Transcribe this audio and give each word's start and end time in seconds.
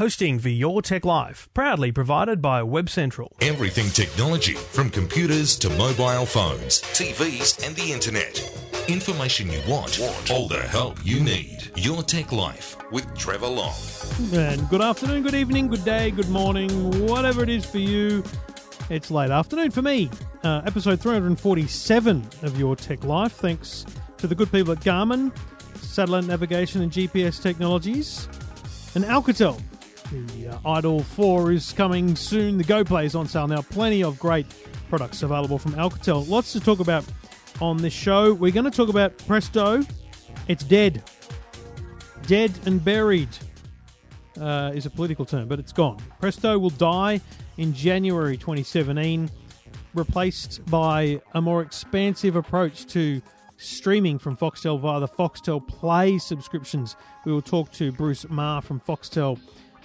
Hosting 0.00 0.38
for 0.38 0.48
Your 0.48 0.80
Tech 0.80 1.04
Life, 1.04 1.50
proudly 1.52 1.92
provided 1.92 2.40
by 2.40 2.62
Web 2.62 2.88
Central. 2.88 3.36
Everything 3.42 3.90
technology, 3.90 4.54
from 4.54 4.88
computers 4.88 5.58
to 5.58 5.68
mobile 5.68 6.24
phones, 6.24 6.80
TVs, 6.80 7.62
and 7.66 7.76
the 7.76 7.92
internet. 7.92 8.40
Information 8.88 9.50
you 9.50 9.60
want, 9.68 10.00
all 10.30 10.48
the 10.48 10.62
help 10.68 10.96
you 11.04 11.20
need. 11.20 11.70
Your 11.76 12.02
Tech 12.02 12.32
Life 12.32 12.78
with 12.90 13.14
Trevor 13.14 13.48
Long. 13.48 13.74
And 14.32 14.66
good 14.70 14.80
afternoon, 14.80 15.22
good 15.22 15.34
evening, 15.34 15.68
good 15.68 15.84
day, 15.84 16.10
good 16.10 16.30
morning, 16.30 17.06
whatever 17.06 17.42
it 17.42 17.50
is 17.50 17.66
for 17.66 17.76
you. 17.76 18.24
It's 18.88 19.10
late 19.10 19.30
afternoon 19.30 19.70
for 19.70 19.82
me. 19.82 20.08
Uh, 20.42 20.62
episode 20.64 20.98
347 21.02 22.26
of 22.40 22.58
Your 22.58 22.74
Tech 22.74 23.04
Life. 23.04 23.32
Thanks 23.32 23.84
to 24.16 24.26
the 24.26 24.34
good 24.34 24.50
people 24.50 24.72
at 24.72 24.80
Garmin, 24.80 25.30
Satellite 25.76 26.24
Navigation 26.24 26.80
and 26.80 26.90
GPS 26.90 27.42
Technologies, 27.42 28.28
and 28.94 29.04
Alcatel. 29.04 29.60
The 30.10 30.48
uh, 30.48 30.58
Idol 30.68 31.04
4 31.04 31.52
is 31.52 31.72
coming 31.72 32.16
soon. 32.16 32.58
The 32.58 32.64
Go 32.64 32.82
Play 32.82 33.06
is 33.06 33.14
on 33.14 33.28
sale 33.28 33.46
now. 33.46 33.62
Plenty 33.62 34.02
of 34.02 34.18
great 34.18 34.46
products 34.88 35.22
available 35.22 35.56
from 35.56 35.72
Alcatel. 35.74 36.28
Lots 36.28 36.52
to 36.52 36.60
talk 36.60 36.80
about 36.80 37.04
on 37.60 37.76
this 37.76 37.92
show. 37.92 38.34
We're 38.34 38.50
going 38.50 38.64
to 38.64 38.76
talk 38.76 38.88
about 38.88 39.16
Presto. 39.18 39.82
It's 40.48 40.64
dead. 40.64 41.04
Dead 42.26 42.50
and 42.66 42.84
buried 42.84 43.28
uh, 44.40 44.72
is 44.74 44.84
a 44.84 44.90
political 44.90 45.24
term, 45.24 45.46
but 45.46 45.60
it's 45.60 45.72
gone. 45.72 45.98
Presto 46.18 46.58
will 46.58 46.70
die 46.70 47.20
in 47.56 47.72
January 47.72 48.36
2017, 48.36 49.30
replaced 49.94 50.64
by 50.66 51.20
a 51.34 51.40
more 51.40 51.62
expansive 51.62 52.34
approach 52.34 52.86
to 52.86 53.22
streaming 53.58 54.18
from 54.18 54.36
Foxtel 54.36 54.80
via 54.80 54.98
the 54.98 55.08
Foxtel 55.08 55.64
Play 55.64 56.18
subscriptions. 56.18 56.96
We 57.24 57.32
will 57.32 57.42
talk 57.42 57.70
to 57.72 57.92
Bruce 57.92 58.24
Meagher 58.24 58.64
from 58.64 58.80
Foxtel 58.80 59.38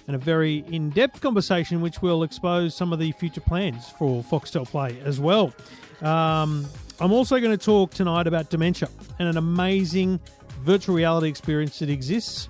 and 0.08 0.16
a 0.16 0.20
very 0.20 0.64
in 0.70 0.90
depth 0.90 1.22
conversation 1.22 1.82
which 1.82 2.02
will 2.02 2.24
expose 2.24 2.76
some 2.76 2.94
of 2.94 3.00
the 3.00 3.12
future 3.14 3.42
plans 3.42 3.90
for 3.90 4.24
Foxtel 4.24 4.68
Play 4.68 5.00
as 5.04 5.20
well. 5.20 5.54
Um, 6.02 6.66
I'm 7.00 7.12
also 7.12 7.40
going 7.40 7.58
to 7.58 7.64
talk 7.64 7.92
tonight 7.94 8.28
about 8.28 8.50
dementia 8.50 8.90
and 9.20 9.28
an 9.28 9.38
amazing 9.38 10.20
virtual 10.62 10.96
reality 10.96 11.28
experience 11.28 11.80
that 11.80 11.90
exists. 11.90 12.50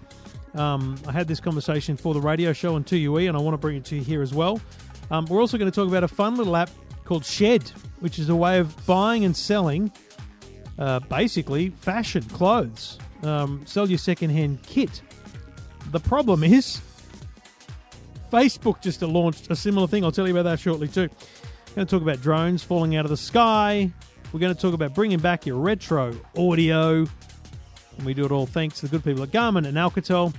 Um, 0.54 0.98
I 1.08 1.12
had 1.12 1.28
this 1.28 1.40
conversation 1.40 1.98
for 1.98 2.14
the 2.14 2.22
radio 2.22 2.54
show 2.54 2.76
on 2.76 2.84
2UE, 2.84 3.28
and 3.28 3.36
I 3.36 3.42
want 3.42 3.54
to 3.56 3.58
bring 3.58 3.76
it 3.76 3.86
to 3.86 3.96
you 3.96 4.02
here 4.02 4.22
as 4.22 4.34
well. 4.34 4.62
Um, 5.12 5.26
we're 5.26 5.42
also 5.42 5.58
going 5.58 5.70
to 5.70 5.76
talk 5.76 5.88
about 5.88 6.04
a 6.04 6.08
fun 6.08 6.36
little 6.36 6.56
app 6.56 6.70
called 7.04 7.26
Shed, 7.26 7.70
which 8.00 8.20
is 8.20 8.30
a 8.30 8.36
way 8.36 8.60
of 8.60 8.86
buying 8.86 9.26
and 9.26 9.36
selling 9.36 9.92
uh, 10.80 11.00
basically 11.02 11.70
fashion 11.70 12.24
clothes. 12.24 12.98
Um, 13.24 13.64
sell 13.66 13.90
your 13.90 13.98
secondhand 13.98 14.62
kit. 14.64 15.02
The 15.92 16.00
problem 16.00 16.44
is, 16.44 16.82
Facebook 18.32 18.82
just 18.82 19.02
launched 19.02 19.50
a 19.50 19.56
similar 19.56 19.88
thing. 19.88 20.04
I'll 20.04 20.12
tell 20.12 20.28
you 20.28 20.34
about 20.34 20.50
that 20.50 20.60
shortly 20.60 20.88
too. 20.88 21.10
We're 21.70 21.76
going 21.76 21.88
to 21.88 21.92
talk 21.92 22.02
about 22.02 22.22
drones 22.22 22.64
falling 22.64 22.96
out 22.96 23.06
of 23.06 23.12
the 23.12 23.18
sky. 23.18 23.92
We're 24.32 24.40
going 24.40 24.54
to 24.54 24.62
talk 24.62 24.74
about 24.74 24.94
bringing 24.94 25.20
back 25.20 25.46
your 25.46 25.58
retro 25.58 26.16
audio. 26.38 27.06
And 27.98 28.06
we 28.06 28.14
do 28.14 28.26
it 28.26 28.32
all 28.32 28.46
thanks 28.46 28.80
to 28.80 28.88
the 28.88 28.92
good 28.92 29.04
people 29.04 29.24
at 29.24 29.32
Garmin 29.32 29.66
and 29.66 29.78
Alcatel. 29.78 30.34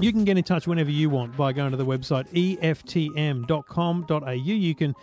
You 0.00 0.12
can 0.12 0.24
get 0.24 0.36
in 0.36 0.44
touch 0.44 0.66
whenever 0.66 0.90
you 0.90 1.08
want 1.10 1.36
by 1.36 1.52
going 1.52 1.70
to 1.70 1.76
the 1.76 1.86
website 1.86 2.28
eftm.com.au. 2.58 4.30
You 4.30 4.74
can 4.74 4.94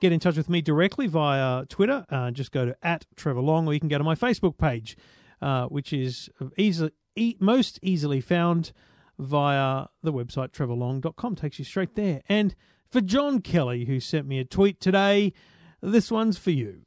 get 0.00 0.12
in 0.12 0.20
touch 0.20 0.36
with 0.36 0.48
me 0.48 0.62
directly 0.62 1.06
via 1.08 1.66
Twitter. 1.66 2.04
Uh, 2.08 2.30
just 2.30 2.52
go 2.52 2.66
to 2.66 2.76
at 2.82 3.04
Trevor 3.16 3.40
Long, 3.40 3.66
or 3.66 3.74
you 3.74 3.80
can 3.80 3.88
go 3.88 3.98
to 3.98 4.04
my 4.04 4.14
Facebook 4.14 4.56
page, 4.58 4.96
uh, 5.42 5.66
which 5.66 5.92
is 5.92 6.30
easy, 6.56 6.90
e- 7.16 7.36
most 7.40 7.80
easily 7.82 8.20
found 8.20 8.72
via 9.18 9.86
the 10.02 10.12
website 10.12 10.50
trevorlong.com. 10.50 11.36
Takes 11.36 11.58
you 11.58 11.64
straight 11.64 11.94
there. 11.94 12.22
And 12.28 12.54
for 12.90 13.00
John 13.00 13.40
Kelly, 13.40 13.84
who 13.84 14.00
sent 14.00 14.26
me 14.26 14.38
a 14.38 14.44
tweet 14.44 14.80
today, 14.80 15.32
this 15.80 16.10
one's 16.10 16.38
for 16.38 16.50
you. 16.50 16.82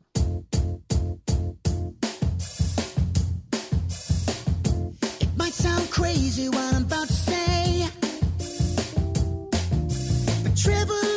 It 5.21 5.37
might 5.37 5.53
sound 5.53 5.89
crazy 5.89 6.49
what 6.49 6.73
I'm 6.73 6.83
about 6.83 7.08
to 7.08 7.14
say, 7.14 7.87
but 10.43 10.58
Trevor 10.58 11.08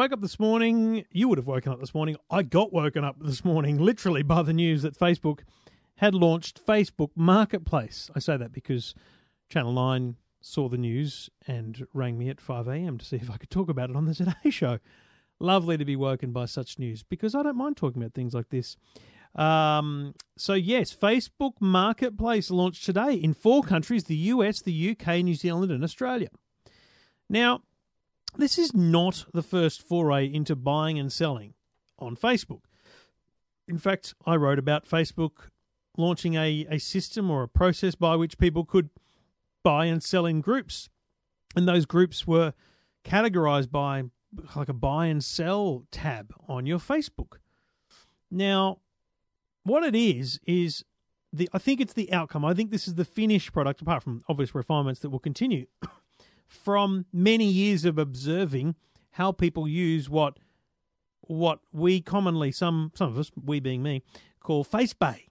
woke 0.00 0.12
up 0.12 0.22
this 0.22 0.40
morning. 0.40 1.04
You 1.12 1.28
would 1.28 1.36
have 1.36 1.46
woken 1.46 1.72
up 1.72 1.78
this 1.78 1.92
morning. 1.92 2.16
I 2.30 2.42
got 2.42 2.72
woken 2.72 3.04
up 3.04 3.16
this 3.20 3.44
morning, 3.44 3.76
literally, 3.76 4.22
by 4.22 4.40
the 4.40 4.54
news 4.54 4.80
that 4.80 4.98
Facebook 4.98 5.40
had 5.96 6.14
launched 6.14 6.64
Facebook 6.66 7.10
Marketplace. 7.14 8.10
I 8.16 8.18
say 8.18 8.38
that 8.38 8.50
because 8.50 8.94
Channel 9.50 9.74
9 9.74 10.16
saw 10.40 10.70
the 10.70 10.78
news 10.78 11.28
and 11.46 11.86
rang 11.92 12.16
me 12.16 12.30
at 12.30 12.40
5 12.40 12.66
a.m. 12.68 12.96
to 12.96 13.04
see 13.04 13.16
if 13.16 13.30
I 13.30 13.36
could 13.36 13.50
talk 13.50 13.68
about 13.68 13.90
it 13.90 13.96
on 13.96 14.06
the 14.06 14.14
Today 14.14 14.48
Show. 14.48 14.78
Lovely 15.38 15.76
to 15.76 15.84
be 15.84 15.96
woken 15.96 16.32
by 16.32 16.46
such 16.46 16.78
news 16.78 17.02
because 17.02 17.34
I 17.34 17.42
don't 17.42 17.58
mind 17.58 17.76
talking 17.76 18.00
about 18.00 18.14
things 18.14 18.32
like 18.32 18.48
this. 18.48 18.78
Um, 19.34 20.14
so, 20.34 20.54
yes, 20.54 20.96
Facebook 20.96 21.60
Marketplace 21.60 22.50
launched 22.50 22.86
today 22.86 23.12
in 23.12 23.34
four 23.34 23.62
countries 23.62 24.04
the 24.04 24.16
US, 24.16 24.62
the 24.62 24.96
UK, 24.98 25.16
New 25.16 25.34
Zealand, 25.34 25.70
and 25.70 25.84
Australia. 25.84 26.28
Now, 27.28 27.64
this 28.36 28.58
is 28.58 28.74
not 28.74 29.26
the 29.32 29.42
first 29.42 29.82
foray 29.82 30.26
into 30.26 30.56
buying 30.56 30.98
and 30.98 31.12
selling 31.12 31.54
on 31.98 32.16
Facebook. 32.16 32.62
In 33.68 33.78
fact, 33.78 34.14
I 34.26 34.36
wrote 34.36 34.58
about 34.58 34.88
Facebook 34.88 35.48
launching 35.96 36.34
a, 36.34 36.66
a 36.70 36.78
system 36.78 37.30
or 37.30 37.42
a 37.42 37.48
process 37.48 37.94
by 37.94 38.16
which 38.16 38.38
people 38.38 38.64
could 38.64 38.90
buy 39.62 39.86
and 39.86 40.02
sell 40.02 40.26
in 40.26 40.40
groups. 40.40 40.88
And 41.54 41.68
those 41.68 41.86
groups 41.86 42.26
were 42.26 42.54
categorized 43.04 43.70
by 43.70 44.04
like 44.54 44.68
a 44.68 44.74
buy 44.74 45.06
and 45.06 45.22
sell 45.22 45.84
tab 45.90 46.32
on 46.48 46.66
your 46.66 46.78
Facebook. 46.78 47.38
Now, 48.30 48.78
what 49.64 49.82
it 49.82 49.96
is, 49.96 50.40
is 50.46 50.84
the 51.32 51.48
I 51.52 51.58
think 51.58 51.80
it's 51.80 51.92
the 51.92 52.12
outcome. 52.12 52.44
I 52.44 52.54
think 52.54 52.70
this 52.70 52.88
is 52.88 52.94
the 52.94 53.04
finished 53.04 53.52
product, 53.52 53.82
apart 53.82 54.02
from 54.02 54.24
obvious 54.28 54.54
refinements 54.54 55.00
that 55.00 55.10
will 55.10 55.18
continue 55.18 55.66
from 56.50 57.06
many 57.12 57.46
years 57.46 57.84
of 57.84 57.96
observing 57.96 58.74
how 59.12 59.32
people 59.32 59.66
use 59.66 60.10
what 60.10 60.38
what 61.22 61.60
we 61.72 62.00
commonly 62.00 62.50
some 62.50 62.90
some 62.94 63.08
of 63.08 63.18
us, 63.18 63.30
we 63.42 63.60
being 63.60 63.82
me, 63.82 64.02
call 64.40 64.64
FaceBay. 64.64 65.22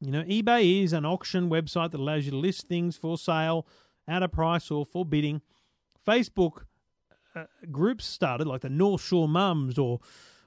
You 0.00 0.10
know, 0.10 0.22
eBay 0.22 0.82
is 0.84 0.92
an 0.92 1.04
auction 1.04 1.50
website 1.50 1.90
that 1.92 2.00
allows 2.00 2.26
you 2.26 2.30
to 2.32 2.36
list 2.36 2.68
things 2.68 2.96
for 2.96 3.18
sale 3.18 3.66
at 4.06 4.22
a 4.22 4.28
price 4.28 4.70
or 4.70 4.84
for 4.84 5.04
bidding. 5.04 5.40
Facebook 6.06 6.64
uh, 7.34 7.44
groups 7.70 8.06
started 8.06 8.46
like 8.46 8.60
the 8.60 8.70
North 8.70 9.02
Shore 9.02 9.28
Mums 9.28 9.78
or 9.78 10.00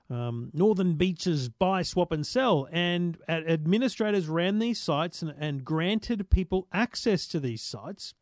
um, 0.09 0.51
Northern 0.53 0.95
Beaches 0.95 1.49
Buy, 1.49 1.81
Swap, 1.81 2.11
and 2.11 2.25
Sell, 2.25 2.67
and 2.71 3.17
administrators 3.27 4.27
ran 4.27 4.59
these 4.59 4.79
sites 4.79 5.21
and, 5.21 5.33
and 5.39 5.63
granted 5.63 6.29
people 6.29 6.67
access 6.71 7.27
to 7.27 7.39
these 7.39 7.61
sites. 7.61 8.13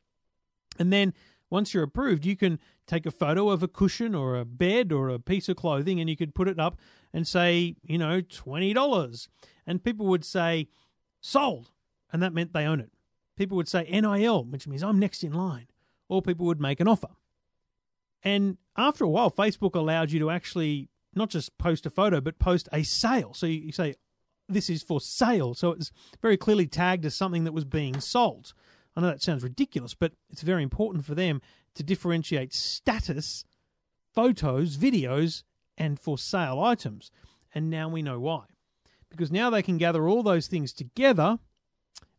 And 0.79 0.91
then 0.91 1.13
once 1.51 1.73
you're 1.73 1.83
approved, 1.83 2.25
you 2.25 2.35
can 2.35 2.57
take 2.87 3.05
a 3.05 3.11
photo 3.11 3.49
of 3.49 3.61
a 3.61 3.67
cushion 3.67 4.15
or 4.15 4.37
a 4.37 4.45
bed 4.45 4.91
or 4.91 5.09
a 5.09 5.19
piece 5.19 5.49
of 5.49 5.57
clothing 5.57 5.99
and 5.99 6.09
you 6.09 6.15
could 6.15 6.33
put 6.33 6.47
it 6.47 6.59
up 6.59 6.79
and 7.13 7.27
say, 7.27 7.75
you 7.83 7.97
know, 7.97 8.21
$20. 8.21 9.27
And 9.67 9.83
people 9.83 10.07
would 10.07 10.25
say, 10.25 10.69
sold. 11.19 11.69
And 12.11 12.23
that 12.23 12.33
meant 12.33 12.53
they 12.53 12.65
own 12.65 12.79
it. 12.79 12.91
People 13.35 13.57
would 13.57 13.67
say 13.67 13.83
NIL, 13.83 14.45
which 14.45 14.67
means 14.67 14.81
I'm 14.81 14.97
next 14.97 15.23
in 15.23 15.33
line. 15.33 15.67
Or 16.09 16.21
people 16.21 16.45
would 16.45 16.61
make 16.61 16.79
an 16.79 16.87
offer. 16.87 17.09
And 18.23 18.57
after 18.77 19.03
a 19.03 19.09
while, 19.09 19.29
Facebook 19.29 19.75
allowed 19.75 20.11
you 20.11 20.19
to 20.19 20.29
actually 20.29 20.89
not 21.13 21.29
just 21.29 21.57
post 21.57 21.85
a 21.85 21.89
photo, 21.89 22.21
but 22.21 22.39
post 22.39 22.69
a 22.71 22.83
sale. 22.83 23.33
So 23.33 23.45
you 23.45 23.71
say, 23.71 23.95
this 24.47 24.69
is 24.69 24.83
for 24.83 25.01
sale. 25.01 25.53
So 25.53 25.71
it's 25.71 25.91
very 26.21 26.37
clearly 26.37 26.67
tagged 26.67 27.05
as 27.05 27.15
something 27.15 27.43
that 27.43 27.53
was 27.53 27.65
being 27.65 27.99
sold. 27.99 28.53
I 28.95 29.01
know 29.01 29.07
that 29.07 29.21
sounds 29.21 29.43
ridiculous, 29.43 29.93
but 29.93 30.13
it's 30.29 30.41
very 30.41 30.63
important 30.63 31.05
for 31.05 31.15
them 31.15 31.41
to 31.75 31.83
differentiate 31.83 32.53
status, 32.53 33.45
photos, 34.13 34.77
videos, 34.77 35.43
and 35.77 35.99
for 35.99 36.17
sale 36.17 36.59
items. 36.59 37.11
And 37.53 37.69
now 37.69 37.89
we 37.89 38.01
know 38.01 38.19
why. 38.19 38.43
Because 39.09 39.31
now 39.31 39.49
they 39.49 39.61
can 39.61 39.77
gather 39.77 40.07
all 40.07 40.23
those 40.23 40.47
things 40.47 40.73
together 40.73 41.39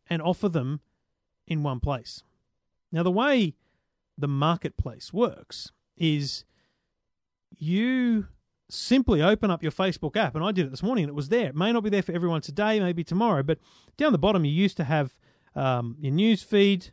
and 0.09 0.21
offer 0.21 0.49
them 0.49 0.81
in 1.47 1.63
one 1.63 1.79
place. 1.79 2.23
Now, 2.91 3.03
the 3.03 3.11
way 3.11 3.55
the 4.17 4.27
marketplace 4.27 5.11
works 5.11 5.71
is 5.97 6.45
you 7.55 8.27
simply 8.69 9.21
open 9.21 9.51
up 9.51 9.63
your 9.63 9.71
Facebook 9.71 10.15
app, 10.15 10.35
and 10.35 10.43
I 10.43 10.51
did 10.51 10.65
it 10.65 10.69
this 10.69 10.83
morning, 10.83 11.05
and 11.05 11.09
it 11.09 11.15
was 11.15 11.29
there. 11.29 11.47
It 11.47 11.55
may 11.55 11.71
not 11.71 11.83
be 11.83 11.89
there 11.89 12.01
for 12.01 12.11
everyone 12.11 12.41
today, 12.41 12.79
maybe 12.79 13.03
tomorrow, 13.03 13.43
but 13.43 13.59
down 13.97 14.11
the 14.11 14.17
bottom, 14.17 14.45
you 14.45 14.51
used 14.51 14.77
to 14.77 14.83
have 14.83 15.17
um, 15.55 15.95
your 15.99 16.11
news 16.11 16.43
feed, 16.43 16.87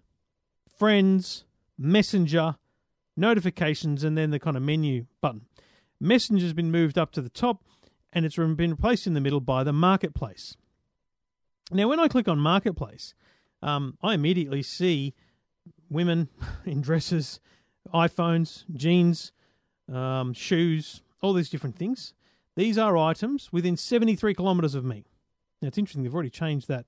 friends, 0.78 1.44
messenger, 1.78 2.56
notifications, 3.16 4.04
and 4.04 4.16
then 4.16 4.30
the 4.30 4.38
kind 4.38 4.56
of 4.56 4.62
menu 4.62 5.06
button. 5.20 5.42
Messenger's 6.00 6.52
been 6.52 6.70
moved 6.70 6.96
up 6.96 7.12
to 7.12 7.22
the 7.22 7.28
top, 7.28 7.62
and 8.12 8.24
it's 8.24 8.36
been 8.36 8.56
replaced 8.56 9.06
in 9.06 9.14
the 9.14 9.20
middle 9.20 9.40
by 9.40 9.62
the 9.62 9.72
marketplace. 9.72 10.56
Now, 11.70 11.88
when 11.88 12.00
I 12.00 12.08
click 12.08 12.28
on 12.28 12.38
marketplace, 12.38 13.14
um, 13.62 13.96
I 14.02 14.14
immediately 14.14 14.62
see 14.62 15.14
women 15.88 16.28
in 16.64 16.80
dresses, 16.80 17.40
iPhones, 17.94 18.64
jeans, 18.74 19.32
um, 19.92 20.32
shoes, 20.32 21.02
all 21.20 21.32
these 21.32 21.50
different 21.50 21.76
things. 21.76 22.14
These 22.56 22.78
are 22.78 22.96
items 22.96 23.52
within 23.52 23.76
73 23.76 24.34
kilometres 24.34 24.74
of 24.74 24.84
me. 24.84 25.04
Now, 25.62 25.68
it's 25.68 25.78
interesting, 25.78 26.02
they've 26.02 26.14
already 26.14 26.30
changed 26.30 26.68
that 26.68 26.86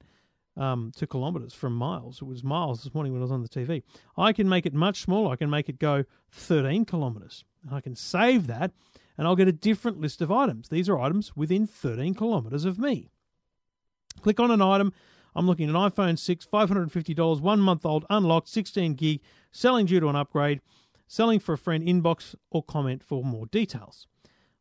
um, 0.56 0.92
to 0.96 1.06
kilometres 1.06 1.54
from 1.54 1.74
miles. 1.74 2.20
It 2.20 2.26
was 2.26 2.44
miles 2.44 2.82
this 2.82 2.94
morning 2.94 3.12
when 3.12 3.22
I 3.22 3.24
was 3.24 3.32
on 3.32 3.42
the 3.42 3.48
TV. 3.48 3.82
I 4.16 4.32
can 4.32 4.48
make 4.48 4.66
it 4.66 4.74
much 4.74 5.02
smaller. 5.02 5.32
I 5.32 5.36
can 5.36 5.50
make 5.50 5.68
it 5.68 5.78
go 5.78 6.04
13 6.30 6.84
kilometres. 6.84 7.44
And 7.64 7.74
I 7.74 7.80
can 7.80 7.96
save 7.96 8.46
that 8.48 8.72
and 9.16 9.26
I'll 9.26 9.36
get 9.36 9.48
a 9.48 9.52
different 9.52 10.00
list 10.00 10.20
of 10.20 10.32
items. 10.32 10.68
These 10.68 10.88
are 10.88 10.98
items 10.98 11.36
within 11.36 11.66
13 11.66 12.14
kilometres 12.14 12.64
of 12.64 12.78
me. 12.78 13.10
Click 14.20 14.40
on 14.40 14.50
an 14.50 14.62
item. 14.62 14.92
I'm 15.34 15.46
looking 15.46 15.68
at 15.68 15.74
an 15.74 15.90
iPhone 15.90 16.18
6, 16.18 16.46
$550, 16.52 17.40
one 17.40 17.60
month 17.60 17.86
old, 17.86 18.04
unlocked, 18.10 18.48
16 18.48 18.94
gig, 18.94 19.20
selling 19.50 19.86
due 19.86 20.00
to 20.00 20.08
an 20.08 20.16
upgrade, 20.16 20.60
selling 21.06 21.40
for 21.40 21.54
a 21.54 21.58
friend, 21.58 21.84
inbox 21.84 22.34
or 22.50 22.62
comment 22.62 23.02
for 23.02 23.24
more 23.24 23.46
details. 23.46 24.06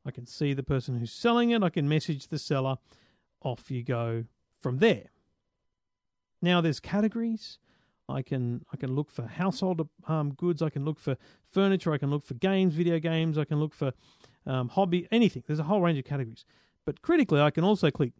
I 0.06 0.12
can 0.12 0.26
see 0.26 0.54
the 0.54 0.64
person 0.64 0.98
who's 0.98 1.12
selling 1.12 1.52
it. 1.52 1.62
I 1.64 1.70
can 1.70 1.88
message 1.90 2.28
the 2.28 2.40
seller. 2.40 2.78
Off 3.42 3.70
you 3.70 3.84
go 3.84 4.26
from 4.60 4.78
there. 4.78 5.10
Now 6.42 6.62
there's 6.62 6.80
categories. 6.80 7.60
I 8.10 8.22
can 8.22 8.66
I 8.74 8.78
can 8.78 8.96
look 8.96 9.10
for 9.10 9.24
household 9.24 9.88
um, 10.08 10.34
goods. 10.34 10.62
I 10.62 10.70
can 10.70 10.86
look 10.86 11.00
for 11.00 11.18
furniture. 11.52 11.94
I 11.94 11.98
can 11.98 12.10
look 12.10 12.26
for 12.26 12.34
games, 12.34 12.74
video 12.74 13.00
games. 13.00 13.38
I 13.38 13.46
can 13.46 13.60
look 13.60 13.74
for 13.74 13.94
um, 14.46 14.70
hobby, 14.70 15.08
anything. 15.12 15.44
There's 15.46 15.60
a 15.60 15.64
whole 15.64 15.82
range 15.82 16.00
of 16.00 16.06
categories. 16.06 16.46
But 16.86 17.02
critically, 17.02 17.40
I 17.40 17.52
can 17.52 17.64
also 17.64 17.92
click 17.92 18.14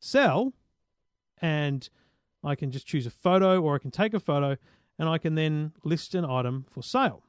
sell, 0.00 0.54
and 1.40 1.88
I 2.42 2.54
can 2.54 2.70
just 2.70 2.86
choose 2.86 3.06
a 3.06 3.10
photo, 3.10 3.60
or 3.60 3.74
I 3.74 3.78
can 3.78 3.90
take 3.90 4.14
a 4.14 4.20
photo, 4.20 4.56
and 4.98 5.08
I 5.08 5.18
can 5.18 5.34
then 5.34 5.72
list 5.84 6.14
an 6.14 6.24
item 6.24 6.66
for 6.70 6.82
sale. 6.82 7.22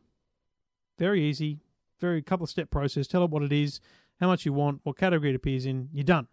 Very 0.98 1.24
easy, 1.24 1.60
very 2.00 2.22
couple 2.22 2.46
of 2.46 2.50
step 2.50 2.70
process. 2.70 3.08
Tell 3.08 3.24
it 3.24 3.30
what 3.30 3.44
it 3.44 3.52
is, 3.52 3.80
how 4.20 4.28
much 4.28 4.46
you 4.46 4.54
want, 4.54 4.80
what 4.84 4.98
category 4.98 5.32
it 5.32 5.36
appears 5.36 5.66
in. 5.66 5.90
You're 5.94 6.04
done. 6.04 6.28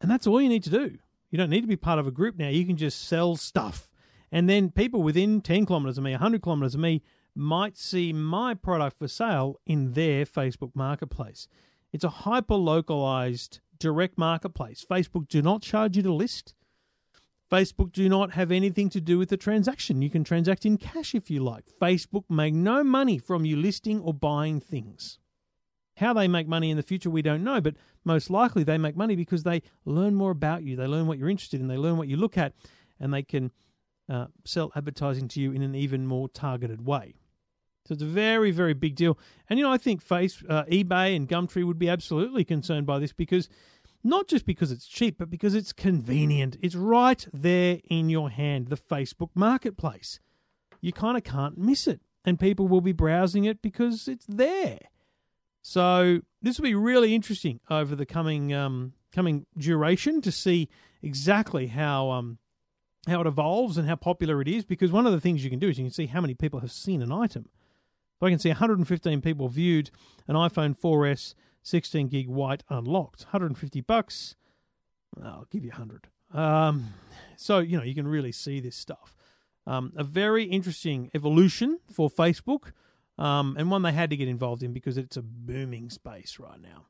And 0.00 0.10
that's 0.10 0.26
all 0.26 0.40
you 0.40 0.48
need 0.48 0.64
to 0.64 0.70
do. 0.70 0.98
You 1.32 1.38
don't 1.38 1.50
need 1.50 1.62
to 1.62 1.66
be 1.66 1.76
part 1.76 1.98
of 1.98 2.06
a 2.06 2.12
group 2.12 2.36
now. 2.36 2.48
You 2.48 2.66
can 2.66 2.76
just 2.76 3.08
sell 3.08 3.36
stuff. 3.36 3.90
And 4.30 4.48
then 4.48 4.70
people 4.70 5.02
within 5.02 5.40
10 5.40 5.64
kilometers 5.64 5.96
of 5.96 6.04
me, 6.04 6.10
100 6.12 6.42
kilometers 6.42 6.74
of 6.74 6.80
me, 6.80 7.02
might 7.34 7.78
see 7.78 8.12
my 8.12 8.52
product 8.52 8.98
for 8.98 9.08
sale 9.08 9.58
in 9.66 9.94
their 9.94 10.26
Facebook 10.26 10.72
marketplace. 10.74 11.48
It's 11.90 12.04
a 12.04 12.10
hyper 12.10 12.54
localized 12.54 13.60
direct 13.78 14.18
marketplace. 14.18 14.84
Facebook 14.88 15.26
do 15.26 15.40
not 15.40 15.62
charge 15.62 15.96
you 15.96 16.02
to 16.02 16.12
list. 16.12 16.54
Facebook 17.50 17.92
do 17.92 18.10
not 18.10 18.32
have 18.32 18.52
anything 18.52 18.90
to 18.90 19.00
do 19.00 19.18
with 19.18 19.30
the 19.30 19.36
transaction. 19.38 20.02
You 20.02 20.10
can 20.10 20.24
transact 20.24 20.66
in 20.66 20.76
cash 20.76 21.14
if 21.14 21.30
you 21.30 21.42
like. 21.42 21.64
Facebook 21.80 22.24
make 22.28 22.52
no 22.52 22.84
money 22.84 23.16
from 23.16 23.46
you 23.46 23.56
listing 23.56 24.00
or 24.00 24.12
buying 24.12 24.60
things. 24.60 25.18
How 25.96 26.12
they 26.12 26.28
make 26.28 26.48
money 26.48 26.70
in 26.70 26.76
the 26.76 26.82
future, 26.82 27.10
we 27.10 27.22
don't 27.22 27.44
know, 27.44 27.60
but 27.60 27.74
most 28.04 28.30
likely 28.30 28.64
they 28.64 28.78
make 28.78 28.96
money 28.96 29.14
because 29.14 29.42
they 29.42 29.62
learn 29.84 30.14
more 30.14 30.30
about 30.30 30.62
you. 30.62 30.74
They 30.76 30.86
learn 30.86 31.06
what 31.06 31.18
you're 31.18 31.28
interested 31.28 31.60
in, 31.60 31.68
they 31.68 31.76
learn 31.76 31.96
what 31.96 32.08
you 32.08 32.16
look 32.16 32.38
at, 32.38 32.54
and 32.98 33.12
they 33.12 33.22
can 33.22 33.50
uh, 34.08 34.26
sell 34.44 34.72
advertising 34.74 35.28
to 35.28 35.40
you 35.40 35.52
in 35.52 35.62
an 35.62 35.74
even 35.74 36.06
more 36.06 36.28
targeted 36.28 36.86
way. 36.86 37.14
So 37.86 37.94
it's 37.94 38.02
a 38.02 38.06
very, 38.06 38.52
very 38.52 38.74
big 38.74 38.94
deal. 38.94 39.18
And, 39.50 39.58
you 39.58 39.64
know, 39.64 39.72
I 39.72 39.78
think 39.78 40.02
Face, 40.02 40.42
uh, 40.48 40.64
eBay 40.64 41.16
and 41.16 41.28
Gumtree 41.28 41.66
would 41.66 41.78
be 41.78 41.88
absolutely 41.88 42.44
concerned 42.44 42.86
by 42.86 42.98
this 42.98 43.12
because 43.12 43.48
not 44.04 44.28
just 44.28 44.46
because 44.46 44.70
it's 44.70 44.86
cheap, 44.86 45.18
but 45.18 45.30
because 45.30 45.54
it's 45.54 45.72
convenient. 45.72 46.56
It's 46.60 46.74
right 46.74 47.26
there 47.32 47.80
in 47.88 48.08
your 48.08 48.30
hand, 48.30 48.68
the 48.68 48.76
Facebook 48.76 49.30
marketplace. 49.34 50.20
You 50.80 50.92
kind 50.92 51.16
of 51.16 51.24
can't 51.24 51.58
miss 51.58 51.86
it. 51.86 52.00
And 52.24 52.38
people 52.38 52.68
will 52.68 52.80
be 52.80 52.92
browsing 52.92 53.44
it 53.44 53.62
because 53.62 54.06
it's 54.06 54.26
there. 54.26 54.78
So 55.62 56.20
this 56.42 56.58
will 56.58 56.64
be 56.64 56.74
really 56.74 57.14
interesting 57.14 57.60
over 57.70 57.94
the 57.94 58.04
coming 58.04 58.52
um, 58.52 58.94
coming 59.12 59.46
duration 59.56 60.20
to 60.22 60.32
see 60.32 60.68
exactly 61.02 61.68
how 61.68 62.10
um, 62.10 62.38
how 63.06 63.20
it 63.20 63.26
evolves 63.26 63.78
and 63.78 63.88
how 63.88 63.94
popular 63.94 64.40
it 64.40 64.48
is. 64.48 64.64
Because 64.64 64.90
one 64.90 65.06
of 65.06 65.12
the 65.12 65.20
things 65.20 65.44
you 65.44 65.50
can 65.50 65.60
do 65.60 65.68
is 65.68 65.78
you 65.78 65.84
can 65.84 65.92
see 65.92 66.06
how 66.06 66.20
many 66.20 66.34
people 66.34 66.60
have 66.60 66.72
seen 66.72 67.00
an 67.00 67.12
item. 67.12 67.48
So 68.18 68.26
I 68.26 68.30
can 68.30 68.40
see 68.40 68.50
115 68.50 69.20
people 69.20 69.48
viewed 69.48 69.90
an 70.26 70.34
iPhone 70.34 70.78
4S 70.78 71.34
16 71.62 72.08
gig 72.08 72.28
white 72.28 72.64
unlocked, 72.68 73.22
150 73.22 73.80
bucks. 73.82 74.34
I'll 75.22 75.46
give 75.50 75.64
you 75.64 75.70
100. 75.70 76.08
Um, 76.34 76.94
so 77.36 77.60
you 77.60 77.76
know 77.76 77.84
you 77.84 77.94
can 77.94 78.08
really 78.08 78.32
see 78.32 78.58
this 78.58 78.76
stuff. 78.76 79.16
Um, 79.64 79.92
a 79.96 80.02
very 80.02 80.44
interesting 80.44 81.08
evolution 81.14 81.78
for 81.92 82.10
Facebook 82.10 82.72
um, 83.18 83.56
and 83.58 83.70
one 83.70 83.82
they 83.82 83.92
had 83.92 84.10
to 84.10 84.16
get 84.16 84.28
involved 84.28 84.62
in 84.62 84.72
because 84.72 84.98
it's 84.98 85.16
a 85.16 85.22
booming 85.22 85.90
space 85.90 86.38
right 86.38 86.60
now. 86.60 86.86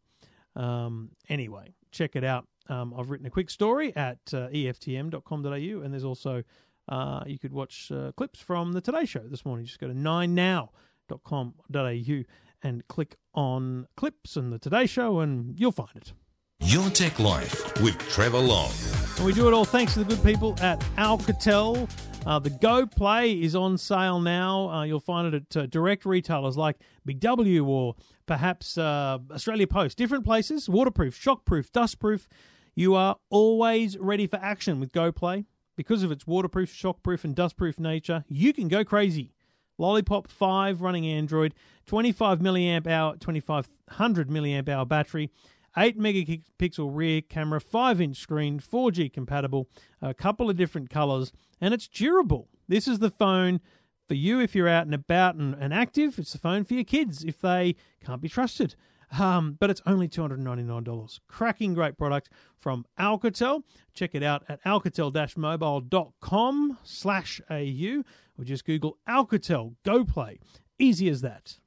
Um, 0.55 1.13
anyway, 1.29 1.75
check 1.91 2.17
it 2.17 2.25
out. 2.25 2.47
Um, 2.69 2.95
I've 2.97 3.11
written 3.11 3.27
a 3.27 3.31
quick 3.31 3.51
story 3.51 3.95
at 3.97 4.19
uh, 4.33 4.49
eftm.com.au, 4.49 5.83
and 5.83 5.93
there's 5.93 6.05
also 6.05 6.45
uh, 6.89 7.23
you 7.27 7.39
could 7.39 7.53
watch 7.53 7.93
uh, 7.93 8.13
clips 8.17 8.41
from 8.41 8.73
the 8.73 8.81
Today 8.81 9.05
Show 9.05 9.21
this 9.21 9.45
morning. 9.45 9.67
Just 9.67 9.79
go 9.79 9.89
to 9.89 9.95
9now.com.au 9.95 12.23
and 12.65 12.87
click 12.89 13.17
on 13.35 13.87
clips 13.97 14.37
and 14.37 14.53
the 14.53 14.59
Today 14.59 14.87
Show, 14.87 15.21
and 15.21 15.59
you'll 15.59 15.73
find 15.73 15.97
it. 15.97 16.13
Your 16.61 16.89
Tech 16.91 17.19
Life 17.19 17.83
with 17.83 17.99
Trevor 18.09 18.39
Long. 18.39 18.71
And 19.17 19.27
we 19.27 19.33
do 19.33 19.49
it 19.49 19.53
all 19.53 19.65
thanks 19.65 19.95
to 19.95 20.05
the 20.05 20.05
good 20.05 20.23
people 20.23 20.57
at 20.61 20.79
Alcatel. 20.97 21.89
Uh, 22.25 22.39
the 22.39 22.51
Go 22.51 22.87
Play 22.87 23.33
is 23.33 23.57
on 23.57 23.77
sale 23.77 24.21
now. 24.21 24.71
Uh, 24.71 24.85
you'll 24.85 25.01
find 25.01 25.35
it 25.35 25.43
at 25.57 25.57
uh, 25.57 25.67
direct 25.67 26.07
retailers 26.07 26.57
like 26.57 26.77
Big 27.05 27.19
W 27.19 27.67
or 27.67 27.97
perhaps 28.27 28.79
uh, 28.79 29.19
Australia 29.33 29.67
Post. 29.67 29.99
Different 29.99 30.25
places, 30.25 30.69
waterproof, 30.69 31.21
shockproof, 31.21 31.71
dustproof. 31.71 32.29
You 32.77 32.95
are 32.95 33.17
always 33.29 33.99
ready 33.99 34.29
for 34.29 34.37
action 34.37 34.79
with 34.79 34.93
Go 34.93 35.11
Play. 35.11 35.47
Because 35.77 36.03
of 36.05 36.13
its 36.13 36.27
waterproof, 36.27 36.73
shockproof, 36.73 37.25
and 37.25 37.35
dustproof 37.35 37.81
nature, 37.81 38.25
you 38.29 38.53
can 38.53 38.69
go 38.69 38.85
crazy. 38.85 39.33
Lollipop 39.79 40.29
5 40.29 40.81
running 40.81 41.07
Android, 41.07 41.55
25 41.87 42.39
milliamp 42.39 42.87
hour, 42.87 43.17
2500 43.17 44.29
milliamp 44.29 44.69
hour 44.69 44.85
battery, 44.85 45.31
8 45.77 45.99
megapixel 45.99 46.91
rear 46.93 47.21
camera, 47.23 47.61
5 47.61 48.01
inch 48.01 48.17
screen, 48.17 48.61
4G 48.61 49.13
compatible, 49.13 49.69
a 50.01 50.15
couple 50.15 50.51
of 50.51 50.57
different 50.57 50.91
colors, 50.91 51.33
and 51.61 51.75
it's 51.75 51.89
durable. 51.89 52.49
This 52.69 52.89
is 52.89 52.99
the 52.99 53.11
phone 53.11 53.61
for 54.09 54.15
you 54.15 54.41
if 54.41 54.55
you're 54.55 54.69
out 54.69 54.87
and 54.87 54.95
about 54.95 55.37
and, 55.37 55.55
and 55.55 55.73
active. 55.73 56.19
It's 56.19 56.33
the 56.33 56.39
phone 56.39 56.65
for 56.65 56.75
your 56.75 56.85
kids 56.85 57.25
if 57.25 57.41
they 57.41 57.77
can't 58.05 58.21
be 58.21 58.29
trusted. 58.29 58.75
Um, 59.19 59.57
but 59.61 59.71
it's 59.71 59.83
only 59.85 60.09
$299. 60.09 61.21
Cracking 61.29 61.75
great 61.75 61.99
product 61.99 62.31
from 62.59 62.87
Alcatel. 62.99 63.63
Check 63.93 64.15
it 64.15 64.23
out 64.23 64.43
at 64.49 64.65
alcatel-mobile.com 64.65 66.79
slash 66.83 67.43
au 67.51 68.03
or 68.39 68.45
just 68.45 68.65
Google 68.65 68.97
Alcatel 69.09 69.75
Go 69.85 70.05
Play. 70.05 70.39
Easy 70.79 71.11
as 71.11 71.21
that. 71.21 71.59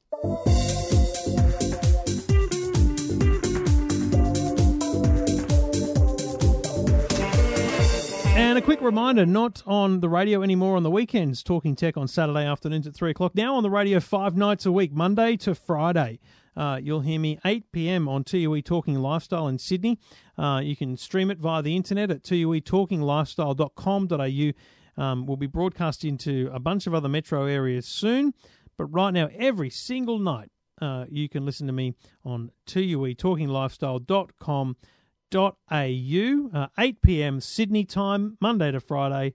And 8.55 8.63
a 8.63 8.65
quick 8.65 8.79
reminder 8.79 9.25
not 9.25 9.61
on 9.65 9.99
the 9.99 10.07
radio 10.07 10.41
anymore 10.41 10.77
on 10.77 10.83
the 10.83 10.89
weekends, 10.89 11.43
talking 11.43 11.75
tech 11.75 11.97
on 11.97 12.07
Saturday 12.07 12.45
afternoons 12.45 12.87
at 12.87 12.93
3 12.93 13.11
o'clock. 13.11 13.35
Now 13.35 13.55
on 13.55 13.63
the 13.63 13.69
radio 13.69 13.99
five 13.99 14.37
nights 14.37 14.65
a 14.65 14.71
week, 14.71 14.93
Monday 14.93 15.35
to 15.35 15.53
Friday. 15.53 16.21
Uh, 16.55 16.79
you'll 16.81 17.01
hear 17.01 17.19
me 17.19 17.37
8 17.43 17.69
p.m. 17.73 18.07
on 18.07 18.23
2UE 18.23 18.63
Talking 18.63 18.95
Lifestyle 18.95 19.49
in 19.49 19.59
Sydney. 19.59 19.99
Uh, 20.37 20.61
you 20.63 20.77
can 20.77 20.95
stream 20.95 21.29
it 21.29 21.39
via 21.39 21.61
the 21.61 21.75
internet 21.75 22.09
at 22.09 22.23
tuetalkinglifestyle.com.au. 22.23 25.03
Um, 25.03 25.25
we'll 25.25 25.35
be 25.35 25.47
broadcast 25.47 26.05
into 26.05 26.49
a 26.53 26.59
bunch 26.59 26.87
of 26.87 26.93
other 26.93 27.09
metro 27.09 27.47
areas 27.47 27.85
soon. 27.85 28.33
But 28.77 28.85
right 28.85 29.11
now, 29.11 29.27
every 29.37 29.69
single 29.69 30.17
night, 30.17 30.49
uh, 30.81 31.07
you 31.09 31.27
can 31.27 31.45
listen 31.45 31.67
to 31.67 31.73
me 31.73 31.93
on 32.23 32.51
tuetalkinglifestyle.com.au, 32.67 34.75
uh, 36.53 36.67
8 36.77 37.01
p.m. 37.01 37.39
Sydney 37.39 37.83
time, 37.85 38.37
Monday 38.39 38.71
to 38.71 38.79
Friday. 38.79 39.33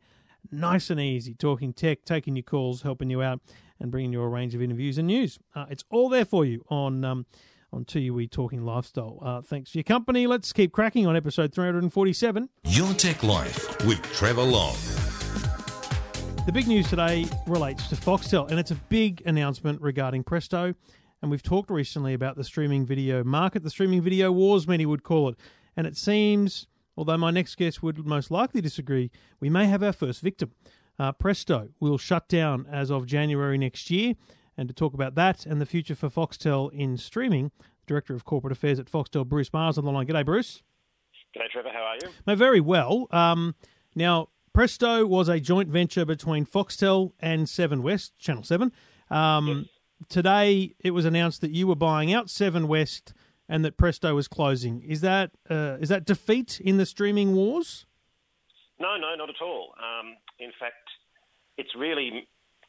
Nice 0.50 0.90
and 0.90 1.00
easy, 1.00 1.34
talking 1.34 1.72
tech, 1.72 2.04
taking 2.04 2.36
your 2.36 2.42
calls, 2.42 2.82
helping 2.82 3.10
you 3.10 3.22
out, 3.22 3.40
and 3.78 3.90
bringing 3.90 4.12
you 4.12 4.22
a 4.22 4.28
range 4.28 4.54
of 4.54 4.62
interviews 4.62 4.98
and 4.98 5.06
news. 5.06 5.38
Uh, 5.54 5.66
it's 5.70 5.84
all 5.90 6.08
there 6.08 6.24
for 6.24 6.44
you 6.44 6.64
on 6.68 7.04
um, 7.04 7.26
on 7.72 7.84
2UE 7.84 8.30
Talking 8.30 8.64
Lifestyle. 8.64 9.18
Uh, 9.22 9.42
thanks 9.42 9.70
for 9.70 9.78
your 9.78 9.84
company. 9.84 10.26
Let's 10.26 10.52
keep 10.52 10.72
cracking 10.72 11.06
on 11.06 11.16
episode 11.16 11.52
347. 11.52 12.48
Your 12.64 12.92
Tech 12.94 13.22
Life 13.22 13.84
with 13.86 14.02
Trevor 14.12 14.42
Long. 14.42 14.74
The 16.46 16.52
big 16.52 16.66
news 16.66 16.88
today 16.88 17.26
relates 17.46 17.88
to 17.88 17.94
Foxtel, 17.94 18.50
and 18.50 18.58
it's 18.58 18.70
a 18.70 18.76
big 18.88 19.22
announcement 19.26 19.80
regarding 19.80 20.24
Presto. 20.24 20.74
And 21.22 21.30
we've 21.30 21.42
talked 21.42 21.70
recently 21.70 22.14
about 22.14 22.36
the 22.36 22.44
streaming 22.44 22.86
video 22.86 23.22
market, 23.22 23.62
the 23.62 23.70
streaming 23.70 24.00
video 24.00 24.32
wars, 24.32 24.66
many 24.66 24.86
would 24.86 25.02
call 25.02 25.28
it. 25.28 25.36
And 25.80 25.86
it 25.86 25.96
seems, 25.96 26.66
although 26.94 27.16
my 27.16 27.30
next 27.30 27.54
guest 27.54 27.82
would 27.82 28.06
most 28.06 28.30
likely 28.30 28.60
disagree, 28.60 29.10
we 29.40 29.48
may 29.48 29.64
have 29.64 29.82
our 29.82 29.94
first 29.94 30.20
victim. 30.20 30.52
Uh, 30.98 31.10
Presto 31.12 31.70
will 31.80 31.96
shut 31.96 32.28
down 32.28 32.66
as 32.70 32.90
of 32.90 33.06
January 33.06 33.56
next 33.56 33.90
year. 33.90 34.12
And 34.58 34.68
to 34.68 34.74
talk 34.74 34.92
about 34.92 35.14
that 35.14 35.46
and 35.46 35.58
the 35.58 35.64
future 35.64 35.94
for 35.94 36.10
Foxtel 36.10 36.70
in 36.74 36.98
streaming, 36.98 37.50
Director 37.86 38.14
of 38.14 38.26
Corporate 38.26 38.52
Affairs 38.52 38.78
at 38.78 38.92
Foxtel, 38.92 39.26
Bruce 39.26 39.48
Meagher, 39.48 39.78
on 39.78 39.86
the 39.86 39.90
line. 39.90 40.06
G'day, 40.06 40.22
Bruce. 40.22 40.62
G'day, 41.34 41.48
Trevor. 41.50 41.70
How 41.72 41.80
are 41.80 41.96
you? 42.02 42.10
No, 42.26 42.34
very 42.34 42.60
well. 42.60 43.06
Um, 43.10 43.54
now, 43.94 44.28
Presto 44.52 45.06
was 45.06 45.30
a 45.30 45.40
joint 45.40 45.70
venture 45.70 46.04
between 46.04 46.44
Foxtel 46.44 47.12
and 47.20 47.48
Seven 47.48 47.82
West, 47.82 48.18
Channel 48.18 48.42
7. 48.42 48.70
Um, 49.08 49.66
Today, 50.08 50.74
it 50.80 50.92
was 50.92 51.04
announced 51.04 51.42
that 51.42 51.50
you 51.50 51.66
were 51.66 51.74
buying 51.74 52.12
out 52.12 52.30
Seven 52.30 52.68
West 52.68 53.12
and 53.50 53.64
that 53.64 53.76
Presto 53.76 54.14
was 54.14 54.28
closing. 54.28 54.80
Is 54.80 55.02
that 55.02 55.32
uh, 55.50 55.76
is 55.80 55.90
that 55.90 56.06
defeat 56.06 56.60
in 56.60 56.78
the 56.78 56.86
streaming 56.86 57.34
wars? 57.34 57.84
No, 58.78 58.96
no, 58.96 59.14
not 59.16 59.28
at 59.28 59.42
all. 59.42 59.74
Um, 59.76 60.16
in 60.38 60.52
fact, 60.58 60.88
it's 61.58 61.74
really 61.76 62.28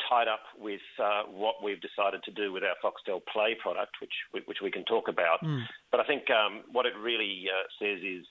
tied 0.10 0.28
up 0.28 0.42
with 0.60 0.82
uh, 1.00 1.24
what 1.30 1.64
we've 1.64 1.80
decided 1.80 2.24
to 2.24 2.32
do 2.32 2.52
with 2.52 2.64
our 2.64 2.76
Foxtel 2.84 3.22
Play 3.32 3.56
product, 3.62 3.92
which 4.02 4.44
which 4.46 4.58
we 4.62 4.72
can 4.72 4.84
talk 4.86 5.08
about. 5.08 5.40
Mm. 5.46 5.64
But 5.92 6.02
I 6.02 6.04
think 6.04 6.24
um, 6.32 6.64
what 6.72 6.86
it 6.88 6.94
really 7.00 7.46
uh, 7.48 7.70
says 7.80 8.02
is 8.04 8.26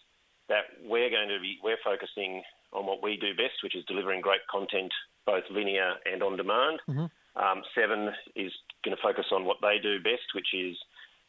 that 0.48 0.66
we're 0.84 1.08
going 1.08 1.28
to 1.28 1.38
be 1.40 1.58
we're 1.62 1.80
focusing 1.84 2.42
on 2.72 2.84
what 2.84 3.02
we 3.02 3.16
do 3.16 3.30
best, 3.34 3.62
which 3.62 3.76
is 3.76 3.84
delivering 3.86 4.20
great 4.20 4.42
content, 4.50 4.92
both 5.24 5.44
linear 5.50 5.94
and 6.04 6.22
on 6.22 6.36
demand. 6.36 6.80
Mm-hmm. 6.88 7.06
Um, 7.38 7.62
Seven 7.74 8.10
is 8.34 8.50
going 8.84 8.96
to 8.96 9.02
focus 9.02 9.26
on 9.30 9.44
what 9.44 9.58
they 9.62 9.78
do 9.80 10.02
best, 10.02 10.34
which 10.34 10.50
is 10.52 10.76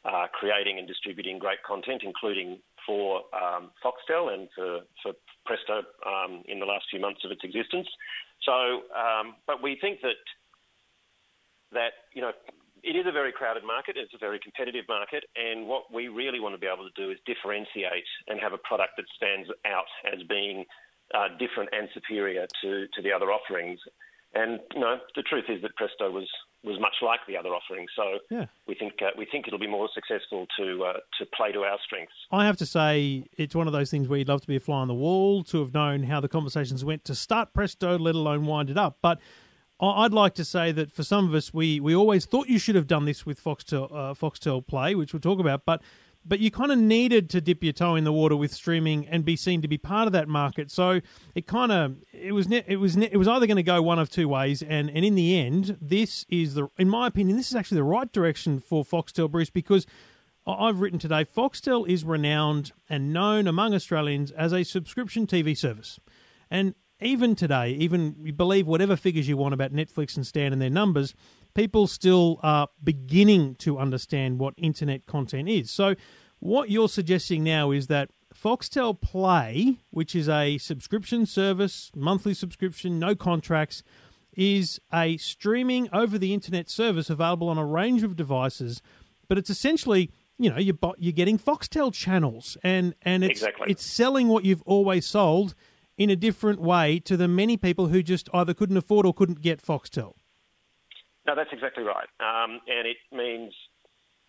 uh, 0.06 0.28
creating 0.34 0.80
and 0.80 0.88
distributing 0.88 1.40
great 1.40 1.62
content, 1.64 2.02
including 2.04 2.60
for 2.86 3.22
um, 3.34 3.72
Foxtel 3.84 4.34
and 4.34 4.48
for, 4.56 4.82
for 5.04 5.14
Presto 5.46 5.84
um, 6.06 6.44
in 6.48 6.60
the 6.60 6.66
last 6.66 6.86
few 6.90 7.00
months 7.00 7.22
of 7.24 7.32
its 7.32 7.42
existence. 7.44 7.88
So, 8.44 8.82
um, 8.98 9.36
but 9.46 9.62
we 9.62 9.78
think 9.80 10.02
that 10.02 10.18
that 11.72 12.10
you 12.14 12.22
know 12.22 12.32
it 12.84 12.96
is 12.96 13.06
a 13.08 13.12
very 13.12 13.32
crowded 13.32 13.64
market. 13.64 13.96
It's 13.98 14.14
a 14.14 14.18
very 14.18 14.40
competitive 14.40 14.86
market, 14.90 15.24
and 15.36 15.68
what 15.68 15.94
we 15.94 16.08
really 16.08 16.40
want 16.40 16.56
to 16.56 16.60
be 16.60 16.68
able 16.68 16.90
to 16.90 16.96
do 16.96 17.12
is 17.12 17.18
differentiate 17.26 18.10
and 18.28 18.40
have 18.40 18.54
a 18.54 18.58
product 18.58 18.98
that 18.98 19.06
stands 19.16 19.50
out 19.66 19.86
as 20.12 20.24
being 20.28 20.66
uh, 21.14 21.28
different 21.38 21.70
and 21.74 21.90
superior 21.94 22.48
to, 22.64 22.88
to 22.88 23.02
the 23.02 23.12
other 23.12 23.32
offerings. 23.32 23.80
And 24.34 24.60
you 24.74 24.80
know, 24.80 24.98
the 25.16 25.22
truth 25.22 25.46
is 25.50 25.62
that 25.62 25.76
Presto 25.76 26.10
was 26.10 26.28
was 26.64 26.80
much 26.80 26.96
like 27.02 27.20
the 27.28 27.36
other 27.36 27.50
offerings. 27.50 27.90
So 27.96 28.20
Yeah. 28.30 28.46
we 28.68 28.76
think 28.76 28.94
uh, 29.02 29.10
we 29.18 29.26
think 29.26 29.48
it'll 29.48 29.60
be 29.60 29.68
more 29.68 29.90
successful 29.94 30.46
to 30.60 30.84
uh, 30.84 30.94
to 31.20 31.26
play 31.36 31.52
to 31.52 31.62
our 31.62 31.78
strengths. 31.84 32.14
I 32.32 32.46
have 32.46 32.58
to 32.58 32.66
say, 32.66 33.26
it's 33.38 33.56
one 33.56 33.66
of 33.68 33.74
those 33.74 33.90
things 33.90 34.08
where 34.08 34.20
you'd 34.20 34.28
love 34.28 34.42
to 34.42 34.48
be 34.48 34.56
a 34.58 34.60
fly 34.60 34.78
on 34.82 34.88
the 34.88 34.94
wall, 34.94 35.44
to 35.46 35.60
have 35.60 35.74
known 35.74 36.04
how 36.04 36.20
the 36.20 36.28
conversations 36.30 36.86
went 36.86 37.04
to 37.06 37.16
start 37.16 37.54
Presto, 37.54 37.98
let 37.98 38.14
alone 38.16 38.46
wind 38.46 38.70
it 38.70 38.78
up. 38.78 38.98
But 39.02 39.20
I'd 39.80 40.14
like 40.14 40.36
to 40.36 40.46
say 40.46 40.72
that 40.74 40.92
for 40.92 41.02
some 41.04 41.28
of 41.28 41.34
us, 41.34 41.52
we, 41.52 41.80
we 41.80 41.96
always 41.96 42.26
thought 42.26 42.48
you 42.48 42.60
should 42.60 42.76
have 42.76 42.86
done 42.86 43.06
this 43.06 43.26
with 43.26 43.44
Foxtel, 43.44 43.86
uh, 43.92 44.14
Foxtel 44.14 44.66
Play, 44.66 44.94
which 44.94 45.12
we'll 45.14 45.20
talk 45.22 45.40
about. 45.40 45.66
But 45.66 45.82
but 46.26 46.40
you 46.40 46.52
kind 46.52 46.72
of 46.72 46.78
needed 46.78 47.30
to 47.32 47.42
dip 47.42 47.64
your 47.64 47.74
toe 47.74 47.96
in 47.96 48.04
the 48.04 48.14
water 48.14 48.36
with 48.36 48.54
streaming 48.54 49.08
and 49.08 49.26
be 49.26 49.36
seen 49.36 49.62
to 49.62 49.68
be 49.68 49.78
part 49.78 50.08
of 50.08 50.14
that 50.14 50.28
market. 50.28 50.70
So 50.72 51.02
it 51.36 51.48
kind 51.48 51.72
of 51.72 51.98
it 52.14 52.32
was 52.32 52.48
it 52.52 52.78
was 52.78 52.96
it 52.96 53.18
was 53.18 53.28
either 53.28 53.48
going 53.48 53.58
to 53.58 53.64
go 53.64 53.82
one 53.82 54.00
of 54.00 54.10
two 54.10 54.28
ways, 54.28 54.62
and 54.62 54.90
and 54.90 55.04
in 55.04 55.16
the 55.16 55.38
end, 55.38 55.78
this 55.82 56.26
is 56.30 56.54
the 56.56 56.68
in 56.78 56.90
my 56.90 57.08
opinion, 57.08 57.38
this 57.38 57.50
is 57.50 57.56
actually 57.56 57.78
the 57.78 57.84
right 57.84 58.12
direction 58.12 58.60
for 58.60 58.84
Foxtel, 58.84 59.30
Bruce, 59.30 59.50
because. 59.50 59.86
I've 60.48 60.80
written 60.80 60.98
today, 60.98 61.24
Foxtel 61.24 61.88
is 61.88 62.04
renowned 62.04 62.72
and 62.90 63.14
known 63.14 63.46
among 63.46 63.76
Australians 63.76 64.32
as 64.32 64.54
a 64.54 64.64
subscription 64.64 65.28
TV 65.28 65.56
service. 65.56 66.00
And 66.50 66.74
even 67.02 67.36
today, 67.36 67.72
even 67.72 68.16
you 68.24 68.34
believe 68.34 68.68
whatever 68.68 68.96
figures 68.96 69.28
you 69.28 69.38
want 69.38 69.54
about 69.54 69.74
Netflix 69.74 70.16
and 70.16 70.26
Stan 70.26 70.54
and 70.54 70.62
their 70.62 70.70
numbers, 70.70 71.16
people 71.54 71.88
still 71.88 72.40
are 72.44 72.68
beginning 72.84 73.56
to 73.56 73.78
understand 73.78 74.40
what 74.40 74.54
internet 74.58 75.06
content 75.06 75.50
is. 75.50 75.70
So, 75.72 75.96
what 76.40 76.70
you're 76.70 76.90
suggesting 76.90 77.44
now 77.44 77.72
is 77.72 77.88
that 77.88 78.10
Foxtel 78.34 79.00
Play, 79.00 79.78
which 79.92 80.16
is 80.16 80.28
a 80.28 80.58
subscription 80.58 81.26
service, 81.26 81.92
monthly 81.96 82.34
subscription, 82.34 82.98
no 82.98 83.14
contracts, 83.16 83.84
is 84.34 84.80
a 84.94 85.18
streaming 85.18 85.90
over 85.94 86.18
the 86.18 86.34
internet 86.34 86.70
service 86.70 87.10
available 87.10 87.50
on 87.50 87.58
a 87.58 87.66
range 87.66 88.02
of 88.02 88.16
devices, 88.16 88.82
but 89.28 89.38
it's 89.38 89.50
essentially 89.50 90.12
you 90.40 90.50
know 90.50 90.58
you're, 90.58 90.78
you're 90.98 91.12
getting 91.12 91.38
Foxtel 91.38 91.94
channels 91.94 92.58
and 92.64 92.96
and 93.04 93.24
it's 93.24 93.42
Exactly. 93.42 93.70
it's 93.70 93.86
selling 93.86 94.28
what 94.28 94.44
you've 94.46 94.64
always 94.64 95.06
sold 95.06 95.54
in 95.98 96.10
a 96.10 96.16
different 96.16 96.60
way 96.60 97.00
to 97.00 97.16
the 97.16 97.28
many 97.28 97.58
people 97.58 97.88
who 97.88 98.02
just 98.02 98.30
either 98.34 98.54
couldn't 98.54 98.78
afford 98.78 99.06
or 99.06 99.14
couldn't 99.14 99.42
get 99.42 99.62
Foxtel. 99.62 100.14
No, 101.32 101.36
that's 101.36 101.54
exactly 101.54 101.86
right. 101.86 102.12
Um, 102.20 102.60
and 102.68 102.84
it 102.84 103.00
means 103.16 103.54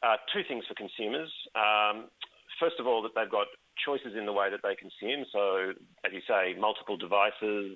uh, 0.06 0.22
two 0.32 0.42
things 0.46 0.62
for 0.68 0.74
consumers. 0.74 1.32
Um, 1.58 2.06
first 2.60 2.78
of 2.78 2.86
all, 2.86 3.02
that 3.02 3.10
they've 3.18 3.28
got 3.28 3.48
choices 3.84 4.14
in 4.16 4.24
the 4.24 4.32
way 4.32 4.50
that 4.50 4.60
they 4.62 4.78
consume. 4.78 5.26
So, 5.32 5.72
as 6.06 6.12
you 6.12 6.22
say, 6.28 6.54
multiple 6.54 6.96
devices. 6.96 7.74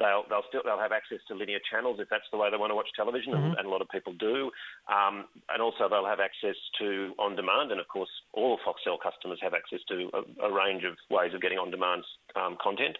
They'll 0.00 0.24
they'll 0.30 0.48
still 0.48 0.62
they'll 0.64 0.80
have 0.80 0.96
access 0.96 1.18
to 1.28 1.34
linear 1.34 1.60
channels 1.70 2.00
if 2.00 2.08
that's 2.08 2.24
the 2.32 2.38
way 2.38 2.48
they 2.50 2.56
want 2.56 2.70
to 2.70 2.74
watch 2.74 2.88
television, 2.96 3.34
and, 3.34 3.58
and 3.58 3.66
a 3.66 3.68
lot 3.68 3.82
of 3.82 3.90
people 3.92 4.14
do. 4.16 4.48
Um, 4.88 5.28
and 5.52 5.60
also 5.60 5.84
they'll 5.86 6.08
have 6.08 6.16
access 6.18 6.56
to 6.80 7.12
on 7.18 7.36
demand, 7.36 7.72
and 7.72 7.78
of 7.78 7.88
course 7.88 8.08
all 8.32 8.56
Foxtel 8.64 8.96
customers 8.96 9.38
have 9.42 9.52
access 9.52 9.80
to 9.92 10.08
a, 10.16 10.48
a 10.48 10.50
range 10.50 10.84
of 10.88 10.96
ways 11.10 11.34
of 11.34 11.42
getting 11.42 11.58
on 11.58 11.70
demand 11.70 12.04
um, 12.40 12.56
content. 12.56 12.96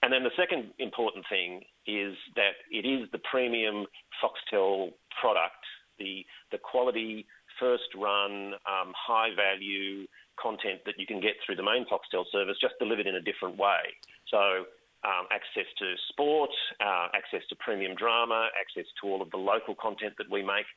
And 0.00 0.10
then 0.10 0.24
the 0.24 0.32
second 0.32 0.72
important 0.78 1.26
thing 1.28 1.60
is 1.86 2.16
that 2.36 2.56
it 2.72 2.88
is 2.88 3.04
the 3.12 3.20
premium 3.30 3.84
Foxtel 4.24 4.96
product, 5.20 5.62
the 5.98 6.24
the 6.52 6.58
quality, 6.58 7.26
first 7.58 7.90
run, 7.96 8.54
um, 8.68 8.92
high 8.96 9.30
value 9.34 10.06
content 10.40 10.80
that 10.86 10.94
you 10.98 11.06
can 11.06 11.20
get 11.20 11.34
through 11.44 11.56
the 11.56 11.62
main 11.62 11.84
Foxtel 11.84 12.24
service, 12.32 12.56
just 12.60 12.74
delivered 12.78 13.06
in 13.06 13.16
a 13.16 13.22
different 13.22 13.56
way. 13.56 13.96
So. 14.28 14.66
Um, 15.00 15.24
access 15.32 15.64
to 15.78 15.94
sport, 16.12 16.50
uh, 16.78 17.08
access 17.16 17.40
to 17.48 17.56
premium 17.56 17.96
drama, 17.96 18.50
access 18.60 18.84
to 19.00 19.08
all 19.08 19.22
of 19.22 19.30
the 19.30 19.38
local 19.38 19.74
content 19.74 20.12
that 20.18 20.28
we 20.30 20.42
make, 20.42 20.68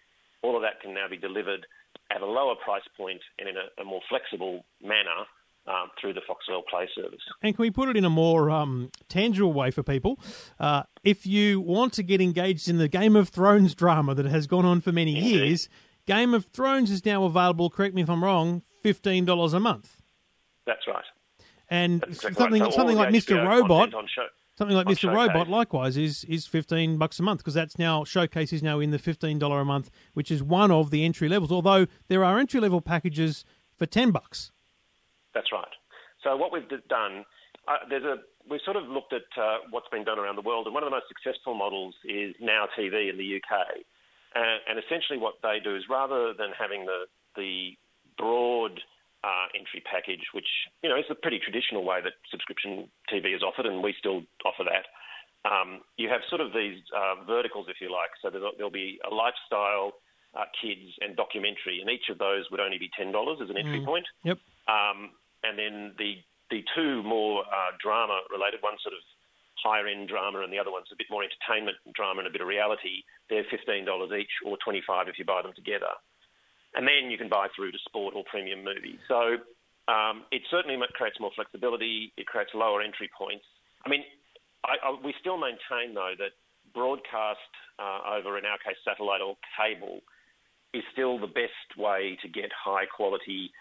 all 0.43 0.55
of 0.55 0.61
that 0.61 0.79
can 0.79 0.93
now 0.93 1.09
be 1.09 1.17
delivered 1.17 1.67
at 2.09 2.21
a 2.21 2.25
lower 2.25 2.55
price 2.55 2.87
point 2.95 3.19
and 3.39 3.49
in 3.49 3.55
a, 3.57 3.81
a 3.81 3.83
more 3.83 3.99
flexible 4.07 4.63
manner 4.81 5.27
um, 5.67 5.89
through 6.00 6.13
the 6.13 6.22
Foxtel 6.22 6.62
Play 6.70 6.88
service. 6.96 7.22
And 7.41 7.55
can 7.55 7.62
we 7.62 7.72
put 7.72 7.89
it 7.89 7.98
in 7.98 8.05
a 8.05 8.10
more 8.10 8.50
um, 8.50 8.91
tangible 9.10 9.53
way 9.53 9.72
for 9.72 9.84
people? 9.84 10.20
Uh, 10.60 10.84
if 11.03 11.25
you 11.25 11.62
want 11.62 11.93
to 11.93 12.03
get 12.03 12.22
engaged 12.22 12.67
in 12.67 12.77
the 12.77 12.88
Game 12.88 13.15
of 13.15 13.29
Thrones 13.29 13.74
drama 13.75 14.13
that 14.15 14.25
has 14.25 14.48
gone 14.48 14.65
on 14.65 14.82
for 14.82 14.91
many 14.91 15.15
Indeed. 15.17 15.36
years, 15.36 15.70
Game 16.05 16.34
of 16.34 16.46
Thrones 16.48 16.91
is 16.91 17.05
now 17.05 17.24
available, 17.24 17.70
correct 17.70 17.96
me 17.96 18.01
if 18.01 18.10
I'm 18.10 18.24
wrong, 18.24 18.62
$15 18.84 19.53
a 19.53 19.60
month. 19.60 20.01
That's 20.65 20.86
right. 20.88 21.03
And 21.70 22.01
That's 22.01 22.24
exactly 22.24 22.36
something 22.36 22.62
right. 22.62 22.72
So 22.72 22.77
something 22.77 22.98
like 22.98 23.10
Mr. 23.10 23.38
HBO 23.41 23.48
Robot, 23.48 23.93
on 23.93 24.08
show. 24.13 24.27
something 24.58 24.75
like 24.77 24.86
Mr. 24.86 25.12
Robot, 25.13 25.48
likewise, 25.48 25.98
is 25.98 26.24
is 26.25 26.46
fifteen 26.46 26.98
bucks 26.98 27.20
a 27.20 27.24
month 27.24 27.39
because 27.39 27.53
that's 27.53 27.79
now 27.79 28.03
Showcase 28.03 28.53
is 28.53 28.62
now 28.62 28.79
in 28.79 28.91
the 28.91 29.00
fifteen 29.00 29.39
dollar 29.39 29.62
a 29.62 29.65
month, 29.65 29.89
which 30.13 30.29
is 30.29 30.43
one 30.43 30.72
of 30.72 30.91
the 30.91 31.03
entry 31.03 31.27
levels. 31.29 31.51
Although 31.51 31.88
there 32.10 32.24
are 32.24 32.38
entry 32.38 32.60
level 32.60 32.82
packages 32.82 33.43
for 33.75 33.86
ten 33.86 34.12
bucks. 34.12 34.51
That's 35.33 35.51
right. 35.51 35.73
So 36.23 36.37
what 36.37 36.51
we've 36.51 36.67
done, 36.87 37.25
uh, 37.67 37.83
there's 37.89 38.03
a 38.03 38.17
we've 38.49 38.63
sort 38.65 38.77
of 38.77 38.87
looked 38.87 39.13
at 39.13 39.27
uh, 39.39 39.67
what's 39.71 39.87
been 39.89 40.03
done 40.03 40.19
around 40.19 40.35
the 40.35 40.45
world, 40.45 40.67
and 40.67 40.73
one 40.73 40.83
of 40.83 40.87
the 40.87 40.95
most 40.95 41.07
successful 41.07 41.53
models 41.53 41.95
is 42.05 42.35
Now 42.39 42.67
TV 42.77 43.09
in 43.09 43.17
the 43.17 43.39
UK. 43.39 43.83
And, 44.35 44.59
and 44.67 44.75
essentially, 44.79 45.19
what 45.19 45.35
they 45.43 45.59
do 45.63 45.75
is 45.75 45.83
rather 45.89 46.33
than 46.33 46.49
having 46.57 46.85
the 46.85 47.05
the 47.35 47.73
broad 48.17 48.79
uh, 49.23 49.47
entry 49.55 49.81
package, 49.89 50.23
which 50.33 50.47
you 50.81 50.89
know 50.89 50.97
is 50.97 51.05
a 51.09 51.15
pretty 51.15 51.39
traditional 51.39 51.83
way 51.83 51.99
that 52.03 52.13
subscription 52.29 52.89
TV 53.11 53.35
is 53.35 53.43
offered, 53.43 53.65
and 53.65 53.83
we 53.83 53.93
still 53.97 54.23
offer 54.45 54.63
that. 54.67 54.85
Um, 55.43 55.83
you 55.97 56.07
have 56.07 56.21
sort 56.29 56.39
of 56.39 56.53
these 56.53 56.79
uh, 56.95 57.23
verticals, 57.25 57.67
if 57.67 57.77
you 57.81 57.91
like. 57.91 58.15
So 58.21 58.29
there'll, 58.29 58.55
there'll 58.55 58.71
be 58.71 58.99
a 59.03 59.13
lifestyle, 59.13 59.99
uh, 60.35 60.47
kids, 60.55 60.95
and 61.03 61.15
documentary, 61.15 61.83
and 61.83 61.89
each 61.89 62.07
of 62.09 62.17
those 62.17 62.47
would 62.51 62.59
only 62.59 62.77
be 62.77 62.89
ten 62.95 63.11
dollars 63.11 63.39
as 63.43 63.49
an 63.49 63.57
entry 63.57 63.83
point. 63.85 64.05
Yep. 64.23 64.37
Um, 64.67 65.11
and 65.43 65.57
then 65.57 65.93
the 65.97 66.17
the 66.50 66.63
two 66.75 67.03
more 67.03 67.43
uh, 67.45 67.71
drama 67.81 68.21
related, 68.29 68.62
one 68.62 68.77
sort 68.83 68.93
of 68.93 69.01
higher 69.63 69.88
end 69.88 70.09
drama, 70.09 70.41
and 70.41 70.51
the 70.51 70.59
other 70.59 70.71
one's 70.71 70.91
a 70.91 70.95
bit 70.97 71.07
more 71.09 71.23
entertainment 71.23 71.77
drama 71.95 72.19
and 72.19 72.27
a 72.27 72.31
bit 72.31 72.41
of 72.41 72.47
reality. 72.47 73.03
They're 73.29 73.47
fifteen 73.50 73.85
dollars 73.85 74.12
each, 74.12 74.31
or 74.45 74.57
twenty 74.63 74.81
five 74.85 75.07
if 75.07 75.17
you 75.17 75.25
buy 75.25 75.41
them 75.41 75.53
together. 75.55 75.93
And 76.75 76.88
then 76.88 77.12
you 77.12 77.17
can 77.17 77.29
buy 77.29 77.47
through 77.55 77.71
to 77.71 77.77
sport 77.85 78.15
or 78.17 78.23
premium 78.25 78.63
movies. 78.63 78.97
So 79.07 79.38
um, 79.88 80.25
it 80.31 80.41
certainly 80.50 80.75
creates 80.93 81.19
more 81.19 81.29
flexibility. 81.35 82.12
It 82.17 82.25
creates 82.25 82.50
lower 82.53 82.81
entry 82.81 83.09
points. 83.15 83.45
I 83.85 83.89
mean, 83.89 84.03
I, 84.65 84.81
I, 84.81 84.97
we 85.03 85.13
still 85.21 85.38
maintain 85.38 85.93
though 85.93 86.17
that 86.17 86.33
broadcast 86.73 87.51
uh, 87.77 88.17
over, 88.17 88.38
in 88.39 88.45
our 88.45 88.57
case, 88.57 88.77
satellite 88.83 89.21
or 89.21 89.38
cable, 89.53 90.01
is 90.73 90.83
still 90.91 91.19
the 91.19 91.27
best 91.27 91.77
way 91.77 92.17
to 92.23 92.27
get 92.27 92.50
high 92.51 92.85
quality 92.85 93.51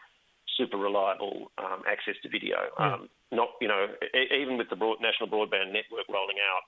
super 0.57 0.77
reliable 0.77 1.51
um, 1.59 1.83
access 1.91 2.15
to 2.23 2.29
video. 2.29 2.57
Um, 2.79 3.09
not, 3.31 3.57
you 3.61 3.69
know, 3.69 3.87
e- 4.15 4.33
even 4.41 4.57
with 4.59 4.69
the 4.69 4.77
broad, 4.77 5.01
national 5.01 5.29
broadband 5.29 5.73
network 5.73 6.09
rolling 6.09 6.37
out, 6.41 6.65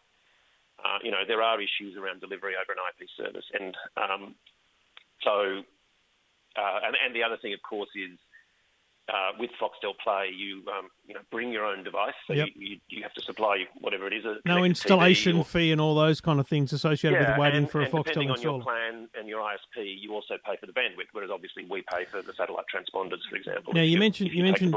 uh, 0.84 0.98
you 1.02 1.10
know, 1.10 1.22
there 1.26 1.42
are 1.42 1.60
issues 1.60 1.96
around 1.96 2.20
delivery 2.20 2.54
over 2.56 2.72
an 2.72 2.82
IP 2.92 3.08
service, 3.16 3.44
and 3.54 3.74
um, 3.96 4.34
so, 5.22 5.62
uh, 6.56 6.78
and, 6.84 6.96
and 7.04 7.14
the 7.14 7.22
other 7.22 7.36
thing, 7.40 7.54
of 7.54 7.62
course, 7.62 7.88
is 7.94 8.18
uh, 9.08 9.32
with 9.38 9.50
Foxtel 9.60 9.92
Play, 10.02 10.30
you 10.34 10.62
um, 10.76 10.88
you 11.06 11.14
know 11.14 11.20
bring 11.30 11.52
your 11.52 11.64
own 11.66 11.84
device, 11.84 12.14
so 12.26 12.32
Yep. 12.32 12.48
you, 12.54 12.66
you, 12.68 12.76
you 12.88 13.02
have 13.02 13.12
to 13.14 13.20
supply 13.22 13.64
whatever 13.80 14.06
it 14.06 14.12
is. 14.14 14.24
No 14.46 14.64
installation 14.64 15.38
or- 15.38 15.44
fee 15.44 15.72
and 15.72 15.80
all 15.80 15.94
those 15.94 16.20
kind 16.20 16.40
of 16.40 16.48
things 16.48 16.72
associated 16.72 17.18
with 17.28 17.38
waiting 17.38 17.58
and, 17.58 17.70
for 17.70 17.82
a 17.82 17.86
Foxtel 17.86 18.04
depending 18.04 18.30
on 18.30 18.40
your 18.40 18.62
plan 18.62 19.08
and 19.18 19.28
your 19.28 19.40
ISP, 19.42 20.00
you 20.00 20.14
also 20.14 20.34
pay 20.46 20.56
for 20.56 20.66
the 20.66 20.72
bandwidth, 20.72 21.08
whereas 21.12 21.30
obviously 21.30 21.66
we 21.68 21.82
pay 21.92 22.04
for 22.10 22.22
the 22.22 22.32
satellite 22.32 22.64
transponders, 22.74 23.20
for 23.28 23.36
example. 23.36 23.74
Now, 23.74 23.82
if 23.82 23.90
you 23.90 23.98
mentioned- 23.98 24.30
you 24.30 24.42
mentioned-. 24.42 24.74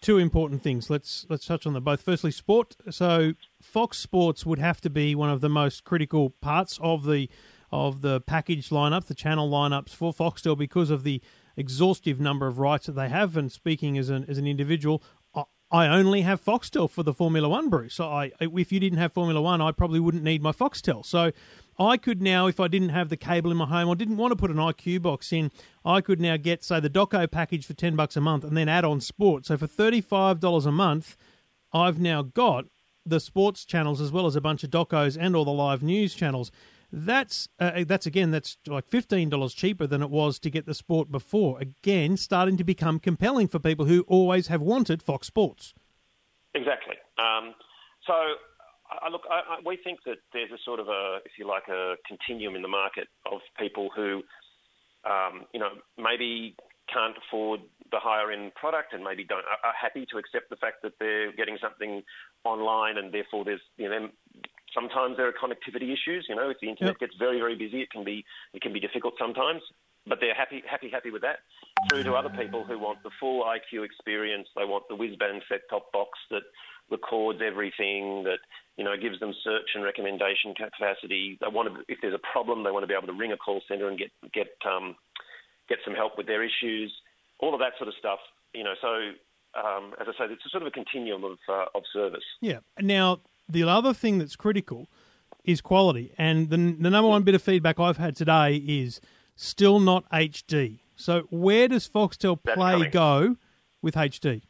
Two 0.00 0.18
important 0.18 0.62
things. 0.62 0.90
Let's 0.90 1.26
let's 1.28 1.46
touch 1.46 1.66
on 1.66 1.72
them 1.74 1.84
both. 1.84 2.02
Firstly, 2.02 2.30
sport. 2.30 2.76
So 2.90 3.34
Fox 3.60 3.98
Sports 3.98 4.44
would 4.44 4.58
have 4.58 4.80
to 4.80 4.90
be 4.90 5.14
one 5.14 5.30
of 5.30 5.40
the 5.40 5.48
most 5.48 5.84
critical 5.84 6.30
parts 6.30 6.78
of 6.82 7.04
the 7.04 7.28
of 7.72 8.00
the 8.00 8.20
package 8.20 8.70
lineup, 8.70 9.04
the 9.04 9.14
channel 9.14 9.48
lineups 9.48 9.90
for 9.90 10.12
Foxtel 10.12 10.58
because 10.58 10.90
of 10.90 11.04
the 11.04 11.22
exhaustive 11.56 12.20
number 12.20 12.46
of 12.46 12.58
rights 12.58 12.86
that 12.86 12.92
they 12.92 13.08
have. 13.08 13.36
And 13.36 13.50
speaking 13.50 13.98
as 13.98 14.08
an 14.08 14.24
as 14.28 14.38
an 14.38 14.46
individual, 14.46 15.02
I- 15.34 15.44
I 15.72 15.86
only 15.86 16.22
have 16.22 16.44
Foxtel 16.44 16.90
for 16.90 17.02
the 17.04 17.14
Formula 17.14 17.48
One, 17.48 17.68
Bruce. 17.68 17.94
So 17.94 18.08
I, 18.08 18.32
if 18.40 18.72
you 18.72 18.80
didn't 18.80 18.98
have 18.98 19.12
Formula 19.12 19.40
One, 19.40 19.60
I 19.60 19.70
probably 19.70 20.00
wouldn't 20.00 20.24
need 20.24 20.42
my 20.42 20.50
Foxtel. 20.52 21.04
So 21.06 21.30
I 21.78 21.96
could 21.96 22.20
now, 22.20 22.48
if 22.48 22.58
I 22.58 22.66
didn't 22.66 22.88
have 22.88 23.08
the 23.08 23.16
cable 23.16 23.50
in 23.52 23.56
my 23.56 23.66
home 23.66 23.88
or 23.88 23.94
didn't 23.94 24.16
want 24.16 24.32
to 24.32 24.36
put 24.36 24.50
an 24.50 24.56
IQ 24.56 25.00
box 25.02 25.32
in, 25.32 25.50
I 25.84 26.00
could 26.00 26.20
now 26.20 26.36
get, 26.36 26.64
say, 26.64 26.80
the 26.80 26.90
Doco 26.90 27.30
package 27.30 27.64
for 27.66 27.74
ten 27.74 27.94
bucks 27.94 28.16
a 28.16 28.20
month 28.20 28.42
and 28.44 28.56
then 28.56 28.68
add 28.68 28.84
on 28.84 29.00
sport. 29.00 29.46
So 29.46 29.56
for 29.56 29.66
thirty-five 29.68 30.40
dollars 30.40 30.66
a 30.66 30.72
month, 30.72 31.16
I've 31.72 32.00
now 32.00 32.22
got 32.22 32.64
the 33.06 33.20
sports 33.20 33.64
channels 33.64 34.00
as 34.00 34.12
well 34.12 34.26
as 34.26 34.36
a 34.36 34.40
bunch 34.40 34.62
of 34.64 34.70
docos 34.70 35.16
and 35.18 35.34
all 35.34 35.44
the 35.44 35.50
live 35.52 35.82
news 35.82 36.14
channels. 36.14 36.50
That's 36.92 37.48
uh, 37.58 37.84
that's 37.86 38.06
again 38.06 38.32
that's 38.32 38.56
like 38.66 38.88
fifteen 38.88 39.28
dollars 39.28 39.54
cheaper 39.54 39.86
than 39.86 40.02
it 40.02 40.10
was 40.10 40.38
to 40.40 40.50
get 40.50 40.66
the 40.66 40.74
sport 40.74 41.10
before. 41.10 41.60
Again, 41.60 42.16
starting 42.16 42.56
to 42.56 42.64
become 42.64 42.98
compelling 42.98 43.46
for 43.46 43.58
people 43.58 43.86
who 43.86 44.02
always 44.08 44.48
have 44.48 44.60
wanted 44.60 45.02
Fox 45.02 45.26
Sports. 45.26 45.72
Exactly. 46.54 46.96
Um, 47.16 47.54
so, 48.06 48.14
I, 48.90 49.08
look, 49.08 49.22
I, 49.30 49.34
I, 49.34 49.56
we 49.64 49.78
think 49.82 50.00
that 50.04 50.16
there's 50.32 50.50
a 50.50 50.58
sort 50.64 50.80
of 50.80 50.88
a, 50.88 51.18
if 51.24 51.32
you 51.38 51.46
like, 51.46 51.68
a 51.68 51.94
continuum 52.08 52.56
in 52.56 52.62
the 52.62 52.68
market 52.68 53.06
of 53.30 53.40
people 53.56 53.90
who, 53.94 54.22
um, 55.04 55.44
you 55.54 55.60
know, 55.60 55.70
maybe 55.96 56.56
can't 56.92 57.14
afford 57.16 57.60
the 57.92 57.98
higher 57.98 58.30
end 58.30 58.54
product 58.54 58.92
and 58.92 59.04
maybe 59.04 59.24
don't 59.24 59.44
are, 59.64 59.74
happy 59.80 60.06
to 60.10 60.18
accept 60.18 60.50
the 60.50 60.56
fact 60.56 60.82
that 60.82 60.92
they're 60.98 61.32
getting 61.32 61.56
something 61.60 62.02
online 62.44 62.96
and 62.98 63.12
therefore 63.12 63.44
there's 63.44 63.60
you 63.76 63.88
know 63.88 64.08
sometimes 64.74 65.16
there 65.16 65.28
are 65.28 65.32
connectivity 65.32 65.92
issues 65.92 66.26
you 66.28 66.34
know 66.34 66.50
if 66.50 66.58
the 66.60 66.68
internet 66.68 66.96
Yep. 67.00 67.10
gets 67.10 67.14
very 67.18 67.38
very 67.38 67.56
busy 67.56 67.80
it 67.82 67.90
can 67.90 68.04
be 68.04 68.24
it 68.54 68.62
can 68.62 68.72
be 68.72 68.80
difficult 68.80 69.14
sometimes 69.18 69.62
but 70.06 70.18
they're 70.20 70.34
happy 70.34 70.62
happy 70.68 70.90
happy 70.90 71.10
with 71.10 71.22
that 71.22 71.40
through 71.88 72.02
to 72.04 72.14
other 72.14 72.30
people 72.30 72.64
who 72.64 72.78
want 72.78 73.02
the 73.02 73.10
full 73.20 73.44
IQ 73.44 73.84
experience 73.84 74.48
they 74.56 74.64
want 74.64 74.84
the 74.88 74.96
whiz 74.96 75.16
bang 75.18 75.40
set 75.48 75.60
top 75.68 75.92
box 75.92 76.18
that 76.30 76.42
records 76.90 77.40
everything 77.44 78.24
that 78.24 78.38
you 78.76 78.84
know 78.84 78.96
gives 78.96 79.20
them 79.20 79.32
search 79.44 79.70
and 79.74 79.84
recommendation 79.84 80.54
capacity 80.54 81.38
they 81.40 81.46
want 81.48 81.72
to 81.72 81.84
if 81.88 81.98
there's 82.02 82.14
a 82.14 82.32
problem 82.32 82.64
they 82.64 82.70
want 82.70 82.82
to 82.82 82.88
be 82.88 82.94
able 82.94 83.06
to 83.06 83.12
ring 83.12 83.32
a 83.32 83.36
call 83.36 83.60
center 83.68 83.88
and 83.88 83.98
get 83.98 84.10
get 84.32 84.48
um, 84.66 84.96
get 85.70 85.78
some 85.84 85.94
help 85.94 86.18
with 86.18 86.26
their 86.26 86.42
issues, 86.42 86.92
all 87.38 87.54
of 87.54 87.60
that 87.60 87.72
sort 87.78 87.88
of 87.88 87.94
stuff. 87.98 88.18
You 88.52 88.64
know, 88.64 88.74
so 88.82 88.88
um, 89.58 89.94
as 89.98 90.06
I 90.08 90.12
say, 90.18 90.32
it's 90.32 90.44
a 90.44 90.50
sort 90.50 90.64
of 90.64 90.66
a 90.66 90.70
continuum 90.72 91.24
of 91.24 91.38
uh, 91.48 91.66
of 91.74 91.84
service. 91.92 92.26
Yeah. 92.42 92.58
Now, 92.78 93.20
the 93.52 93.64
other 93.64 93.92
thing 93.92 94.18
that's 94.18 94.36
critical 94.36 94.88
is 95.44 95.60
quality. 95.60 96.12
And 96.18 96.50
the, 96.50 96.56
the 96.56 96.90
number 96.90 97.08
one 97.08 97.22
bit 97.22 97.34
of 97.34 97.42
feedback 97.42 97.80
I've 97.80 97.96
had 97.96 98.16
today 98.16 98.56
is 98.56 99.00
still 99.36 99.80
not 99.80 100.08
HD. 100.10 100.80
So, 100.96 101.22
where 101.30 101.68
does 101.68 101.88
Foxtel 101.88 102.38
Play 102.42 102.88
go 102.88 103.36
with 103.80 103.94
HD? 103.94 104.42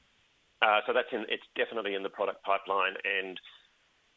Uh, 0.62 0.80
so 0.86 0.92
that's 0.92 1.08
in, 1.12 1.24
it's 1.28 1.44
definitely 1.56 1.94
in 1.94 2.02
the 2.02 2.08
product 2.08 2.42
pipeline, 2.44 2.94
and 3.04 3.40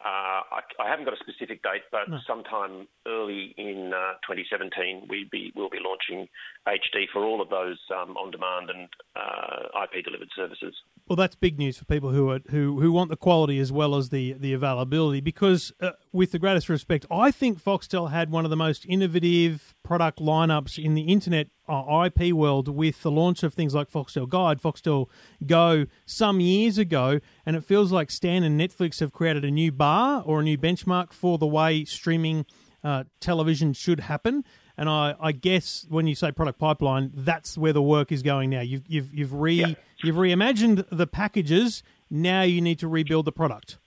uh, 0.06 0.42
I, 0.52 0.60
I 0.80 0.90
haven't 0.90 1.06
got 1.06 1.14
a 1.14 1.18
specific 1.18 1.64
date, 1.64 1.84
but 1.92 2.08
sometime 2.28 2.88
early 3.08 3.56
in 3.58 3.94
uh, 3.94 4.20
2017, 4.28 5.08
we 5.10 5.28
be 5.32 5.54
we'll 5.56 5.70
be 5.70 5.80
launching 5.80 6.28
HD 6.68 7.06
for 7.12 7.24
all 7.24 7.42
of 7.42 7.50
those 7.50 7.80
um, 7.96 8.18
on-demand 8.18 8.70
and 8.70 8.90
uh, 9.16 9.84
IP 9.84 10.04
delivered 10.04 10.28
services. 10.36 10.76
Well, 11.08 11.16
that's 11.16 11.36
big 11.36 11.58
news 11.58 11.78
for 11.78 11.86
people 11.86 12.12
who 12.12 12.30
are 12.32 12.40
who 12.50 12.82
who 12.82 12.92
want 12.92 13.12
the 13.12 13.18
quality 13.18 13.60
as 13.60 13.72
well 13.72 13.96
as 13.96 14.10
the 14.10 14.34
the 14.34 14.52
availability. 14.52 15.22
Because, 15.22 15.72
uh, 15.80 15.92
with 16.12 16.32
the 16.32 16.40
greatest 16.40 16.68
respect, 16.68 17.06
I 17.10 17.32
think 17.32 17.64
Foxtel 17.64 18.12
had 18.12 18.30
one 18.30 18.44
of 18.44 18.50
the 18.50 18.58
most 18.58 18.86
innovative 18.88 19.74
product 19.84 20.20
lineups 20.20 20.78
in 20.78 20.96
the 20.96 21.04
internet 21.04 21.48
uh, 21.68 22.08
IP 22.14 22.34
world 22.34 22.68
with 22.68 23.02
the 23.04 23.12
launch 23.12 23.44
of 23.44 23.54
things 23.54 23.74
like 23.74 23.90
Foxtel 23.90 24.28
Guide, 24.28 24.62
Foxtel 24.62 25.08
Go 25.46 25.86
some 26.06 26.40
years 26.40 26.78
ago, 26.78 27.20
and 27.46 27.56
it 27.56 27.64
feels 27.64 27.92
like 27.92 28.12
Stan 28.12 28.44
and 28.44 28.60
Netflix 28.60 29.00
have 29.00 29.12
created 29.14 29.46
a 29.46 29.52
new 29.52 29.72
bar 29.72 30.24
or 30.26 30.42
a 30.42 30.44
new 30.44 30.58
benchmark 30.58 31.14
for 31.14 31.38
the 31.38 31.48
way 31.48 31.86
streaming 31.86 32.46
uh, 32.84 33.06
television 33.20 33.72
should 33.74 34.02
happen. 34.02 34.44
And 34.76 34.90
I, 34.90 35.16
I 35.20 35.32
guess 35.32 35.86
when 35.88 36.08
you 36.08 36.16
say 36.16 36.32
product 36.32 36.58
pipeline, 36.60 37.12
that's 37.14 37.58
where 37.58 37.74
the 37.74 37.82
work 37.82 38.12
is 38.12 38.24
going 38.24 38.50
now. 38.50 38.62
You've 38.62 38.84
you've 38.88 39.14
you've 39.14 39.34
re 39.34 39.54
Yeah. 39.54 39.74
you've 40.04 40.16
reimagined 40.16 40.86
the 40.92 41.06
packages. 41.08 41.84
Now 42.10 42.42
you 42.42 42.60
need 42.60 42.80
to 42.80 42.88
rebuild 42.88 43.26
the 43.26 43.32
product. 43.32 43.78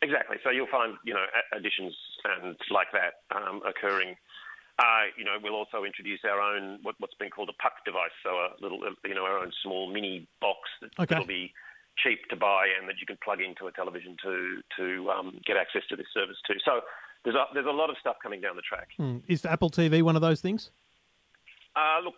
Exactly. 0.00 0.36
So 0.42 0.50
you'll 0.50 0.66
find, 0.68 0.94
you 1.04 1.14
know, 1.14 1.24
additions 1.56 1.94
and 2.24 2.56
like 2.70 2.88
that 2.92 3.36
um, 3.36 3.60
occurring. 3.68 4.16
Uh, 4.82 5.04
you 5.16 5.24
know, 5.24 5.36
we'll 5.42 5.54
also 5.54 5.84
introduce 5.84 6.20
our 6.24 6.40
own 6.40 6.78
what, 6.82 6.96
what's 6.98 7.14
been 7.14 7.30
called 7.30 7.48
a 7.48 7.62
puck 7.62 7.84
device, 7.84 8.10
so 8.24 8.30
a 8.30 8.50
little, 8.60 8.80
uh, 8.82 8.90
you 9.06 9.14
know, 9.14 9.22
our 9.24 9.38
own 9.38 9.52
small 9.62 9.86
mini 9.92 10.26
box 10.40 10.58
that, 10.80 10.90
Okay. 10.98 11.14
that'll 11.14 11.26
be 11.26 11.52
cheap 12.02 12.20
to 12.30 12.36
buy 12.36 12.66
and 12.78 12.88
that 12.88 12.96
you 13.00 13.06
can 13.06 13.18
plug 13.22 13.40
into 13.40 13.66
a 13.66 13.72
television 13.72 14.16
to 14.24 14.62
to 14.78 15.10
um, 15.10 15.38
get 15.46 15.56
access 15.56 15.82
to 15.90 15.94
this 15.96 16.06
service 16.12 16.38
too. 16.46 16.56
So 16.64 16.80
there's 17.22 17.36
a, 17.36 17.44
there's 17.54 17.66
a 17.66 17.70
lot 17.82 17.90
of 17.90 17.96
stuff 18.00 18.16
coming 18.22 18.40
down 18.40 18.56
the 18.56 18.62
track. 18.62 18.88
Hmm. 18.96 19.18
Is 19.28 19.44
Apple 19.44 19.70
TV 19.70 20.02
one 20.02 20.16
of 20.16 20.22
those 20.22 20.40
things? 20.40 20.70
Uh, 21.76 22.00
look, 22.04 22.14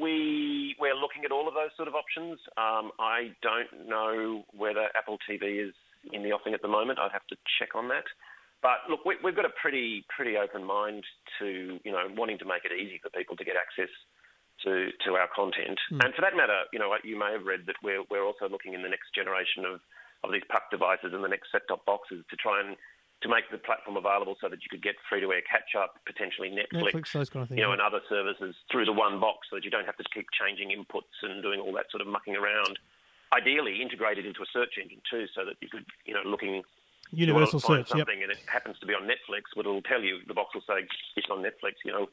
we 0.00 0.76
we're 0.78 0.94
looking 0.94 1.24
at 1.24 1.32
all 1.32 1.48
of 1.48 1.54
those 1.54 1.70
sort 1.76 1.88
of 1.88 1.94
options. 1.94 2.38
Um, 2.56 2.92
I 3.00 3.32
don't 3.42 3.88
know 3.88 4.44
whether 4.52 4.88
Apple 4.96 5.18
TV 5.28 5.66
is 5.68 5.74
in 6.12 6.22
the 6.22 6.32
offing 6.32 6.54
at 6.54 6.62
the 6.62 6.68
moment. 6.68 6.98
I'd 6.98 7.12
have 7.12 7.26
to 7.28 7.36
check 7.58 7.74
on 7.74 7.88
that. 7.88 8.04
But 8.62 8.84
look, 8.88 9.04
we, 9.04 9.16
we've 9.24 9.36
got 9.36 9.46
a 9.46 9.54
pretty 9.60 10.04
pretty 10.14 10.36
open 10.36 10.64
mind 10.64 11.04
to 11.38 11.78
you 11.82 11.92
know 11.92 12.06
wanting 12.16 12.38
to 12.38 12.44
make 12.44 12.64
it 12.64 12.72
easy 12.72 13.00
for 13.02 13.08
people 13.10 13.36
to 13.36 13.44
get 13.44 13.56
access 13.56 13.90
to 14.64 14.90
to 15.04 15.16
our 15.16 15.28
content. 15.34 15.78
Hmm. 15.88 16.00
And 16.04 16.14
for 16.14 16.22
that 16.22 16.36
matter, 16.36 16.68
you 16.72 16.78
know, 16.78 16.92
you 17.02 17.18
may 17.18 17.32
have 17.32 17.44
read 17.44 17.66
that 17.66 17.76
we're 17.82 18.04
we're 18.10 18.24
also 18.24 18.48
looking 18.48 18.74
in 18.74 18.82
the 18.82 18.88
next 18.88 19.14
generation 19.14 19.64
of 19.64 19.80
of 20.22 20.32
these 20.32 20.44
puck 20.52 20.68
devices 20.70 21.16
and 21.16 21.24
the 21.24 21.32
next 21.32 21.48
set-top 21.50 21.84
boxes 21.86 22.20
to 22.28 22.36
try 22.36 22.60
and 22.60 22.76
to 23.22 23.28
make 23.28 23.44
the 23.52 23.58
platform 23.58 23.96
available 23.96 24.36
so 24.40 24.48
that 24.48 24.60
you 24.64 24.68
could 24.68 24.82
get 24.82 24.96
free-to-air 25.08 25.44
catch-up, 25.44 26.00
potentially 26.08 26.48
Netflix, 26.48 27.12
those 27.12 27.28
kind 27.28 27.44
of 27.44 27.48
things. 27.48 27.60
you 27.60 27.64
know, 27.64 27.68
yeah. 27.68 27.80
and 27.80 27.84
other 27.84 28.00
services 28.08 28.56
through 28.72 28.84
the 28.84 28.96
one 28.96 29.20
box 29.20 29.48
so 29.48 29.56
that 29.56 29.64
you 29.64 29.70
don't 29.70 29.84
have 29.84 29.96
to 29.96 30.04
keep 30.12 30.24
changing 30.32 30.72
inputs 30.72 31.12
and 31.20 31.42
doing 31.42 31.60
all 31.60 31.72
that 31.72 31.92
sort 31.92 32.00
of 32.00 32.08
mucking 32.08 32.36
around. 32.36 32.78
Ideally, 33.36 33.80
integrated 33.80 34.24
into 34.24 34.40
a 34.40 34.48
search 34.52 34.80
engine 34.80 35.04
too, 35.08 35.26
so 35.36 35.44
that 35.44 35.56
you 35.60 35.68
could, 35.68 35.84
you 36.04 36.14
know, 36.14 36.24
looking 36.24 36.62
Universal 37.12 37.60
search. 37.60 37.88
Yep. 37.90 37.98
something 37.98 38.22
and 38.22 38.30
it 38.30 38.38
happens 38.46 38.78
to 38.78 38.86
be 38.86 38.94
on 38.94 39.02
Netflix, 39.02 39.42
but 39.54 39.66
it'll 39.66 39.82
tell 39.82 40.02
you 40.02 40.20
the 40.28 40.34
box 40.34 40.54
will 40.54 40.62
say 40.62 40.86
it's 41.16 41.26
on 41.30 41.38
Netflix. 41.38 41.74
You 41.84 41.92
know, 41.92 42.06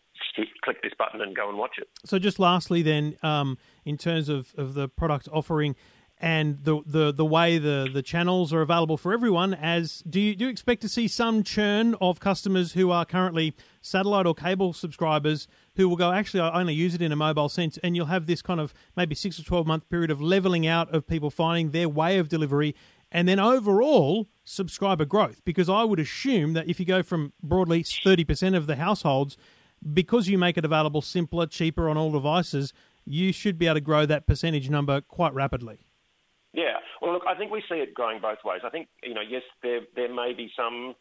click 0.63 0.81
this 0.81 0.93
button 0.97 1.21
and 1.21 1.35
go 1.35 1.49
and 1.49 1.57
watch 1.57 1.77
it. 1.77 1.87
So 2.05 2.19
just 2.19 2.39
lastly, 2.39 2.81
then, 2.81 3.17
um, 3.23 3.57
in 3.85 3.97
terms 3.97 4.29
of, 4.29 4.53
of 4.57 4.73
the 4.73 4.87
product 4.87 5.29
offering, 5.31 5.75
and 6.19 6.63
the, 6.63 6.81
the 6.85 7.11
the 7.11 7.25
way 7.25 7.57
the 7.57 7.89
the 7.93 8.01
channels 8.01 8.51
are 8.51 8.61
available 8.61 8.97
for 8.97 9.13
everyone. 9.13 9.53
As 9.53 10.03
do 10.09 10.19
you 10.19 10.35
do 10.35 10.45
you 10.45 10.51
expect 10.51 10.81
to 10.81 10.89
see 10.89 11.07
some 11.07 11.43
churn 11.43 11.95
of 12.01 12.19
customers 12.19 12.73
who 12.73 12.89
are 12.89 13.05
currently 13.05 13.53
satellite 13.81 14.25
or 14.25 14.33
cable 14.33 14.73
subscribers 14.73 15.47
who 15.75 15.87
will 15.87 15.95
go 15.95 16.11
actually 16.11 16.39
I 16.39 16.59
only 16.59 16.73
use 16.73 16.95
it 16.95 17.01
in 17.01 17.11
a 17.11 17.15
mobile 17.15 17.49
sense, 17.49 17.77
and 17.83 17.95
you'll 17.95 18.07
have 18.07 18.25
this 18.25 18.41
kind 18.41 18.59
of 18.59 18.73
maybe 18.95 19.13
six 19.13 19.39
or 19.39 19.43
twelve 19.43 19.67
month 19.67 19.89
period 19.89 20.09
of 20.09 20.19
leveling 20.19 20.65
out 20.65 20.93
of 20.93 21.05
people 21.05 21.29
finding 21.29 21.69
their 21.69 21.87
way 21.87 22.17
of 22.17 22.29
delivery, 22.29 22.75
and 23.11 23.27
then 23.27 23.39
overall 23.39 24.27
subscriber 24.43 25.05
growth. 25.05 25.41
Because 25.45 25.69
I 25.69 25.83
would 25.83 25.99
assume 25.99 26.53
that 26.53 26.69
if 26.69 26.79
you 26.79 26.85
go 26.85 27.03
from 27.03 27.33
broadly 27.41 27.83
thirty 27.83 28.23
percent 28.23 28.55
of 28.55 28.67
the 28.67 28.75
households, 28.75 29.37
because 29.93 30.27
you 30.27 30.37
make 30.37 30.57
it 30.57 30.65
available 30.65 31.01
simpler, 31.01 31.45
cheaper 31.45 31.89
on 31.89 31.97
all 31.97 32.11
devices, 32.11 32.73
you 33.05 33.31
should 33.31 33.57
be 33.57 33.67
able 33.67 33.75
to 33.75 33.81
grow 33.81 34.05
that 34.05 34.27
percentage 34.27 34.69
number 34.69 35.01
quite 35.01 35.33
rapidly. 35.33 35.79
Yeah. 36.53 36.77
Well, 37.01 37.13
look, 37.13 37.23
I 37.27 37.35
think 37.35 37.51
we 37.51 37.63
see 37.69 37.75
it 37.75 37.93
growing 37.93 38.19
both 38.19 38.39
ways. 38.43 38.61
I 38.65 38.69
think, 38.69 38.87
you 39.03 39.13
know, 39.13 39.21
yes, 39.21 39.43
there 39.61 39.81
there 39.95 40.13
may 40.13 40.33
be 40.33 40.49
some 40.57 40.95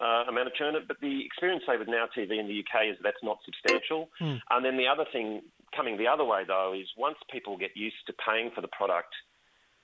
uh, 0.00 0.24
amount 0.28 0.48
of 0.48 0.54
churn, 0.54 0.74
but 0.86 0.96
the 1.00 1.24
experience, 1.24 1.64
say, 1.66 1.76
with 1.76 1.88
Now 1.88 2.06
TV 2.16 2.38
in 2.38 2.46
the 2.48 2.60
UK 2.60 2.92
is 2.92 2.96
that's 3.02 3.22
not 3.22 3.38
substantial. 3.44 4.10
And 4.50 4.64
then 4.64 4.76
the 4.76 4.86
other 4.86 5.04
thing 5.12 5.42
coming 5.74 5.96
the 5.96 6.06
other 6.06 6.24
way, 6.24 6.42
though, 6.46 6.72
is 6.78 6.86
once 6.96 7.16
people 7.30 7.56
get 7.56 7.70
used 7.74 7.96
to 8.06 8.12
paying 8.12 8.50
for 8.54 8.60
the 8.60 8.68
product, 8.68 9.14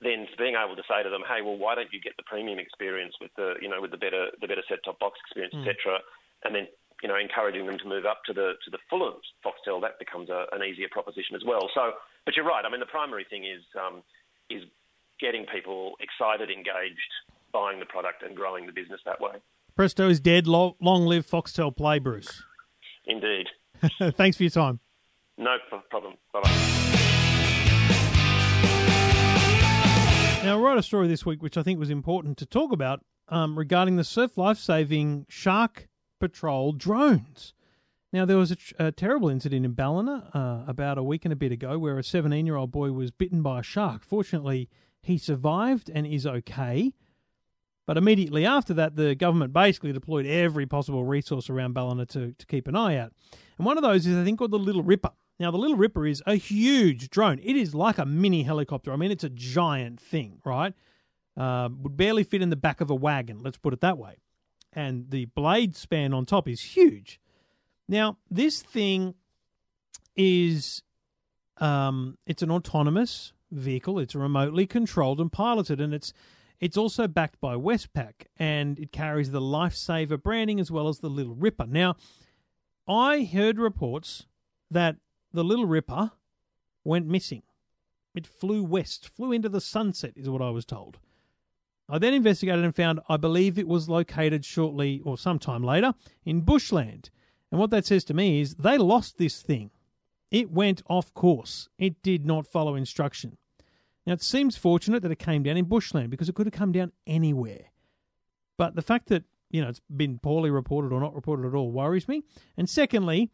then 0.01 0.27
being 0.37 0.55
able 0.55 0.75
to 0.75 0.87
say 0.87 1.03
to 1.03 1.09
them, 1.09 1.23
hey, 1.27 1.41
well, 1.43 1.57
why 1.57 1.75
don't 1.75 1.91
you 1.91 1.99
get 1.99 2.15
the 2.15 2.23
premium 2.23 2.59
experience 2.59 3.15
with 3.19 3.31
the, 3.35 3.55
you 3.61 3.67
know, 3.67 3.81
with 3.81 3.91
the 3.91 3.99
better 3.99 4.31
the 4.39 4.47
better 4.47 4.63
set-top 4.67 4.99
box 4.99 5.19
experience, 5.25 5.55
etc., 5.59 5.99
and 6.43 6.55
then 6.55 6.67
you 7.01 7.07
know, 7.07 7.15
encouraging 7.15 7.65
them 7.65 7.77
to 7.77 7.87
move 7.87 8.05
up 8.05 8.23
to 8.25 8.33
the 8.33 8.53
to 8.65 8.71
the 8.71 8.77
fuller 8.89 9.13
Foxtel, 9.45 9.81
that 9.81 9.99
becomes 9.99 10.29
a, 10.29 10.45
an 10.51 10.63
easier 10.63 10.87
proposition 10.91 11.35
as 11.35 11.43
well. 11.45 11.69
So, 11.73 11.91
but 12.25 12.35
you're 12.35 12.45
right. 12.45 12.63
I 12.65 12.69
mean, 12.69 12.79
the 12.79 12.85
primary 12.85 13.25
thing 13.29 13.45
is 13.45 13.63
um, 13.79 14.03
is 14.49 14.63
getting 15.19 15.45
people 15.45 15.93
excited, 15.99 16.49
engaged, 16.49 17.11
buying 17.53 17.79
the 17.79 17.85
product, 17.85 18.23
and 18.23 18.35
growing 18.35 18.65
the 18.65 18.73
business 18.73 18.99
that 19.05 19.21
way. 19.21 19.35
Presto 19.75 20.09
is 20.09 20.19
dead. 20.19 20.47
Lo- 20.47 20.75
long 20.81 21.05
live 21.05 21.25
Foxtel 21.25 21.75
Play, 21.75 21.99
Bruce. 21.99 22.43
Indeed. 23.05 23.47
Thanks 24.15 24.35
for 24.35 24.43
your 24.43 24.49
time. 24.49 24.79
No 25.37 25.55
problem. 25.89 26.15
Bye 26.33 26.41
bye. 26.41 26.85
Now, 30.41 30.57
I 30.57 30.61
wrote 30.61 30.77
a 30.77 30.83
story 30.83 31.09
this 31.09 31.25
week 31.25 31.43
which 31.43 31.57
I 31.57 31.63
think 31.63 31.79
was 31.79 31.89
important 31.89 32.37
to 32.37 32.45
talk 32.45 32.71
about 32.71 33.03
um, 33.27 33.59
regarding 33.59 33.97
the 33.97 34.05
surf 34.05 34.37
life-saving 34.37 35.25
shark 35.27 35.89
patrol 36.17 36.71
drones. 36.71 37.53
Now, 38.13 38.23
there 38.23 38.37
was 38.37 38.51
a, 38.51 38.57
a 38.79 38.91
terrible 38.93 39.27
incident 39.27 39.65
in 39.65 39.73
Ballina 39.73 40.29
uh, 40.33 40.69
about 40.69 40.97
a 40.97 41.03
week 41.03 41.25
and 41.25 41.33
a 41.33 41.35
bit 41.35 41.51
ago 41.51 41.77
where 41.77 41.97
a 41.97 42.03
17-year-old 42.03 42.71
boy 42.71 42.93
was 42.93 43.11
bitten 43.11 43.41
by 43.41 43.59
a 43.59 43.63
shark. 43.63 44.03
Fortunately, 44.03 44.69
he 45.01 45.17
survived 45.17 45.91
and 45.93 46.07
is 46.07 46.25
okay. 46.25 46.93
But 47.85 47.97
immediately 47.97 48.45
after 48.45 48.73
that, 48.75 48.95
the 48.95 49.15
government 49.15 49.51
basically 49.51 49.91
deployed 49.91 50.25
every 50.25 50.65
possible 50.65 51.03
resource 51.03 51.49
around 51.49 51.73
Ballina 51.73 52.05
to, 52.07 52.31
to 52.31 52.45
keep 52.45 52.67
an 52.69 52.77
eye 52.77 52.95
out. 52.95 53.11
And 53.57 53.65
one 53.65 53.77
of 53.77 53.83
those 53.83 54.07
is, 54.07 54.15
I 54.15 54.23
think, 54.23 54.39
called 54.39 54.51
the 54.51 54.57
Little 54.57 54.83
Ripper. 54.83 55.11
Now, 55.39 55.51
the 55.51 55.57
Little 55.57 55.77
Ripper 55.77 56.05
is 56.05 56.21
a 56.25 56.35
huge 56.35 57.09
drone. 57.09 57.39
It 57.41 57.55
is 57.55 57.73
like 57.73 57.97
a 57.97 58.05
mini 58.05 58.43
helicopter. 58.43 58.91
I 58.91 58.97
mean, 58.97 59.11
it's 59.11 59.23
a 59.23 59.29
giant 59.29 60.01
thing, 60.01 60.41
right? 60.43 60.73
Uh, 61.37 61.69
would 61.81 61.95
barely 61.95 62.23
fit 62.23 62.41
in 62.41 62.49
the 62.49 62.57
back 62.57 62.81
of 62.81 62.89
a 62.89 62.95
wagon, 62.95 63.41
let's 63.41 63.57
put 63.57 63.71
it 63.73 63.79
that 63.79 63.97
way. 63.97 64.17
And 64.73 65.09
the 65.09 65.25
blade 65.25 65.75
span 65.75 66.13
on 66.13 66.25
top 66.25 66.49
is 66.49 66.61
huge. 66.61 67.19
Now, 67.87 68.17
this 68.29 68.61
thing 68.61 69.15
is 70.15 70.83
um, 71.57 72.17
it's 72.25 72.43
an 72.43 72.51
autonomous 72.51 73.33
vehicle. 73.51 73.99
It's 73.99 74.15
remotely 74.15 74.67
controlled 74.67 75.19
and 75.19 75.31
piloted, 75.31 75.79
and 75.79 75.93
it's 75.93 76.13
it's 76.59 76.77
also 76.77 77.07
backed 77.07 77.39
by 77.39 77.55
Westpac, 77.55 78.25
and 78.37 78.77
it 78.77 78.91
carries 78.91 79.31
the 79.31 79.39
Lifesaver 79.39 80.21
branding 80.21 80.59
as 80.59 80.69
well 80.69 80.89
as 80.89 80.99
the 80.99 81.09
Little 81.09 81.35
Ripper. 81.35 81.65
Now, 81.65 81.95
I 82.87 83.23
heard 83.23 83.57
reports 83.57 84.27
that 84.69 84.97
the 85.33 85.43
Little 85.43 85.65
Ripper 85.65 86.11
went 86.83 87.07
missing. 87.07 87.43
It 88.15 88.27
flew 88.27 88.63
west, 88.63 89.09
flew 89.15 89.31
into 89.31 89.49
the 89.49 89.61
sunset, 89.61 90.13
is 90.15 90.29
what 90.29 90.41
I 90.41 90.49
was 90.49 90.65
told. 90.65 90.97
I 91.87 91.97
then 91.97 92.13
investigated 92.13 92.63
and 92.63 92.75
found 92.75 92.99
I 93.09 93.17
believe 93.17 93.57
it 93.57 93.67
was 93.67 93.89
located 93.89 94.45
shortly 94.45 95.01
or 95.03 95.17
sometime 95.17 95.63
later 95.63 95.93
in 96.23 96.41
bushland. 96.41 97.09
And 97.51 97.59
what 97.59 97.71
that 97.71 97.85
says 97.85 98.03
to 98.05 98.13
me 98.13 98.41
is 98.41 98.55
they 98.55 98.77
lost 98.77 99.17
this 99.17 99.41
thing. 99.41 99.71
It 100.29 100.51
went 100.51 100.83
off 100.87 101.13
course. 101.15 101.69
It 101.79 102.03
did 102.03 102.25
not 102.25 102.45
follow 102.45 102.75
instruction. 102.75 103.37
Now, 104.05 104.13
it 104.13 104.21
seems 104.21 104.55
fortunate 104.55 105.01
that 105.01 105.11
it 105.11 105.19
came 105.19 105.43
down 105.43 105.57
in 105.57 105.65
bushland 105.65 106.11
because 106.11 106.29
it 106.29 106.35
could 106.35 106.45
have 106.45 106.53
come 106.53 106.71
down 106.71 106.91
anywhere. 107.07 107.71
But 108.57 108.75
the 108.75 108.81
fact 108.81 109.07
that, 109.09 109.23
you 109.49 109.61
know, 109.61 109.69
it's 109.69 109.81
been 109.95 110.19
poorly 110.19 110.51
reported 110.51 110.91
or 110.91 110.99
not 110.99 111.15
reported 111.15 111.47
at 111.47 111.55
all 111.55 111.71
worries 111.71 112.07
me. 112.07 112.23
And 112.57 112.69
secondly, 112.69 113.31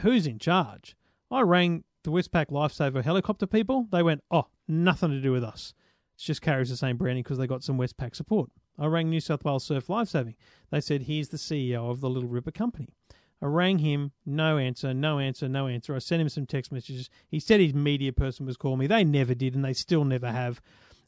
who's 0.00 0.26
in 0.26 0.38
charge? 0.38 0.96
I 1.30 1.42
rang 1.42 1.84
the 2.04 2.10
Westpac 2.10 2.46
Lifesaver 2.46 3.04
helicopter 3.04 3.46
people. 3.46 3.86
They 3.90 4.02
went, 4.02 4.22
oh, 4.30 4.46
nothing 4.66 5.10
to 5.10 5.20
do 5.20 5.32
with 5.32 5.44
us. 5.44 5.74
It 6.16 6.22
just 6.22 6.42
carries 6.42 6.70
the 6.70 6.76
same 6.76 6.96
branding 6.96 7.22
because 7.22 7.38
they 7.38 7.46
got 7.46 7.62
some 7.62 7.78
Westpac 7.78 8.14
support. 8.16 8.50
I 8.78 8.86
rang 8.86 9.10
New 9.10 9.20
South 9.20 9.44
Wales 9.44 9.64
Surf 9.64 9.88
Lifesaving. 9.88 10.36
They 10.70 10.80
said, 10.80 11.02
here's 11.02 11.28
the 11.28 11.36
CEO 11.36 11.90
of 11.90 12.00
the 12.00 12.08
Little 12.08 12.28
Ripper 12.28 12.50
Company. 12.50 12.94
I 13.42 13.46
rang 13.46 13.78
him, 13.78 14.12
no 14.26 14.58
answer, 14.58 14.92
no 14.92 15.18
answer, 15.18 15.48
no 15.48 15.66
answer. 15.66 15.94
I 15.94 15.98
sent 15.98 16.20
him 16.20 16.28
some 16.28 16.46
text 16.46 16.72
messages. 16.72 17.08
He 17.28 17.40
said 17.40 17.60
his 17.60 17.74
media 17.74 18.12
person 18.12 18.44
was 18.44 18.56
calling 18.56 18.78
me. 18.78 18.86
They 18.86 19.04
never 19.04 19.34
did, 19.34 19.54
and 19.54 19.64
they 19.64 19.72
still 19.72 20.04
never 20.04 20.30
have. 20.30 20.60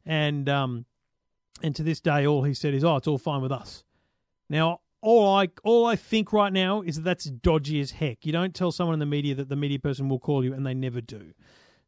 And 0.07 0.49
um, 0.49 0.87
and 1.63 1.77
to 1.77 1.83
this 1.83 2.01
day, 2.01 2.27
all 2.27 2.43
he 2.45 2.55
said 2.55 2.73
is, 2.73 2.85
"Oh, 2.85 2.97
it's 2.97 3.07
all 3.07 3.19
fine 3.19 3.43
with 3.43 3.53
us." 3.53 3.85
Now, 4.49 4.81
all 5.03 5.35
I 5.35 5.49
all 5.65 5.85
I 5.85 5.97
think 5.97 6.33
right 6.33 6.53
now 6.53 6.81
is 6.81 6.97
that 6.97 7.03
that's 7.03 7.25
dodgy 7.25 7.81
as 7.81 7.91
heck. 7.91 8.25
You 8.25 8.33
don't 8.33 8.55
tell 8.55 8.73
someone 8.73 8.95
in 8.95 9.01
the 9.01 9.07
media 9.07 9.35
that 9.35 9.49
the 9.49 9.57
media 9.57 9.79
person 9.79 10.09
will 10.09 10.21
call 10.21 10.45
you, 10.45 10.55
and 10.55 10.65
they 10.65 10.75
never 10.75 11.01
do. 11.01 11.33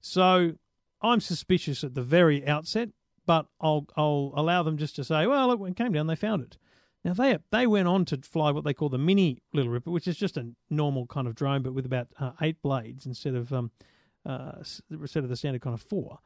So 0.01 0.55
I'm 1.01 1.21
suspicious 1.21 1.85
at 1.85 1.95
the 1.95 2.03
very 2.03 2.47
outset, 2.47 2.91
but 3.25 3.47
I'll 3.61 3.87
I'll 3.97 4.33
allow 4.35 4.63
them 4.65 4.77
just 4.77 4.97
to 4.97 5.05
say, 5.05 5.27
"Well, 5.27 5.57
when 5.57 5.73
it 5.73 5.77
came 5.77 5.93
down, 5.93 6.09
they 6.09 6.17
found 6.17 6.43
it." 6.43 6.59
Now 7.05 7.15
they 7.15 7.39
they 7.51 7.67
went 7.67 7.87
on 7.87 8.05
to 8.07 8.19
fly 8.19 8.51
what 8.51 8.65
they 8.65 8.75
call 8.75 8.89
the 8.89 8.99
mini 8.99 9.43
Little 9.53 9.71
Ripper, 9.71 9.91
which 9.91 10.09
is 10.09 10.17
just 10.17 10.37
a 10.37 10.51
normal 10.69 11.07
kind 11.07 11.29
of 11.29 11.37
drone, 11.37 11.63
but 11.63 11.73
with 11.73 11.87
about 11.87 12.09
uh, 12.19 12.33
eight 12.43 12.61
blades 12.63 13.07
instead 13.07 13.37
of 13.37 13.53
um, 13.53 13.71
uh, 14.27 14.63
instead 14.91 15.23
of 15.23 15.31
the 15.31 15.37
standard 15.37 15.63
kind 15.63 15.75
of 15.75 15.83
four. 15.83 16.19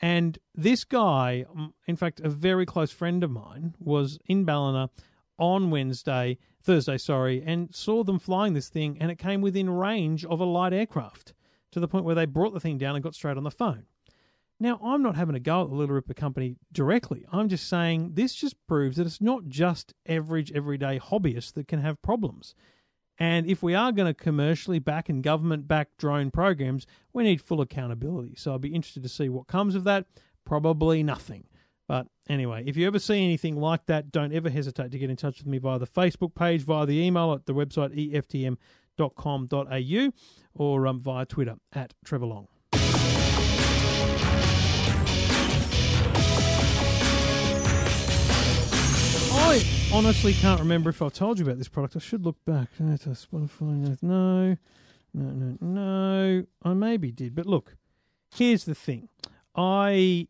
And 0.00 0.38
this 0.52 0.82
guy, 0.82 1.44
in 1.86 1.94
fact, 1.94 2.18
a 2.18 2.28
very 2.28 2.66
close 2.66 2.90
friend 2.90 3.22
of 3.22 3.30
mine, 3.30 3.76
was 3.78 4.18
in 4.26 4.44
Ballina 4.44 4.90
on 5.42 5.70
Wednesday, 5.70 6.38
Thursday, 6.62 6.96
sorry, 6.96 7.42
and 7.44 7.74
saw 7.74 8.04
them 8.04 8.20
flying 8.20 8.54
this 8.54 8.68
thing, 8.68 8.96
and 9.00 9.10
it 9.10 9.18
came 9.18 9.40
within 9.40 9.68
range 9.68 10.24
of 10.24 10.40
a 10.40 10.44
light 10.44 10.72
aircraft 10.72 11.34
to 11.72 11.80
the 11.80 11.88
point 11.88 12.04
where 12.04 12.14
they 12.14 12.26
brought 12.26 12.54
the 12.54 12.60
thing 12.60 12.78
down 12.78 12.94
and 12.94 13.02
got 13.02 13.14
straight 13.14 13.36
on 13.36 13.42
the 13.42 13.50
phone. 13.50 13.84
Now, 14.60 14.78
I'm 14.82 15.02
not 15.02 15.16
having 15.16 15.34
a 15.34 15.40
go 15.40 15.62
at 15.62 15.70
the 15.70 15.74
Little 15.74 15.96
Ripper 15.96 16.14
Company 16.14 16.54
directly. 16.70 17.26
I'm 17.32 17.48
just 17.48 17.68
saying 17.68 18.12
this 18.14 18.34
just 18.34 18.54
proves 18.68 18.96
that 18.96 19.06
it's 19.06 19.20
not 19.20 19.48
just 19.48 19.92
average, 20.06 20.52
everyday 20.52 21.00
hobbyists 21.00 21.52
that 21.54 21.66
can 21.66 21.80
have 21.80 22.00
problems. 22.02 22.54
And 23.18 23.46
if 23.46 23.62
we 23.62 23.74
are 23.74 23.90
going 23.90 24.06
to 24.06 24.14
commercially 24.14 24.78
back 24.78 25.08
and 25.08 25.22
government 25.22 25.66
back 25.66 25.88
drone 25.98 26.30
programs, 26.30 26.86
we 27.12 27.24
need 27.24 27.42
full 27.42 27.60
accountability. 27.60 28.36
So 28.36 28.52
I'll 28.52 28.58
be 28.58 28.74
interested 28.74 29.02
to 29.02 29.08
see 29.08 29.28
what 29.28 29.48
comes 29.48 29.74
of 29.74 29.82
that. 29.84 30.06
Probably 30.44 31.02
nothing. 31.02 31.44
But 31.92 32.06
anyway, 32.26 32.64
if 32.64 32.74
you 32.78 32.86
ever 32.86 32.98
see 32.98 33.22
anything 33.22 33.60
like 33.60 33.84
that, 33.84 34.10
don't 34.10 34.32
ever 34.32 34.48
hesitate 34.48 34.92
to 34.92 34.98
get 34.98 35.10
in 35.10 35.16
touch 35.16 35.40
with 35.40 35.46
me 35.46 35.58
via 35.58 35.78
the 35.78 35.86
Facebook 35.86 36.34
page, 36.34 36.62
via 36.62 36.86
the 36.86 36.98
email 36.98 37.34
at 37.34 37.44
the 37.44 37.52
website 37.52 37.92
eftm.com.au, 38.98 40.12
or 40.54 40.86
um, 40.86 41.00
via 41.00 41.26
Twitter 41.26 41.56
at 41.74 41.92
Trevor 42.02 42.24
Long. 42.24 42.48
I 49.34 49.62
honestly 49.92 50.32
can't 50.32 50.60
remember 50.60 50.88
if 50.88 51.02
I've 51.02 51.12
told 51.12 51.38
you 51.38 51.44
about 51.44 51.58
this 51.58 51.68
product. 51.68 51.96
I 51.96 51.98
should 51.98 52.24
look 52.24 52.42
back. 52.46 52.68
Uh, 52.82 52.96
to 52.96 53.10
Spotify. 53.10 53.98
No, 54.00 54.56
no, 55.12 55.30
no, 55.30 55.58
no. 55.60 56.46
I 56.62 56.72
maybe 56.72 57.12
did, 57.12 57.34
but 57.34 57.44
look. 57.44 57.76
Here's 58.34 58.64
the 58.64 58.74
thing. 58.74 59.10
I 59.54 60.28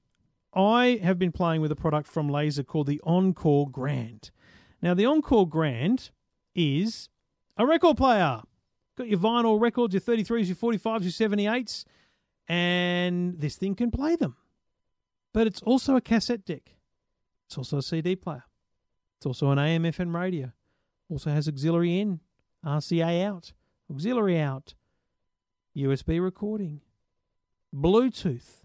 I 0.55 1.01
have 1.03 1.19
been 1.19 1.33
playing 1.33 1.61
with 1.61 1.73
a 1.73 1.77
product 1.77 2.09
from 2.09 2.29
Laser 2.29 2.63
called 2.63 2.87
the 2.87 3.01
Encore 3.05 3.71
Grand. 3.71 4.31
Now, 4.83 4.95
the 4.95 5.07
Encore 5.07 5.49
Grand 5.49 6.11
is 6.55 7.09
a 7.57 7.67
record 7.67 7.97
player. 7.97 8.43
Got 8.97 9.09
your 9.09 9.19
vinyl 9.19 9.61
records, 9.61 9.95
your 9.95 10.03
33s, 10.03 10.47
your 10.49 10.57
45s, 10.57 11.03
your 11.03 11.31
78s, 11.31 11.85
and 12.49 13.41
this 13.41 13.57
thing 13.57 13.75
can 13.75 13.91
play 13.91 14.17
them. 14.17 14.37
But 15.33 15.47
it's 15.47 15.63
also 15.63 15.97
a 15.97 16.01
cassette 16.01 16.45
deck. 16.45 16.77
It's 17.47 17.57
also 17.57 17.79
a 17.79 17.83
CD 17.83 18.17
player. 18.17 18.45
It's 19.17 19.27
also 19.27 19.51
an 19.51 19.59
AM 19.59 19.85
FM 19.85 20.15
radio. 20.15 20.53
Also 21.09 21.31
has 21.31 21.49
auxiliary 21.49 21.99
in, 21.99 22.21
RCA 22.65 23.25
out, 23.25 23.53
auxiliary 23.91 24.39
out, 24.39 24.75
USB 25.77 26.23
recording, 26.23 26.81
Bluetooth. 27.75 28.62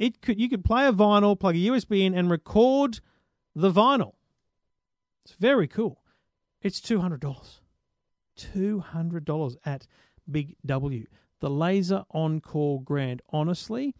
It 0.00 0.22
could 0.22 0.40
you 0.40 0.48
could 0.48 0.64
play 0.64 0.88
a 0.88 0.92
vinyl, 0.92 1.38
plug 1.38 1.54
a 1.54 1.58
USB 1.58 2.04
in, 2.04 2.14
and 2.14 2.28
record 2.30 3.00
the 3.54 3.70
vinyl. 3.70 4.14
It's 5.24 5.34
very 5.34 5.68
cool. 5.68 6.02
It's 6.62 6.80
two 6.80 7.00
hundred 7.00 7.20
dollars. 7.20 7.60
Two 8.34 8.80
hundred 8.80 9.26
dollars 9.26 9.56
at 9.64 9.86
Big 10.28 10.56
W. 10.64 11.06
The 11.40 11.50
Laser 11.50 12.04
Encore 12.12 12.82
Grand. 12.82 13.20
Honestly, 13.28 13.94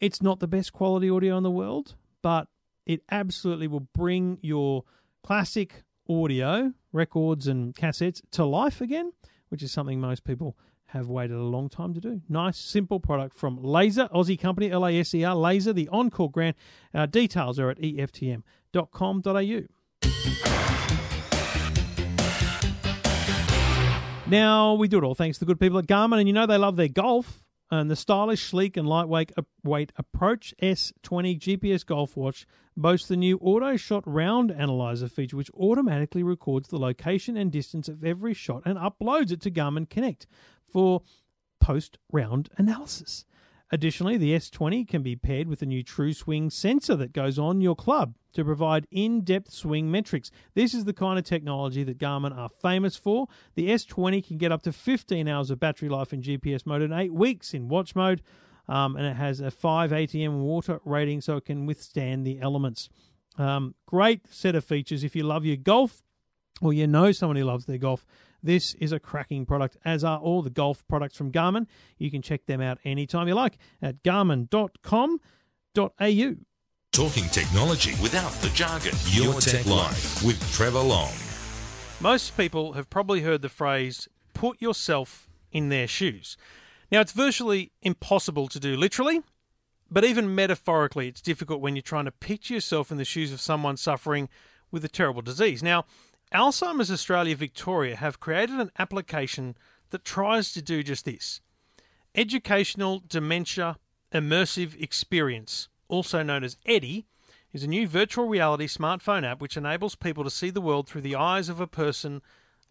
it's 0.00 0.22
not 0.22 0.38
the 0.38 0.46
best 0.46 0.72
quality 0.72 1.10
audio 1.10 1.36
in 1.36 1.42
the 1.42 1.50
world, 1.50 1.96
but 2.22 2.46
it 2.86 3.02
absolutely 3.10 3.66
will 3.66 3.88
bring 3.92 4.38
your 4.40 4.84
classic 5.24 5.82
audio 6.08 6.72
records 6.92 7.48
and 7.48 7.74
cassettes 7.74 8.22
to 8.30 8.44
life 8.44 8.80
again, 8.80 9.12
which 9.48 9.64
is 9.64 9.72
something 9.72 10.00
most 10.00 10.22
people 10.22 10.56
have 10.94 11.08
waited 11.08 11.36
a 11.36 11.42
long 11.42 11.68
time 11.68 11.92
to 11.92 12.00
do. 12.00 12.22
Nice, 12.28 12.56
simple 12.56 13.00
product 13.00 13.36
from 13.36 13.62
Laser, 13.62 14.08
Aussie 14.14 14.38
company, 14.38 14.70
L 14.70 14.86
A 14.86 14.98
S 14.98 15.12
E 15.14 15.24
R, 15.24 15.34
Laser, 15.34 15.72
the 15.72 15.88
Encore 15.88 16.30
Grand. 16.30 16.54
Uh, 16.94 17.06
details 17.06 17.58
are 17.58 17.68
at 17.68 17.78
EFTM.com.au. 17.78 19.62
Now, 24.26 24.74
we 24.74 24.88
do 24.88 24.98
it 24.98 25.04
all 25.04 25.14
thanks 25.14 25.38
to 25.38 25.44
the 25.44 25.46
good 25.46 25.60
people 25.60 25.78
at 25.78 25.86
Garmin, 25.86 26.18
and 26.18 26.28
you 26.28 26.32
know 26.32 26.46
they 26.46 26.56
love 26.56 26.76
their 26.76 26.88
golf. 26.88 27.42
And 27.70 27.90
the 27.90 27.96
stylish, 27.96 28.42
sleek, 28.42 28.76
and 28.76 28.86
lightweight 28.86 29.32
weight 29.64 29.90
Approach 29.96 30.54
S20 30.62 31.40
GPS 31.40 31.84
golf 31.84 32.16
watch 32.16 32.46
boasts 32.76 33.08
the 33.08 33.16
new 33.16 33.38
Auto 33.38 33.76
Shot 33.76 34.04
Round 34.06 34.52
Analyzer 34.52 35.08
feature, 35.08 35.36
which 35.36 35.50
automatically 35.54 36.22
records 36.22 36.68
the 36.68 36.78
location 36.78 37.36
and 37.36 37.50
distance 37.50 37.88
of 37.88 38.04
every 38.04 38.34
shot 38.34 38.62
and 38.64 38.78
uploads 38.78 39.32
it 39.32 39.40
to 39.42 39.50
Garmin 39.50 39.88
Connect 39.88 40.26
for 40.74 41.02
post 41.60 41.98
round 42.12 42.50
analysis. 42.58 43.24
Additionally, 43.70 44.16
the 44.16 44.32
S20 44.32 44.86
can 44.86 45.02
be 45.02 45.16
paired 45.16 45.48
with 45.48 45.62
a 45.62 45.66
new 45.66 45.82
TruSwing 45.82 46.52
sensor 46.52 46.94
that 46.96 47.12
goes 47.12 47.38
on 47.38 47.60
your 47.60 47.74
club 47.74 48.14
to 48.34 48.44
provide 48.44 48.86
in 48.90 49.22
depth 49.22 49.52
swing 49.52 49.90
metrics. 49.90 50.30
This 50.54 50.74
is 50.74 50.84
the 50.84 50.92
kind 50.92 51.18
of 51.18 51.24
technology 51.24 51.82
that 51.84 51.98
Garmin 51.98 52.36
are 52.36 52.48
famous 52.48 52.96
for. 52.96 53.28
The 53.54 53.68
S20 53.68 54.26
can 54.26 54.36
get 54.36 54.52
up 54.52 54.62
to 54.62 54.72
15 54.72 55.26
hours 55.26 55.50
of 55.50 55.60
battery 55.60 55.88
life 55.88 56.12
in 56.12 56.22
GPS 56.22 56.66
mode 56.66 56.82
and 56.82 56.92
8 56.92 57.14
weeks 57.14 57.54
in 57.54 57.68
watch 57.68 57.96
mode, 57.96 58.20
um, 58.68 58.96
and 58.96 59.06
it 59.06 59.16
has 59.16 59.40
a 59.40 59.50
5 59.50 59.90
ATM 59.92 60.40
water 60.40 60.80
rating 60.84 61.20
so 61.20 61.36
it 61.36 61.46
can 61.46 61.66
withstand 61.66 62.26
the 62.26 62.40
elements. 62.40 62.90
Um, 63.38 63.74
great 63.86 64.26
set 64.32 64.54
of 64.54 64.64
features 64.64 65.04
if 65.04 65.16
you 65.16 65.22
love 65.22 65.44
your 65.44 65.56
golf 65.56 66.02
or 66.60 66.72
you 66.72 66.86
know 66.86 67.12
someone 67.12 67.36
who 67.36 67.44
loves 67.44 67.66
their 67.66 67.78
golf. 67.78 68.04
This 68.44 68.74
is 68.74 68.92
a 68.92 69.00
cracking 69.00 69.46
product, 69.46 69.78
as 69.86 70.04
are 70.04 70.18
all 70.18 70.42
the 70.42 70.50
golf 70.50 70.86
products 70.86 71.16
from 71.16 71.32
Garmin. 71.32 71.66
You 71.96 72.10
can 72.10 72.20
check 72.20 72.44
them 72.44 72.60
out 72.60 72.76
anytime 72.84 73.26
you 73.26 73.34
like 73.34 73.56
at 73.80 74.02
garmin.com.au. 74.02 75.20
Talking 76.92 77.24
technology 77.30 77.92
without 78.02 78.32
the 78.42 78.50
jargon. 78.50 78.92
Your, 79.06 79.40
Tech, 79.40 79.64
Life 79.64 80.22
with 80.22 80.38
Trevor 80.52 80.80
Long. 80.80 81.14
Most 82.02 82.36
people 82.36 82.74
have 82.74 82.90
probably 82.90 83.22
heard 83.22 83.40
the 83.40 83.48
phrase 83.48 84.08
put 84.34 84.60
yourself 84.60 85.30
in 85.50 85.70
their 85.70 85.88
shoes. 85.88 86.36
Now, 86.92 87.00
it's 87.00 87.12
virtually 87.12 87.72
impossible 87.80 88.48
to 88.48 88.60
do 88.60 88.76
literally, 88.76 89.22
but 89.90 90.04
even 90.04 90.34
metaphorically, 90.34 91.08
it's 91.08 91.22
difficult 91.22 91.62
when 91.62 91.76
you're 91.76 91.82
trying 91.82 92.04
to 92.04 92.12
picture 92.12 92.52
yourself 92.52 92.92
in 92.92 92.98
the 92.98 93.06
shoes 93.06 93.32
of 93.32 93.40
someone 93.40 93.78
suffering 93.78 94.28
with 94.70 94.84
a 94.84 94.88
terrible 94.88 95.22
disease. 95.22 95.62
Now, 95.62 95.86
Alzheimer's 96.34 96.90
Australia 96.90 97.36
Victoria 97.36 97.94
have 97.94 98.18
created 98.18 98.58
an 98.58 98.72
application 98.76 99.56
that 99.90 100.04
tries 100.04 100.52
to 100.52 100.60
do 100.60 100.82
just 100.82 101.04
this 101.04 101.40
Educational 102.16 103.04
Dementia 103.06 103.78
Immersive 104.12 104.80
Experience, 104.82 105.68
also 105.86 106.24
known 106.24 106.42
as 106.42 106.56
EDIE, 106.66 107.06
is 107.52 107.62
a 107.62 107.68
new 107.68 107.86
virtual 107.86 108.26
reality 108.26 108.66
smartphone 108.66 109.24
app 109.24 109.40
which 109.40 109.56
enables 109.56 109.94
people 109.94 110.24
to 110.24 110.30
see 110.30 110.50
the 110.50 110.60
world 110.60 110.88
through 110.88 111.02
the 111.02 111.14
eyes 111.14 111.48
of 111.48 111.60
a 111.60 111.68
person 111.68 112.20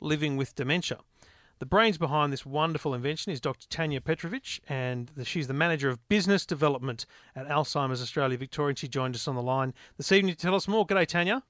living 0.01 0.35
with 0.35 0.55
dementia. 0.55 0.99
The 1.59 1.65
brains 1.65 1.97
behind 1.97 2.33
this 2.33 2.45
wonderful 2.45 2.93
invention 2.93 3.31
is 3.31 3.39
Dr. 3.39 3.65
Tanya 3.69 4.01
Petrovich, 4.01 4.59
and 4.67 5.09
she's 5.23 5.47
the 5.47 5.53
manager 5.53 5.89
of 5.89 6.05
business 6.09 6.45
development 6.45 7.05
at 7.33 7.47
Alzheimer's 7.47 8.01
Australia 8.01 8.37
Victoria. 8.37 8.71
And 8.71 8.77
she 8.77 8.89
joined 8.89 9.15
us 9.15 9.25
on 9.25 9.35
the 9.35 9.41
line 9.41 9.73
this 9.95 10.11
evening 10.11 10.35
to 10.35 10.41
tell 10.41 10.55
us 10.55 10.67
more. 10.67 10.85
G'day, 10.85 11.07
Tanya. 11.07 11.43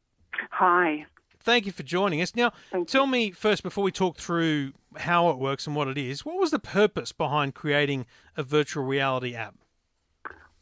Hi. 0.51 1.07
Thank 1.43 1.65
you 1.65 1.71
for 1.71 1.83
joining 1.83 2.21
us. 2.21 2.35
Now, 2.35 2.53
Thank 2.71 2.87
tell 2.87 3.05
me 3.05 3.31
first, 3.31 3.63
before 3.63 3.83
we 3.83 3.91
talk 3.91 4.17
through 4.17 4.73
how 4.97 5.29
it 5.29 5.37
works 5.37 5.67
and 5.67 5.75
what 5.75 5.87
it 5.87 5.97
is, 5.97 6.25
what 6.25 6.39
was 6.39 6.51
the 6.51 6.59
purpose 6.59 7.11
behind 7.11 7.53
creating 7.53 8.05
a 8.37 8.43
virtual 8.43 8.83
reality 8.83 9.35
app? 9.35 9.55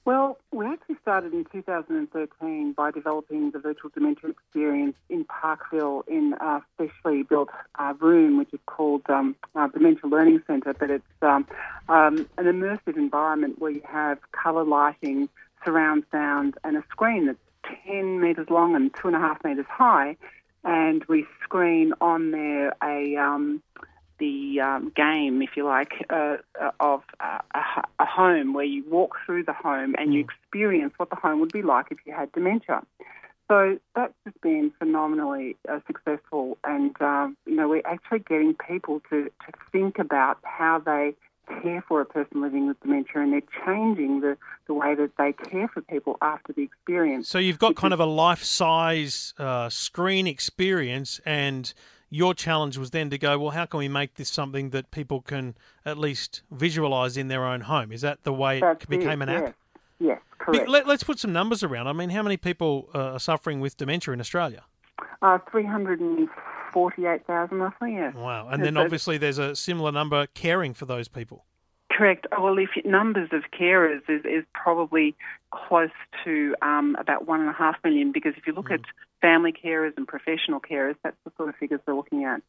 Well, 0.03 0.39
we 0.51 0.65
actually 0.65 0.95
started 0.99 1.31
in 1.31 1.45
2013 1.45 2.73
by 2.73 2.89
developing 2.89 3.51
the 3.51 3.59
virtual 3.59 3.91
dementia 3.93 4.31
experience 4.31 4.95
in 5.09 5.25
Parkville 5.25 6.03
in 6.07 6.33
a 6.41 6.61
specially 6.73 7.21
built 7.21 7.49
uh, 7.77 7.93
room, 7.99 8.39
which 8.39 8.51
is 8.51 8.59
called 8.65 9.03
um, 9.09 9.35
uh, 9.55 9.67
Dementia 9.67 10.09
Learning 10.09 10.41
Centre. 10.47 10.73
But 10.73 10.89
it's 10.89 11.05
um, 11.21 11.45
um, 11.87 12.27
an 12.39 12.45
immersive 12.45 12.97
environment 12.97 13.59
where 13.59 13.69
you 13.69 13.83
have 13.87 14.17
colour 14.31 14.63
lighting, 14.63 15.29
surround 15.63 16.03
sound, 16.11 16.55
and 16.63 16.77
a 16.77 16.83
screen 16.89 17.27
that's 17.27 17.37
10 17.85 18.19
metres 18.19 18.49
long 18.49 18.75
and 18.75 18.91
two 18.99 19.07
and 19.07 19.15
a 19.15 19.19
half 19.19 19.43
metres 19.43 19.67
high. 19.69 20.17
And 20.63 21.03
we 21.05 21.25
screen 21.43 21.93
on 22.01 22.31
there 22.31 22.73
a 22.83 23.15
um, 23.17 23.63
the 24.21 24.61
um, 24.61 24.91
game, 24.95 25.41
if 25.41 25.57
you 25.57 25.65
like, 25.65 26.05
uh, 26.09 26.37
uh, 26.61 26.71
of 26.79 27.01
a, 27.19 27.41
a, 27.57 27.83
a 27.99 28.05
home 28.05 28.53
where 28.53 28.65
you 28.65 28.83
walk 28.87 29.17
through 29.25 29.43
the 29.43 29.53
home 29.53 29.95
and 29.97 30.13
you 30.13 30.19
experience 30.21 30.93
what 30.97 31.09
the 31.09 31.15
home 31.15 31.39
would 31.39 31.51
be 31.51 31.63
like 31.63 31.87
if 31.89 31.97
you 32.05 32.13
had 32.13 32.31
dementia. 32.31 32.83
So 33.49 33.79
that's 33.95 34.13
just 34.25 34.39
been 34.41 34.71
phenomenally 34.79 35.57
uh, 35.67 35.79
successful, 35.85 36.57
and 36.63 36.95
um, 37.01 37.35
you 37.45 37.55
know 37.55 37.67
we're 37.67 37.81
actually 37.83 38.19
getting 38.19 38.53
people 38.53 39.01
to, 39.09 39.25
to 39.25 39.51
think 39.73 39.99
about 39.99 40.37
how 40.43 40.79
they 40.79 41.15
care 41.61 41.83
for 41.87 42.01
a 42.01 42.05
person 42.05 42.41
living 42.41 42.67
with 42.67 42.79
dementia, 42.81 43.21
and 43.21 43.33
they're 43.33 43.41
changing 43.65 44.21
the, 44.21 44.37
the 44.67 44.73
way 44.73 44.95
that 44.95 45.11
they 45.17 45.33
care 45.33 45.67
for 45.67 45.81
people 45.81 46.17
after 46.21 46.53
the 46.53 46.63
experience. 46.63 47.27
So 47.27 47.37
you've 47.37 47.59
got 47.59 47.75
kind 47.75 47.93
of 47.93 47.99
a 47.99 48.05
life 48.05 48.43
size 48.43 49.33
uh, 49.37 49.69
screen 49.69 50.27
experience, 50.27 51.19
and 51.25 51.73
your 52.09 52.33
challenge 52.33 52.77
was 52.77 52.91
then 52.91 53.09
to 53.09 53.17
go, 53.17 53.39
well, 53.39 53.51
how 53.51 53.65
can 53.65 53.79
we 53.79 53.87
make 53.87 54.15
this 54.15 54.29
something 54.29 54.71
that 54.71 54.91
people 54.91 55.21
can 55.21 55.55
at 55.85 55.97
least 55.97 56.43
visualize 56.51 57.17
in 57.17 57.29
their 57.29 57.45
own 57.45 57.61
home? 57.61 57.91
Is 57.91 58.01
that 58.01 58.23
the 58.23 58.33
way 58.33 58.57
it 58.57 58.61
That's 58.61 58.85
became 58.85 59.21
it, 59.21 59.29
an 59.29 59.43
app? 59.43 59.55
Yes, 59.99 60.19
correct. 60.37 60.67
Let, 60.67 60.87
us 60.87 61.03
put 61.03 61.19
some 61.19 61.31
numbers 61.31 61.63
around. 61.63 61.87
I 61.87 61.93
mean, 61.93 62.09
how 62.09 62.23
many 62.23 62.37
people 62.37 62.89
uh, 62.93 63.13
are 63.13 63.19
suffering 63.19 63.59
with 63.61 63.77
dementia 63.77 64.13
in 64.13 64.19
Australia? 64.19 64.63
Uh, 65.21 65.37
348,000 66.73 67.57
roughly, 67.57 67.93
yes. 67.93 68.15
Wow. 68.15 68.47
And 68.49 68.63
then 68.63 68.75
so- 68.75 68.81
obviously 68.81 69.17
there's 69.17 69.37
a 69.37 69.55
similar 69.55 69.91
number 69.91 70.27
caring 70.33 70.73
for 70.73 70.85
those 70.85 71.07
people. 71.07 71.45
Correct. 71.91 72.25
Oh, 72.31 72.41
Well, 72.43 72.57
if 72.57 72.69
numbers 72.85 73.29
of 73.33 73.43
carers 73.51 74.01
is, 74.07 74.23
is 74.23 74.45
probably 74.53 75.13
close 75.51 75.89
to 76.23 76.55
um, 76.61 76.95
about 76.97 77.27
one 77.27 77.41
and 77.41 77.49
a 77.49 77.53
half 77.53 77.75
million, 77.83 78.11
because 78.13 78.33
if 78.37 78.47
you 78.47 78.53
look 78.53 78.71
at 78.71 78.79
family 79.21 79.51
carers 79.53 79.91
and 79.97 80.07
professional 80.07 80.61
carers, 80.61 80.95
that's 81.03 81.17
the 81.25 81.31
sort 81.37 81.49
of 81.49 81.55
figures 81.55 81.81
we're 81.85 81.93
looking 81.93 82.23
at. 82.23 82.41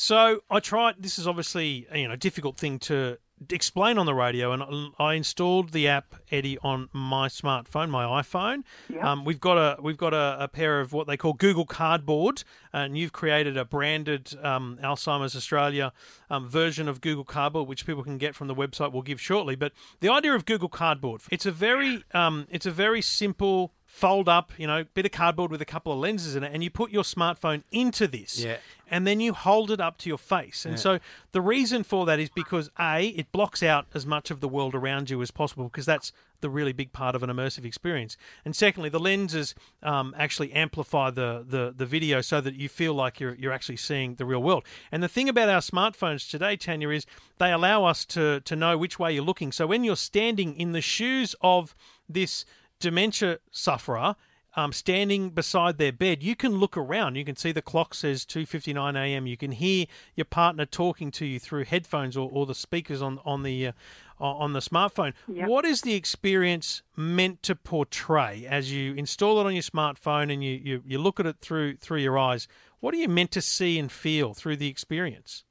So 0.00 0.42
I 0.48 0.60
tried. 0.60 0.94
This 1.00 1.18
is 1.18 1.26
obviously 1.26 1.88
you 1.92 2.06
know 2.06 2.14
a 2.14 2.16
difficult 2.16 2.56
thing 2.56 2.78
to 2.80 3.18
explain 3.50 3.98
on 3.98 4.06
the 4.06 4.14
radio, 4.14 4.52
and 4.52 4.92
I 4.96 5.14
installed 5.14 5.72
the 5.72 5.88
app 5.88 6.14
EDIE 6.30 6.56
on 6.62 6.88
my 6.92 7.26
smartphone, 7.26 7.90
my 7.90 8.04
iPhone. 8.22 8.62
Yeah. 8.88 9.10
Um, 9.10 9.24
we've 9.24 9.40
got 9.40 9.58
a 9.58 9.82
we've 9.82 9.96
got 9.96 10.14
a, 10.14 10.36
a 10.38 10.46
pair 10.46 10.78
of 10.78 10.92
what 10.92 11.08
they 11.08 11.16
call 11.16 11.32
Google 11.32 11.66
Cardboard, 11.66 12.44
and 12.72 12.96
you've 12.96 13.12
created 13.12 13.56
a 13.56 13.64
branded 13.64 14.38
um, 14.40 14.78
Alzheimer's 14.84 15.34
Australia 15.34 15.92
um, 16.30 16.48
version 16.48 16.86
of 16.86 17.00
Google 17.00 17.24
Cardboard, 17.24 17.66
which 17.66 17.84
people 17.84 18.04
can 18.04 18.18
get 18.18 18.36
from 18.36 18.46
the 18.46 18.54
website. 18.54 18.92
We'll 18.92 19.02
give 19.02 19.20
shortly. 19.20 19.56
But 19.56 19.72
the 19.98 20.10
idea 20.10 20.32
of 20.32 20.46
Google 20.46 20.68
Cardboard, 20.68 21.22
it's 21.28 21.44
a 21.44 21.50
very 21.50 22.04
um, 22.14 22.46
it's 22.52 22.66
a 22.66 22.70
very 22.70 23.02
simple 23.02 23.72
fold 23.98 24.28
up, 24.28 24.52
you 24.56 24.66
know, 24.66 24.84
bit 24.94 25.04
of 25.04 25.10
cardboard 25.12 25.50
with 25.50 25.60
a 25.60 25.64
couple 25.64 25.92
of 25.92 25.98
lenses 25.98 26.36
in 26.36 26.44
it, 26.44 26.52
and 26.54 26.62
you 26.62 26.70
put 26.70 26.90
your 26.92 27.02
smartphone 27.02 27.62
into 27.72 28.06
this 28.06 28.38
Yeah. 28.38 28.58
and 28.88 29.06
then 29.06 29.18
you 29.18 29.32
hold 29.32 29.70
it 29.72 29.80
up 29.80 29.98
to 29.98 30.08
your 30.08 30.18
face. 30.18 30.64
And 30.64 30.78
so 30.78 31.00
the 31.32 31.40
reason 31.40 31.82
for 31.82 32.06
that 32.06 32.18
is 32.20 32.30
because 32.30 32.70
A, 32.78 33.08
it 33.08 33.32
blocks 33.32 33.62
out 33.62 33.86
as 33.94 34.06
much 34.06 34.30
of 34.30 34.38
the 34.40 34.46
world 34.48 34.74
around 34.74 35.10
you 35.10 35.20
as 35.20 35.30
possible 35.32 35.64
because 35.64 35.84
that's 35.86 36.12
the 36.40 36.48
really 36.48 36.72
big 36.72 36.92
part 36.92 37.16
of 37.16 37.24
an 37.24 37.30
immersive 37.30 37.64
experience. 37.64 38.16
And 38.44 38.54
secondly, 38.54 38.88
the 38.88 39.00
lenses 39.00 39.56
um, 39.82 40.14
actually 40.16 40.52
amplify 40.52 41.10
the, 41.10 41.44
the, 41.54 41.74
the 41.76 41.84
video 41.86 42.20
so 42.20 42.40
that 42.40 42.54
you 42.54 42.68
feel 42.68 42.94
like 42.94 43.18
you're, 43.18 43.34
you're 43.34 43.52
actually 43.52 43.78
seeing 43.78 44.14
the 44.14 44.24
real 44.24 44.40
world. 44.42 44.62
And 44.92 45.02
the 45.02 45.08
thing 45.08 45.28
about 45.28 45.48
our 45.48 45.60
smartphones 45.60 46.30
today, 46.30 46.56
Tanya, 46.56 46.90
is 46.90 47.04
they 47.38 47.50
allow 47.52 47.84
us 47.84 48.04
to, 48.14 48.40
to 48.42 48.54
know 48.54 48.78
which 48.78 49.00
way 49.00 49.12
you're 49.12 49.24
looking. 49.24 49.50
So 49.50 49.66
when 49.66 49.82
you're 49.82 49.96
standing 49.96 50.54
in 50.54 50.70
the 50.70 50.80
shoes 50.80 51.34
of 51.40 51.74
this 52.08 52.44
dementia 52.80 53.38
sufferer, 53.50 54.16
um, 54.56 54.72
standing 54.72 55.30
beside 55.30 55.78
their 55.78 55.92
bed, 55.92 56.22
you 56.22 56.34
can 56.34 56.56
look 56.56 56.76
around. 56.76 57.14
You 57.14 57.24
can 57.24 57.36
see 57.36 57.52
the 57.52 57.62
clock 57.62 57.94
says 57.94 58.24
2:59 58.24 58.96
a.m. 58.96 59.26
You 59.26 59.36
can 59.36 59.52
hear 59.52 59.86
your 60.16 60.24
partner 60.24 60.66
talking 60.66 61.10
to 61.12 61.26
you 61.26 61.38
through 61.38 61.64
headphones 61.64 62.16
or, 62.16 62.28
or 62.32 62.44
the 62.46 62.54
speakers 62.54 63.00
on 63.00 63.20
on 63.24 63.42
the 63.42 63.68
uh, 63.68 63.72
on 64.20 64.54
the 64.54 64.60
smartphone. 64.60 65.12
Yep. 65.28 65.48
What 65.48 65.64
is 65.64 65.82
the 65.82 65.94
experience 65.94 66.82
meant 66.96 67.42
to 67.44 67.54
portray 67.54 68.46
as 68.48 68.72
you 68.72 68.94
install 68.94 69.40
it 69.40 69.46
on 69.46 69.54
your 69.54 69.62
smartphone 69.62 70.32
and 70.32 70.42
you, 70.42 70.60
you, 70.62 70.82
you 70.84 70.98
look 70.98 71.20
at 71.20 71.26
it 71.26 71.36
through 71.40 71.76
through 71.76 72.00
your 72.00 72.18
eyes? 72.18 72.48
What 72.80 72.94
are 72.94 72.98
you 72.98 73.08
meant 73.08 73.30
to 73.32 73.42
see 73.42 73.78
and 73.78 73.92
feel 73.92 74.34
through 74.34 74.56
the 74.56 74.68
experience? 74.68 75.44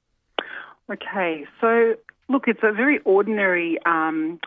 Okay, 0.91 1.45
so 1.61 1.95
look, 2.29 2.47
it's 2.47 2.63
a 2.63 2.71
very 2.71 2.99
ordinary 2.99 3.77
um, 3.85 4.39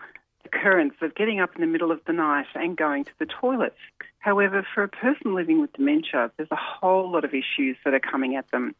occurrence 0.44 0.94
of 1.00 1.14
getting 1.14 1.40
up 1.40 1.55
in 1.55 1.61
the 1.61 1.66
middle 1.66 1.90
of 1.90 2.00
the 2.07 2.12
night 2.12 2.46
and 2.55 2.76
going 2.76 3.05
to 3.05 3.11
the 3.18 3.26
toilet. 3.26 3.74
However, 4.18 4.66
for 4.74 4.83
a 4.83 4.88
person 4.88 5.35
living 5.35 5.61
with 5.61 5.72
dementia, 5.72 6.31
there's 6.37 6.50
a 6.50 6.57
whole 6.57 7.11
lot 7.11 7.24
of 7.24 7.31
issues 7.31 7.76
that 7.85 7.94
are 7.94 8.00
coming 8.00 8.37
at 8.37 8.50
them. 8.50 8.74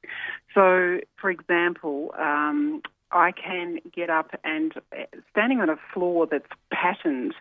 So, 0.55 1.01
for 1.21 1.31
example, 1.31 2.15
um, 2.19 2.83
I 3.13 3.33
can 3.33 3.79
get 3.95 4.11
up 4.11 4.39
and 4.45 4.73
uh, 4.93 5.05
standing 5.31 5.61
on 5.61 5.71
a 5.71 5.79
floor 5.93 6.27
that's 6.31 6.47
patterned 6.71 7.35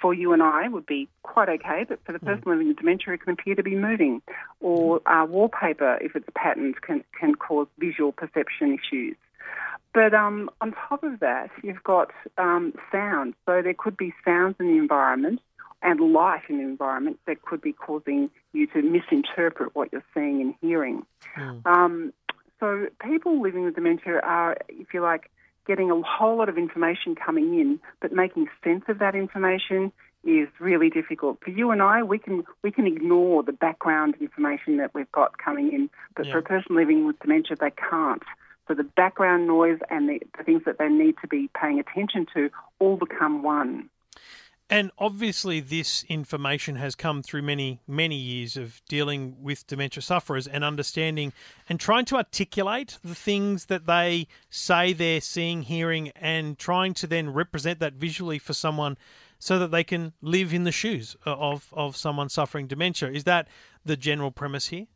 for 0.00 0.12
you 0.12 0.32
and 0.32 0.42
I 0.42 0.68
would 0.68 0.84
be 0.84 1.08
quite 1.22 1.48
okay, 1.48 1.84
but 1.88 2.00
for 2.04 2.12
the 2.12 2.18
person 2.18 2.42
living 2.46 2.68
with 2.68 2.78
dementia, 2.78 3.14
it 3.14 3.22
can 3.22 3.34
appear 3.34 3.54
to 3.54 3.62
be 3.62 3.76
moving. 3.76 4.20
Or 4.60 5.00
uh, 5.06 5.24
wallpaper, 5.26 5.98
if 6.00 6.16
it's 6.16 6.26
patterned, 6.34 6.82
can, 6.82 7.04
can 7.18 7.36
cause 7.36 7.68
visual 7.78 8.10
perception 8.10 8.76
issues. 8.76 9.16
But 9.94 10.14
um, 10.14 10.50
on 10.60 10.72
top 10.88 11.02
of 11.02 11.20
that, 11.20 11.50
you've 11.62 11.82
got 11.82 12.10
um, 12.38 12.72
sound. 12.90 13.34
So 13.46 13.60
there 13.62 13.74
could 13.74 13.96
be 13.96 14.14
sounds 14.24 14.56
in 14.58 14.66
the 14.68 14.78
environment 14.78 15.40
and 15.82 16.00
light 16.12 16.42
in 16.48 16.58
the 16.58 16.64
environment 16.64 17.18
that 17.26 17.42
could 17.42 17.60
be 17.60 17.72
causing 17.72 18.30
you 18.52 18.66
to 18.68 18.82
misinterpret 18.82 19.74
what 19.74 19.92
you're 19.92 20.04
seeing 20.14 20.40
and 20.40 20.54
hearing. 20.60 21.04
Um, 21.66 22.12
so 22.60 22.86
people 23.00 23.42
living 23.42 23.64
with 23.64 23.74
dementia 23.74 24.20
are, 24.22 24.56
if 24.68 24.94
you 24.94 25.02
like, 25.02 25.30
getting 25.66 25.90
a 25.90 26.00
whole 26.02 26.36
lot 26.36 26.48
of 26.48 26.56
information 26.58 27.14
coming 27.14 27.58
in, 27.58 27.80
but 28.00 28.12
making 28.12 28.48
sense 28.64 28.84
of 28.88 28.98
that 29.00 29.14
information 29.14 29.92
is 30.24 30.48
really 30.60 30.88
difficult. 30.88 31.38
For 31.42 31.50
you 31.50 31.70
and 31.70 31.82
I, 31.82 32.02
we 32.02 32.18
can 32.18 32.44
we 32.62 32.70
can 32.70 32.86
ignore 32.86 33.42
the 33.42 33.52
background 33.52 34.14
information 34.20 34.76
that 34.76 34.94
we've 34.94 35.10
got 35.10 35.38
coming 35.38 35.72
in, 35.72 35.90
but 36.16 36.26
for 36.26 36.38
a 36.38 36.42
person 36.42 36.76
living 36.76 37.06
with 37.06 37.18
dementia, 37.18 37.56
they 37.60 37.70
can't. 37.70 38.22
So 38.72 38.76
the 38.76 38.84
background 38.84 39.46
noise 39.46 39.80
and 39.90 40.08
the, 40.08 40.18
the 40.38 40.44
things 40.44 40.62
that 40.64 40.78
they 40.78 40.88
need 40.88 41.16
to 41.20 41.28
be 41.28 41.50
paying 41.60 41.78
attention 41.78 42.26
to 42.34 42.48
all 42.78 42.96
become 42.96 43.42
one. 43.42 43.90
And 44.70 44.90
obviously, 44.98 45.60
this 45.60 46.04
information 46.08 46.76
has 46.76 46.94
come 46.94 47.22
through 47.22 47.42
many, 47.42 47.82
many 47.86 48.16
years 48.16 48.56
of 48.56 48.80
dealing 48.88 49.36
with 49.42 49.66
dementia 49.66 50.02
sufferers 50.02 50.46
and 50.46 50.64
understanding 50.64 51.34
and 51.68 51.78
trying 51.78 52.06
to 52.06 52.16
articulate 52.16 52.98
the 53.04 53.14
things 53.14 53.66
that 53.66 53.84
they 53.84 54.26
say 54.48 54.94
they're 54.94 55.20
seeing, 55.20 55.62
hearing, 55.62 56.08
and 56.16 56.58
trying 56.58 56.94
to 56.94 57.06
then 57.06 57.28
represent 57.30 57.78
that 57.80 57.92
visually 57.94 58.38
for 58.38 58.54
someone 58.54 58.96
so 59.38 59.58
that 59.58 59.70
they 59.70 59.84
can 59.84 60.14
live 60.22 60.54
in 60.54 60.64
the 60.64 60.72
shoes 60.72 61.14
of, 61.26 61.68
of 61.76 61.94
someone 61.94 62.30
suffering 62.30 62.66
dementia. 62.66 63.10
Is 63.10 63.24
that 63.24 63.48
the 63.84 63.98
general 63.98 64.30
premise 64.30 64.68
here? 64.68 64.86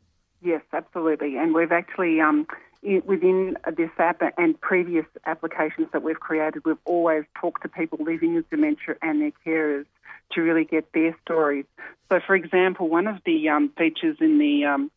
Yes, 0.41 0.61
absolutely. 0.73 1.37
And 1.37 1.53
we've 1.53 1.71
actually, 1.71 2.19
um, 2.19 2.47
within 2.81 3.57
this 3.75 3.89
app 3.97 4.21
and 4.37 4.59
previous 4.59 5.05
applications 5.25 5.87
that 5.93 6.03
we've 6.03 6.19
created, 6.19 6.63
we've 6.65 6.77
always 6.85 7.23
talked 7.39 7.63
to 7.63 7.69
people 7.69 7.99
living 8.01 8.35
with 8.35 8.49
dementia 8.49 8.95
and 9.01 9.21
their 9.21 9.31
carers 9.45 9.85
to 10.33 10.41
really 10.41 10.65
get 10.65 10.91
their 10.93 11.15
stories. 11.23 11.65
So, 12.09 12.19
for 12.25 12.35
example, 12.35 12.89
one 12.89 13.07
of 13.07 13.17
the 13.25 13.49
um, 13.49 13.69
features 13.77 14.17
in 14.19 14.37
the 14.39 14.65
um, 14.65 14.91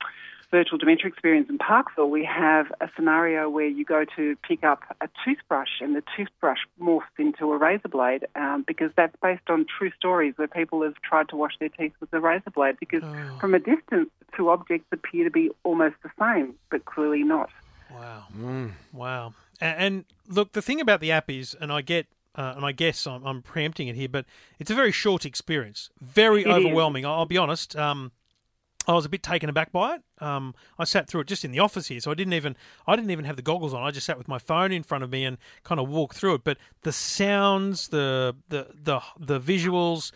virtual 0.50 0.78
dementia 0.78 1.06
experience 1.06 1.48
in 1.48 1.58
Parkville, 1.58 2.10
we 2.10 2.24
have 2.24 2.66
a 2.80 2.88
scenario 2.96 3.48
where 3.48 3.66
you 3.66 3.84
go 3.84 4.04
to 4.16 4.36
pick 4.46 4.64
up 4.64 4.82
a 5.00 5.08
toothbrush 5.24 5.80
and 5.80 5.94
the 5.94 6.02
toothbrush 6.16 6.58
morphs 6.80 7.02
into 7.18 7.52
a 7.52 7.56
razor 7.56 7.88
blade 7.88 8.26
um, 8.34 8.64
because 8.66 8.90
that's 8.96 9.14
based 9.22 9.48
on 9.48 9.66
true 9.78 9.90
stories 9.96 10.34
where 10.36 10.48
people 10.48 10.82
have 10.82 10.94
tried 11.02 11.28
to 11.28 11.36
wash 11.36 11.52
their 11.60 11.68
teeth 11.68 11.92
with 12.00 12.12
a 12.12 12.20
razor 12.20 12.50
blade 12.50 12.76
because 12.80 13.02
from 13.40 13.54
a 13.54 13.58
distance, 13.58 14.10
the 14.18 14.36
two 14.36 14.50
objects 14.50 14.86
appear 14.92 15.24
to 15.24 15.30
be 15.30 15.50
almost 15.62 15.96
the 16.02 16.10
same, 16.18 16.54
but 16.70 16.84
clearly 16.84 17.22
not. 17.22 17.50
Wow. 17.92 18.24
Wow. 18.92 19.34
A- 19.60 19.64
And, 19.64 20.04
look, 20.28 20.52
the 20.52 20.62
thing 20.62 20.80
about 20.80 21.00
the 21.00 21.12
app 21.12 21.30
is, 21.30 21.56
and 21.60 21.72
I 21.72 21.80
get, 21.82 22.06
uh, 22.34 22.54
and 22.56 22.64
I 22.64 22.72
guess 22.72 23.06
I'm, 23.06 23.24
I'm 23.26 23.42
preempting 23.42 23.88
it 23.88 23.96
here, 23.96 24.08
but 24.08 24.24
it's 24.58 24.70
a 24.70 24.74
very 24.74 24.92
short 24.92 25.24
experience, 25.26 25.90
very 26.00 26.42
It 26.42 26.48
is. 26.48 26.54
overwhelming. 26.54 27.04
I'll 27.04 27.26
be 27.26 27.36
honest. 27.38 27.76
Um, 27.76 28.12
I 28.88 28.92
was 28.94 29.04
a 29.04 29.08
bit 29.10 29.22
taken 29.22 29.50
aback 29.50 29.72
by 29.72 29.96
it. 29.96 30.02
Um, 30.24 30.54
I 30.78 30.84
sat 30.84 31.06
through 31.06 31.20
it 31.20 31.26
just 31.26 31.44
in 31.44 31.52
the 31.52 31.58
office 31.58 31.88
here, 31.88 32.00
so 32.00 32.10
I 32.10 32.14
didn't 32.14 32.32
even 32.32 32.56
I 32.86 32.96
didn't 32.96 33.10
even 33.10 33.24
have 33.26 33.36
the 33.36 33.42
goggles 33.42 33.74
on. 33.74 33.82
I 33.82 33.90
just 33.90 34.06
sat 34.06 34.16
with 34.16 34.26
my 34.26 34.38
phone 34.38 34.72
in 34.72 34.82
front 34.82 35.04
of 35.04 35.10
me 35.10 35.24
and 35.24 35.36
kind 35.64 35.78
of 35.78 35.88
walked 35.88 36.16
through 36.16 36.34
it. 36.36 36.44
But 36.44 36.56
the 36.82 36.90
sounds, 36.90 37.88
the 37.88 38.34
the 38.48 38.68
the 38.82 39.00
the 39.18 39.38
visuals, 39.38 40.12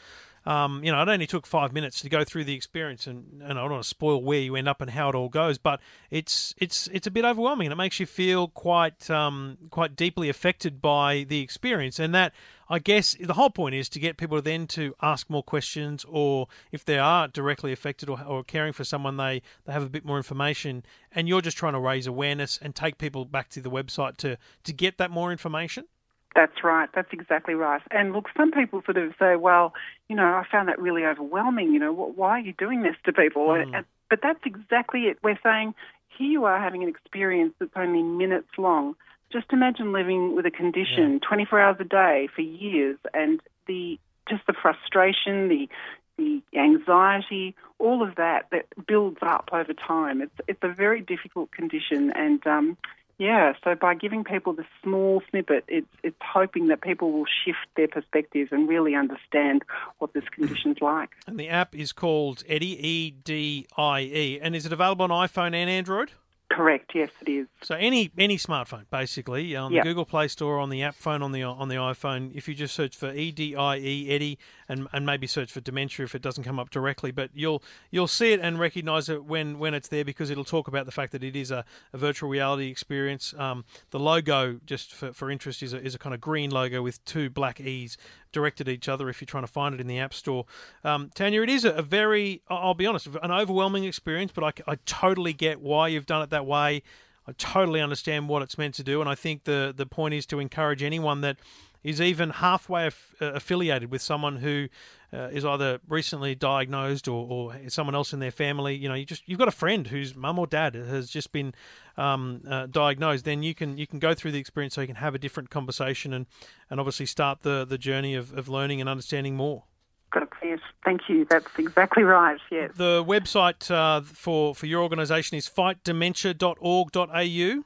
um, 0.46 0.84
you 0.84 0.92
know, 0.92 1.00
it 1.00 1.08
only 1.08 1.26
took 1.26 1.46
five 1.46 1.72
minutes 1.72 2.00
to 2.02 2.08
go 2.08 2.22
through 2.22 2.44
the 2.44 2.54
experience, 2.54 3.06
and, 3.06 3.42
and 3.42 3.52
I 3.58 3.62
don't 3.62 3.70
want 3.72 3.82
to 3.82 3.88
spoil 3.88 4.22
where 4.22 4.40
you 4.40 4.56
end 4.56 4.68
up 4.68 4.80
and 4.82 4.90
how 4.90 5.08
it 5.08 5.14
all 5.14 5.30
goes, 5.30 5.56
but 5.56 5.80
it's 6.10 6.54
it's 6.58 6.86
it's 6.88 7.06
a 7.06 7.10
bit 7.10 7.24
overwhelming, 7.24 7.66
and 7.66 7.72
it 7.72 7.76
makes 7.76 7.98
you 7.98 8.06
feel 8.06 8.48
quite 8.48 9.10
um, 9.10 9.56
quite 9.70 9.96
deeply 9.96 10.28
affected 10.28 10.82
by 10.82 11.24
the 11.26 11.40
experience, 11.40 11.98
and 11.98 12.14
that 12.14 12.34
I 12.68 12.78
guess 12.78 13.16
the 13.18 13.34
whole 13.34 13.50
point 13.50 13.74
is 13.74 13.88
to 13.90 13.98
get 13.98 14.18
people 14.18 14.40
then 14.42 14.66
to 14.68 14.94
ask 15.00 15.30
more 15.30 15.42
questions, 15.42 16.04
or 16.06 16.48
if 16.72 16.84
they 16.84 16.98
are 16.98 17.26
directly 17.28 17.72
affected 17.72 18.10
or, 18.10 18.22
or 18.22 18.44
caring 18.44 18.74
for 18.74 18.84
someone, 18.84 19.16
they 19.16 19.40
they 19.64 19.72
have 19.72 19.82
a 19.82 19.90
bit 19.90 20.04
more 20.04 20.18
information, 20.18 20.84
and 21.10 21.26
you're 21.26 21.40
just 21.40 21.56
trying 21.56 21.74
to 21.74 21.80
raise 21.80 22.06
awareness 22.06 22.58
and 22.60 22.74
take 22.74 22.98
people 22.98 23.24
back 23.24 23.48
to 23.50 23.62
the 23.62 23.70
website 23.70 24.18
to 24.18 24.36
to 24.64 24.72
get 24.74 24.98
that 24.98 25.10
more 25.10 25.32
information. 25.32 25.86
That's 26.34 26.64
right. 26.64 26.88
That's 26.94 27.12
exactly 27.12 27.54
right. 27.54 27.80
And 27.90 28.12
look, 28.12 28.26
some 28.36 28.50
people 28.50 28.82
sort 28.84 28.96
of 28.96 29.12
say, 29.18 29.36
well, 29.36 29.72
you 30.08 30.16
know, 30.16 30.24
I 30.24 30.44
found 30.50 30.68
that 30.68 30.80
really 30.80 31.04
overwhelming. 31.04 31.72
You 31.72 31.78
know, 31.78 31.92
why 31.92 32.30
are 32.30 32.40
you 32.40 32.52
doing 32.58 32.82
this 32.82 32.96
to 33.04 33.12
people? 33.12 33.52
And, 33.52 33.84
but 34.10 34.20
that's 34.22 34.40
exactly 34.44 35.02
it. 35.02 35.18
We're 35.22 35.38
saying 35.42 35.74
here 36.16 36.28
you 36.28 36.44
are 36.44 36.60
having 36.60 36.82
an 36.82 36.88
experience 36.88 37.54
that's 37.58 37.72
only 37.76 38.02
minutes 38.02 38.48
long. 38.58 38.96
Just 39.32 39.46
imagine 39.52 39.92
living 39.92 40.34
with 40.36 40.46
a 40.46 40.50
condition 40.50 41.20
24 41.20 41.60
hours 41.60 41.76
a 41.80 41.84
day 41.84 42.28
for 42.34 42.42
years 42.42 42.98
and 43.12 43.40
the 43.66 43.98
just 44.28 44.46
the 44.46 44.54
frustration, 44.54 45.48
the 45.48 45.68
the 46.16 46.40
anxiety, 46.56 47.56
all 47.80 48.06
of 48.06 48.14
that 48.16 48.46
that 48.52 48.66
builds 48.86 49.18
up 49.22 49.50
over 49.52 49.72
time. 49.72 50.22
It's 50.22 50.34
it's 50.46 50.62
a 50.62 50.68
very 50.68 51.00
difficult 51.00 51.50
condition, 51.50 52.12
and 52.12 52.46
um, 52.46 52.76
yeah. 53.18 53.54
So 53.62 53.74
by 53.74 53.94
giving 53.94 54.24
people 54.24 54.52
this 54.52 54.66
small 54.82 55.22
snippet, 55.30 55.64
it's 55.68 55.86
it's 56.02 56.16
hoping 56.20 56.68
that 56.68 56.80
people 56.80 57.12
will 57.12 57.26
shift 57.44 57.58
their 57.76 57.88
perspectives 57.88 58.50
and 58.52 58.68
really 58.68 58.94
understand 58.94 59.62
what 59.98 60.12
this 60.12 60.24
condition's 60.30 60.78
like. 60.80 61.10
And 61.26 61.38
the 61.38 61.48
app 61.48 61.74
is 61.74 61.92
called 61.92 62.42
EDIE 62.48 62.78
E 62.86 63.10
D 63.10 63.66
I 63.76 64.00
E, 64.00 64.40
and 64.42 64.54
is 64.56 64.66
it 64.66 64.72
available 64.72 65.04
on 65.04 65.10
iPhone 65.10 65.54
and 65.54 65.70
Android? 65.70 66.12
Correct. 66.50 66.92
Yes, 66.94 67.10
it 67.20 67.28
is. 67.28 67.48
So 67.62 67.74
any 67.74 68.12
any 68.16 68.36
smartphone, 68.36 68.84
basically, 68.90 69.56
on 69.56 69.72
Yep. 69.72 69.82
the 69.82 69.90
Google 69.90 70.04
Play 70.04 70.28
Store, 70.28 70.58
on 70.60 70.70
the 70.70 70.82
app 70.82 70.94
phone, 70.94 71.22
on 71.22 71.32
the 71.32 71.42
on 71.42 71.68
the 71.68 71.74
iPhone. 71.76 72.30
If 72.34 72.46
you 72.48 72.54
just 72.54 72.74
search 72.74 72.94
for 72.94 73.10
E 73.12 73.32
D 73.32 73.56
I 73.56 73.76
E 73.78 74.08
EDIE, 74.10 74.38
and 74.68 74.88
and 74.92 75.04
maybe 75.06 75.26
search 75.26 75.52
for 75.52 75.60
dementia 75.60 76.04
if 76.04 76.14
it 76.14 76.22
doesn't 76.22 76.44
come 76.44 76.58
up 76.58 76.70
directly, 76.70 77.10
but 77.10 77.30
you'll 77.34 77.62
you'll 77.90 78.08
see 78.08 78.32
it 78.32 78.40
and 78.40 78.58
recognise 78.58 79.08
it 79.08 79.24
when 79.24 79.58
when 79.58 79.74
it's 79.74 79.88
there 79.88 80.04
because 80.04 80.30
it'll 80.30 80.44
talk 80.44 80.68
about 80.68 80.86
the 80.86 80.92
fact 80.92 81.12
that 81.12 81.22
it 81.22 81.36
is 81.36 81.50
a, 81.50 81.64
a 81.92 81.98
virtual 81.98 82.28
reality 82.28 82.68
experience. 82.68 83.34
Um, 83.38 83.64
the 83.90 83.98
logo, 83.98 84.60
just 84.66 84.92
for, 84.92 85.12
for 85.12 85.30
interest, 85.30 85.62
is 85.62 85.72
a 85.72 85.82
is 85.82 85.94
a 85.94 85.98
kind 85.98 86.14
of 86.14 86.20
green 86.20 86.50
logo 86.50 86.82
with 86.82 87.04
two 87.04 87.30
black 87.30 87.60
E's 87.60 87.96
directed 88.32 88.68
at 88.68 88.74
each 88.74 88.88
other. 88.88 89.08
If 89.08 89.20
you're 89.20 89.26
trying 89.26 89.44
to 89.44 89.52
find 89.52 89.74
it 89.74 89.80
in 89.80 89.86
the 89.86 89.98
App 89.98 90.14
Store, 90.14 90.46
um, 90.82 91.10
Tanya, 91.14 91.42
it 91.42 91.50
is 91.50 91.64
a, 91.64 91.70
a 91.72 91.82
very 91.82 92.42
I'll 92.48 92.74
be 92.74 92.86
honest, 92.86 93.08
an 93.22 93.30
overwhelming 93.30 93.84
experience, 93.84 94.32
but 94.34 94.44
I, 94.44 94.72
I 94.72 94.78
totally 94.86 95.32
get 95.32 95.60
why 95.60 95.88
you've 95.88 96.06
done 96.06 96.22
it 96.22 96.30
that 96.30 96.46
way. 96.46 96.82
I 97.26 97.32
totally 97.32 97.80
understand 97.80 98.28
what 98.28 98.42
it's 98.42 98.58
meant 98.58 98.74
to 98.74 98.82
do, 98.82 99.00
and 99.00 99.08
I 99.08 99.14
think 99.14 99.44
the 99.44 99.72
the 99.74 99.86
point 99.86 100.14
is 100.14 100.26
to 100.26 100.40
encourage 100.40 100.82
anyone 100.82 101.22
that 101.22 101.38
is 101.84 102.00
even 102.00 102.30
halfway 102.30 102.86
aff- 102.86 103.14
uh, 103.20 103.32
affiliated 103.32 103.90
with 103.90 104.00
someone 104.02 104.36
who 104.36 104.68
uh, 105.12 105.28
is 105.30 105.44
either 105.44 105.78
recently 105.88 106.34
diagnosed 106.34 107.06
or, 107.06 107.26
or 107.30 107.54
someone 107.68 107.94
else 107.94 108.12
in 108.12 108.18
their 108.18 108.32
family. 108.32 108.74
You 108.74 108.88
know, 108.88 108.94
you 108.94 109.04
just 109.04 109.22
you've 109.26 109.38
got 109.38 109.48
a 109.48 109.52
friend 109.52 109.86
whose 109.86 110.16
mum 110.16 110.38
or 110.38 110.46
dad 110.46 110.74
has 110.74 111.10
just 111.10 111.30
been 111.30 111.54
um, 111.96 112.40
uh, 112.48 112.66
diagnosed. 112.66 113.24
Then 113.24 113.44
you 113.44 113.54
can 113.54 113.78
you 113.78 113.86
can 113.86 114.00
go 114.00 114.14
through 114.14 114.32
the 114.32 114.40
experience 114.40 114.74
so 114.74 114.80
you 114.80 114.88
can 114.88 114.96
have 114.96 115.14
a 115.14 115.18
different 115.18 115.50
conversation 115.50 116.12
and 116.12 116.26
and 116.70 116.80
obviously 116.80 117.06
start 117.06 117.42
the 117.42 117.64
the 117.64 117.78
journey 117.78 118.14
of, 118.14 118.36
of 118.36 118.48
learning 118.48 118.80
and 118.80 118.88
understanding 118.88 119.36
more. 119.36 119.64
Got 120.10 120.28
yes. 120.42 120.58
Thank 120.84 121.02
you. 121.08 121.26
That's 121.28 121.46
exactly 121.58 122.02
right. 122.02 122.40
Yes. 122.50 122.72
The 122.74 123.04
website 123.04 123.70
uh, 123.70 124.00
for 124.00 124.54
for 124.54 124.66
your 124.66 124.82
organisation 124.82 125.36
is 125.36 125.48
fightdementia.org.au. 125.48 127.64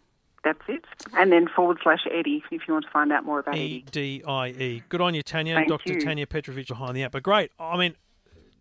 That's 0.49 0.61
it. 0.67 0.85
And 1.13 1.31
then 1.31 1.47
forward 1.47 1.79
slash 1.83 2.07
EDIE 2.11 2.43
if 2.51 2.67
you 2.67 2.73
want 2.73 2.87
to 2.87 2.91
find 2.91 3.13
out 3.13 3.23
more 3.23 3.41
about 3.41 3.55
E. 3.55 3.85
D 3.91 4.23
I 4.27 4.49
E. 4.49 4.83
Good 4.89 5.03
on 5.03 5.13
you, 5.13 5.23
Tanya. 5.23 5.57
Thank 5.57 5.69
Dr. 5.69 5.93
you. 5.93 6.01
Tanya 6.01 6.27
Petrovich 6.27 6.69
behind 6.69 6.97
the 6.97 7.03
app. 7.03 7.13
But 7.13 7.23
great. 7.23 7.53
I 7.61 7.77
mean, 7.77 7.97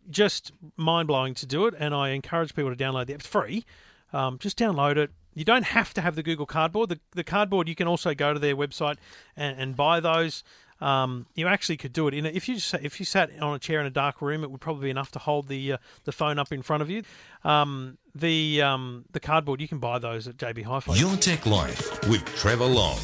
just 0.09 0.51
mind 0.75 1.07
blowing 1.07 1.33
to 1.35 1.45
do 1.45 1.65
it, 1.65 1.75
and 1.79 1.95
I 1.95 2.09
encourage 2.09 2.53
people 2.53 2.75
to 2.75 2.83
download 2.83 3.05
the 3.05 3.13
app. 3.13 3.21
It's 3.21 3.27
free. 3.27 3.63
Um, 4.11 4.37
just 4.37 4.57
download 4.57 4.97
it. 4.97 5.11
You 5.33 5.45
don't 5.45 5.63
have 5.63 5.93
to 5.93 6.01
have 6.01 6.15
the 6.15 6.23
Google 6.23 6.45
Cardboard. 6.45 6.89
The, 6.89 6.99
the 7.11 7.23
Cardboard, 7.23 7.69
you 7.69 7.75
can 7.75 7.87
also 7.87 8.13
go 8.13 8.33
to 8.33 8.39
their 8.39 8.55
website 8.55 8.97
and, 9.37 9.57
and 9.57 9.75
buy 9.77 10.01
those. 10.01 10.43
Um, 10.79 11.25
you 11.35 11.47
actually 11.47 11.77
could 11.77 11.93
do 11.93 12.07
it 12.07 12.13
in 12.13 12.25
a, 12.25 12.29
if 12.29 12.47
you 12.47 12.55
just, 12.55 12.73
if 12.75 12.99
you 12.99 13.05
sat 13.05 13.31
on 13.41 13.55
a 13.55 13.59
chair 13.59 13.79
in 13.79 13.85
a 13.85 13.91
dark 13.91 14.21
room, 14.21 14.43
it 14.43 14.51
would 14.51 14.61
probably 14.61 14.85
be 14.85 14.89
enough 14.89 15.11
to 15.11 15.19
hold 15.19 15.47
the 15.47 15.73
uh, 15.73 15.77
the 16.03 16.11
phone 16.11 16.37
up 16.39 16.51
in 16.51 16.61
front 16.61 16.81
of 16.83 16.89
you. 16.89 17.03
Um, 17.43 17.97
the 18.13 18.61
um, 18.61 19.05
the 19.11 19.19
cardboard 19.19 19.61
you 19.61 19.67
can 19.67 19.79
buy 19.79 19.99
those 19.99 20.27
at 20.27 20.37
JB 20.37 20.63
Hi-Fi. 20.65 20.95
Your 20.95 21.15
Tech 21.17 21.45
Life 21.45 22.07
with 22.09 22.23
Trevor 22.35 22.65
Long. 22.65 22.97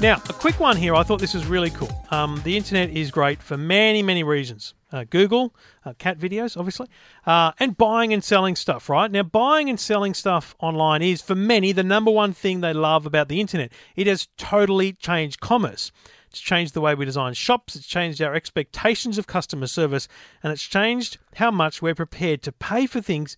Now, 0.00 0.20
a 0.28 0.32
quick 0.32 0.58
one 0.58 0.76
here. 0.76 0.96
I 0.96 1.04
thought 1.04 1.20
this 1.20 1.34
was 1.34 1.46
really 1.46 1.70
cool. 1.70 1.90
Um, 2.10 2.40
the 2.44 2.56
internet 2.56 2.90
is 2.90 3.12
great 3.12 3.40
for 3.40 3.56
many, 3.56 4.02
many 4.02 4.24
reasons. 4.24 4.74
Uh, 4.90 5.04
Google, 5.08 5.54
uh, 5.84 5.92
cat 5.96 6.18
videos, 6.18 6.56
obviously, 6.56 6.88
uh, 7.24 7.52
and 7.60 7.76
buying 7.76 8.12
and 8.12 8.22
selling 8.24 8.56
stuff, 8.56 8.88
right? 8.88 9.10
Now, 9.10 9.22
buying 9.22 9.70
and 9.70 9.78
selling 9.78 10.12
stuff 10.12 10.56
online 10.58 11.02
is, 11.02 11.22
for 11.22 11.36
many, 11.36 11.70
the 11.70 11.84
number 11.84 12.10
one 12.10 12.32
thing 12.32 12.62
they 12.62 12.72
love 12.72 13.06
about 13.06 13.28
the 13.28 13.40
internet. 13.40 13.70
It 13.94 14.08
has 14.08 14.26
totally 14.36 14.92
changed 14.92 15.40
commerce. 15.40 15.92
It's 16.32 16.40
changed 16.40 16.72
the 16.72 16.80
way 16.80 16.94
we 16.94 17.04
design 17.04 17.34
shops, 17.34 17.76
it's 17.76 17.86
changed 17.86 18.22
our 18.22 18.34
expectations 18.34 19.18
of 19.18 19.26
customer 19.26 19.66
service, 19.66 20.08
and 20.42 20.50
it's 20.50 20.62
changed 20.62 21.18
how 21.34 21.50
much 21.50 21.82
we're 21.82 21.94
prepared 21.94 22.40
to 22.44 22.52
pay 22.52 22.86
for 22.86 23.02
things. 23.02 23.36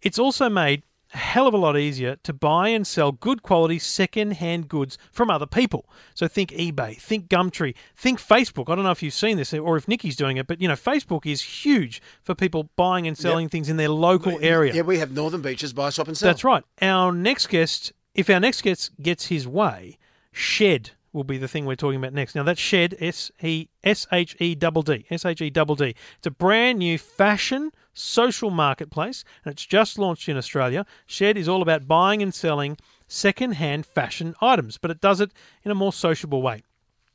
It's 0.00 0.16
also 0.16 0.48
made 0.48 0.84
a 1.12 1.16
hell 1.16 1.48
of 1.48 1.54
a 1.54 1.56
lot 1.56 1.76
easier 1.76 2.14
to 2.22 2.32
buy 2.32 2.68
and 2.68 2.86
sell 2.86 3.10
good 3.10 3.42
quality 3.42 3.80
second 3.80 4.34
hand 4.34 4.68
goods 4.68 4.96
from 5.10 5.28
other 5.28 5.44
people. 5.44 5.88
So 6.14 6.28
think 6.28 6.52
eBay, 6.52 6.96
think 7.00 7.28
Gumtree, 7.28 7.74
think 7.96 8.20
Facebook. 8.20 8.70
I 8.70 8.76
don't 8.76 8.84
know 8.84 8.92
if 8.92 9.02
you've 9.02 9.12
seen 9.12 9.36
this 9.36 9.52
or 9.52 9.76
if 9.76 9.88
Nikki's 9.88 10.14
doing 10.14 10.36
it, 10.36 10.46
but 10.46 10.60
you 10.60 10.68
know, 10.68 10.74
Facebook 10.74 11.26
is 11.26 11.42
huge 11.42 12.00
for 12.22 12.36
people 12.36 12.70
buying 12.76 13.08
and 13.08 13.18
selling 13.18 13.48
things 13.48 13.68
in 13.68 13.76
their 13.76 13.88
local 13.88 14.38
area. 14.40 14.72
Yeah, 14.72 14.82
we 14.82 14.98
have 14.98 15.10
Northern 15.10 15.42
Beaches 15.42 15.72
buy, 15.72 15.90
shop, 15.90 16.06
and 16.06 16.16
sell. 16.16 16.28
That's 16.28 16.44
right. 16.44 16.62
Our 16.80 17.10
next 17.10 17.48
guest, 17.48 17.92
if 18.14 18.30
our 18.30 18.38
next 18.38 18.62
guest 18.62 18.92
gets 19.02 19.26
his 19.26 19.48
way, 19.48 19.98
Shedd 20.30 20.90
will 21.16 21.24
be 21.24 21.38
the 21.38 21.48
thing 21.48 21.64
we're 21.64 21.74
talking 21.74 21.98
about 21.98 22.12
next. 22.12 22.36
Now 22.36 22.44
that's 22.44 22.60
Shedd 22.60 22.94
S 23.00 23.32
E 23.42 23.68
S 23.82 24.06
H 24.12 24.36
E 24.38 24.54
double 24.54 24.82
D 24.82 25.06
S 25.10 25.24
H 25.24 25.40
E 25.40 25.50
double 25.50 25.74
D. 25.74 25.96
It's 26.18 26.26
a 26.26 26.30
brand 26.30 26.78
new 26.78 26.98
fashion 26.98 27.72
social 27.94 28.50
marketplace, 28.50 29.24
and 29.44 29.50
it's 29.50 29.64
just 29.64 29.98
launched 29.98 30.28
in 30.28 30.36
Australia. 30.36 30.84
Shedd 31.06 31.38
is 31.38 31.48
all 31.48 31.62
about 31.62 31.88
buying 31.88 32.22
and 32.22 32.34
selling 32.34 32.76
second-hand 33.08 33.86
fashion 33.86 34.34
items, 34.42 34.76
but 34.78 34.90
it 34.90 35.00
does 35.00 35.20
it 35.20 35.32
in 35.64 35.70
a 35.70 35.74
more 35.74 35.92
sociable 35.92 36.42
way. 36.42 36.62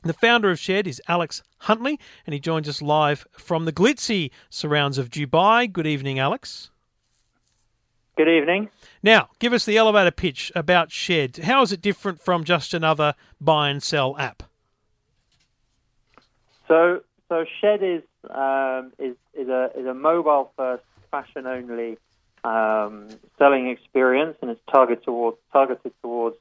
The 0.04 0.14
founder 0.14 0.50
of 0.50 0.58
Shedd 0.58 0.88
is 0.88 1.00
Alex 1.08 1.44
Huntley, 1.60 2.00
and 2.26 2.34
he 2.34 2.40
joins 2.40 2.68
us 2.68 2.82
live 2.82 3.28
from 3.34 3.66
the 3.66 3.74
glitzy 3.74 4.32
surrounds 4.50 4.98
of 4.98 5.12
Dubai. 5.12 5.72
Good 5.72 5.86
evening, 5.86 6.18
Alex. 6.18 6.71
Good 8.18 8.28
evening. 8.28 8.70
Now, 9.02 9.30
give 9.40 9.54
us 9.54 9.66
the 9.66 9.78
elevator 9.78 10.12
pitch 10.12 10.52
about 10.54 10.92
Shedd. 10.92 11.38
How 11.38 11.62
is 11.62 11.72
it 11.72 11.82
different 11.82 12.20
from 12.22 12.44
just 12.44 12.74
another 12.74 13.16
buy 13.40 13.70
and 13.70 13.82
sell 13.82 14.18
app? 14.18 14.44
So, 16.68 17.02
so 17.30 17.46
Shedd 17.62 17.82
is 17.82 18.04
um, 18.30 18.92
is 19.00 19.16
is 19.34 19.48
a 19.48 19.72
is 19.78 19.86
a 19.86 19.94
mobile 19.94 20.52
first, 20.58 20.84
fashion 21.10 21.48
only 21.48 21.98
um, 22.44 23.08
selling 23.38 23.70
experience, 23.70 24.38
and 24.42 24.52
it's 24.52 24.62
targeted 24.70 25.06
towards 25.06 25.38
targeted 25.54 25.94
towards 26.04 26.36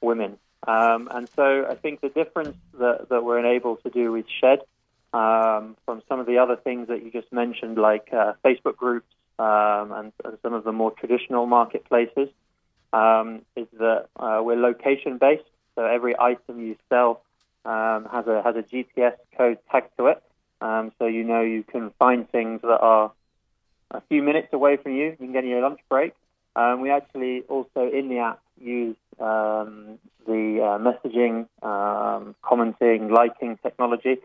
women. 0.00 0.38
Um, 0.66 1.08
and 1.12 1.28
so, 1.34 1.66
I 1.68 1.74
think 1.74 2.02
the 2.02 2.08
difference 2.08 2.56
that 2.78 3.08
that 3.08 3.24
we're 3.24 3.44
able 3.44 3.76
to 3.78 3.90
do 3.90 4.12
with 4.12 4.26
Shedd 4.40 4.60
um, 5.12 5.76
from 5.84 6.02
some 6.08 6.20
of 6.20 6.26
the 6.26 6.38
other 6.38 6.54
things 6.54 6.86
that 6.86 7.04
you 7.04 7.10
just 7.10 7.32
mentioned, 7.32 7.78
like 7.78 8.10
uh, 8.12 8.34
Facebook 8.44 8.76
groups 8.76 9.06
um, 9.38 9.92
and, 9.92 10.12
and 10.24 10.38
some 10.42 10.54
of 10.54 10.64
the 10.64 10.72
more 10.72 10.90
traditional 10.90 11.46
marketplaces, 11.46 12.28
um, 12.92 13.42
is 13.56 13.66
that 13.78 14.06
uh, 14.16 14.40
we're 14.42 14.56
location 14.56 15.18
based. 15.18 15.44
So 15.74 15.84
every 15.84 16.18
item 16.18 16.60
you 16.60 16.76
sell 16.88 17.22
um, 17.64 18.08
has 18.10 18.26
a 18.26 18.42
has 18.42 18.56
a 18.56 18.62
GPS 18.62 19.16
code 19.36 19.58
tagged 19.70 19.90
to 19.98 20.06
it, 20.06 20.22
um, 20.60 20.92
so 20.98 21.06
you 21.06 21.24
know 21.24 21.42
you 21.42 21.64
can 21.64 21.90
find 21.98 22.30
things 22.30 22.62
that 22.62 22.78
are 22.80 23.12
a 23.90 24.00
few 24.08 24.22
minutes 24.22 24.48
away 24.52 24.76
from 24.76 24.92
you. 24.92 25.06
You 25.10 25.16
can 25.16 25.32
get 25.32 25.44
your 25.44 25.60
lunch 25.60 25.80
break. 25.88 26.14
Um, 26.54 26.80
we 26.80 26.90
actually 26.90 27.42
also 27.42 27.90
in 27.92 28.08
the 28.08 28.18
app 28.18 28.40
use 28.58 28.96
um, 29.20 29.98
the 30.26 30.60
uh, 30.62 30.78
messaging, 30.78 31.46
um, 31.62 32.34
commenting, 32.42 33.10
liking 33.10 33.58
technology, 33.62 34.16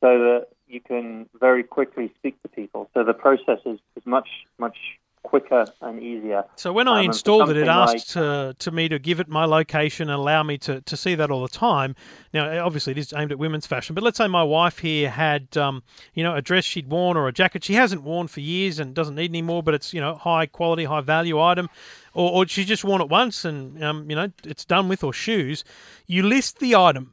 so 0.00 0.18
that 0.18 0.48
you 0.68 0.80
can 0.80 1.28
very 1.38 1.62
quickly 1.62 2.12
speak 2.18 2.40
to 2.42 2.48
people. 2.48 2.90
So 2.94 3.04
the 3.04 3.14
process 3.14 3.60
is, 3.64 3.78
is 3.96 4.04
much 4.04 4.28
much 4.58 4.76
quicker 5.24 5.66
and 5.82 6.00
easier. 6.00 6.44
So 6.54 6.72
when 6.72 6.88
I 6.88 7.00
Um, 7.00 7.06
installed 7.06 7.50
it, 7.50 7.56
it 7.56 7.68
asked 7.68 8.16
uh, 8.16 8.54
to 8.58 8.70
me 8.70 8.88
to 8.88 8.98
give 8.98 9.20
it 9.20 9.28
my 9.28 9.44
location 9.44 10.08
and 10.08 10.18
allow 10.18 10.42
me 10.42 10.56
to, 10.58 10.80
to 10.80 10.96
see 10.96 11.16
that 11.16 11.30
all 11.30 11.42
the 11.42 11.48
time. 11.48 11.96
Now, 12.32 12.64
obviously, 12.64 12.92
it 12.92 12.98
is 12.98 13.12
aimed 13.12 13.32
at 13.32 13.38
women's 13.38 13.66
fashion, 13.66 13.94
but 13.94 14.04
let's 14.04 14.16
say 14.16 14.28
my 14.28 14.44
wife 14.44 14.78
here 14.78 15.10
had, 15.10 15.56
um, 15.56 15.82
you 16.14 16.22
know, 16.22 16.34
a 16.34 16.40
dress 16.40 16.64
she'd 16.64 16.88
worn 16.88 17.16
or 17.16 17.28
a 17.28 17.32
jacket 17.32 17.64
she 17.64 17.74
hasn't 17.74 18.02
worn 18.02 18.28
for 18.28 18.40
years 18.40 18.78
and 18.78 18.94
doesn't 18.94 19.16
need 19.16 19.30
anymore, 19.30 19.62
but 19.62 19.74
it's, 19.74 19.92
you 19.92 20.00
know, 20.00 20.14
high 20.14 20.46
quality, 20.46 20.84
high 20.84 21.02
value 21.02 21.38
item, 21.38 21.68
or, 22.14 22.30
or 22.30 22.46
she 22.46 22.64
just 22.64 22.84
worn 22.84 23.02
it 23.02 23.08
once 23.10 23.44
and, 23.44 23.82
um, 23.82 24.08
you 24.08 24.16
know, 24.16 24.30
it's 24.44 24.64
done 24.64 24.88
with, 24.88 25.04
or 25.04 25.12
shoes. 25.12 25.64
You 26.06 26.22
list 26.22 26.58
the 26.58 26.74
item, 26.74 27.12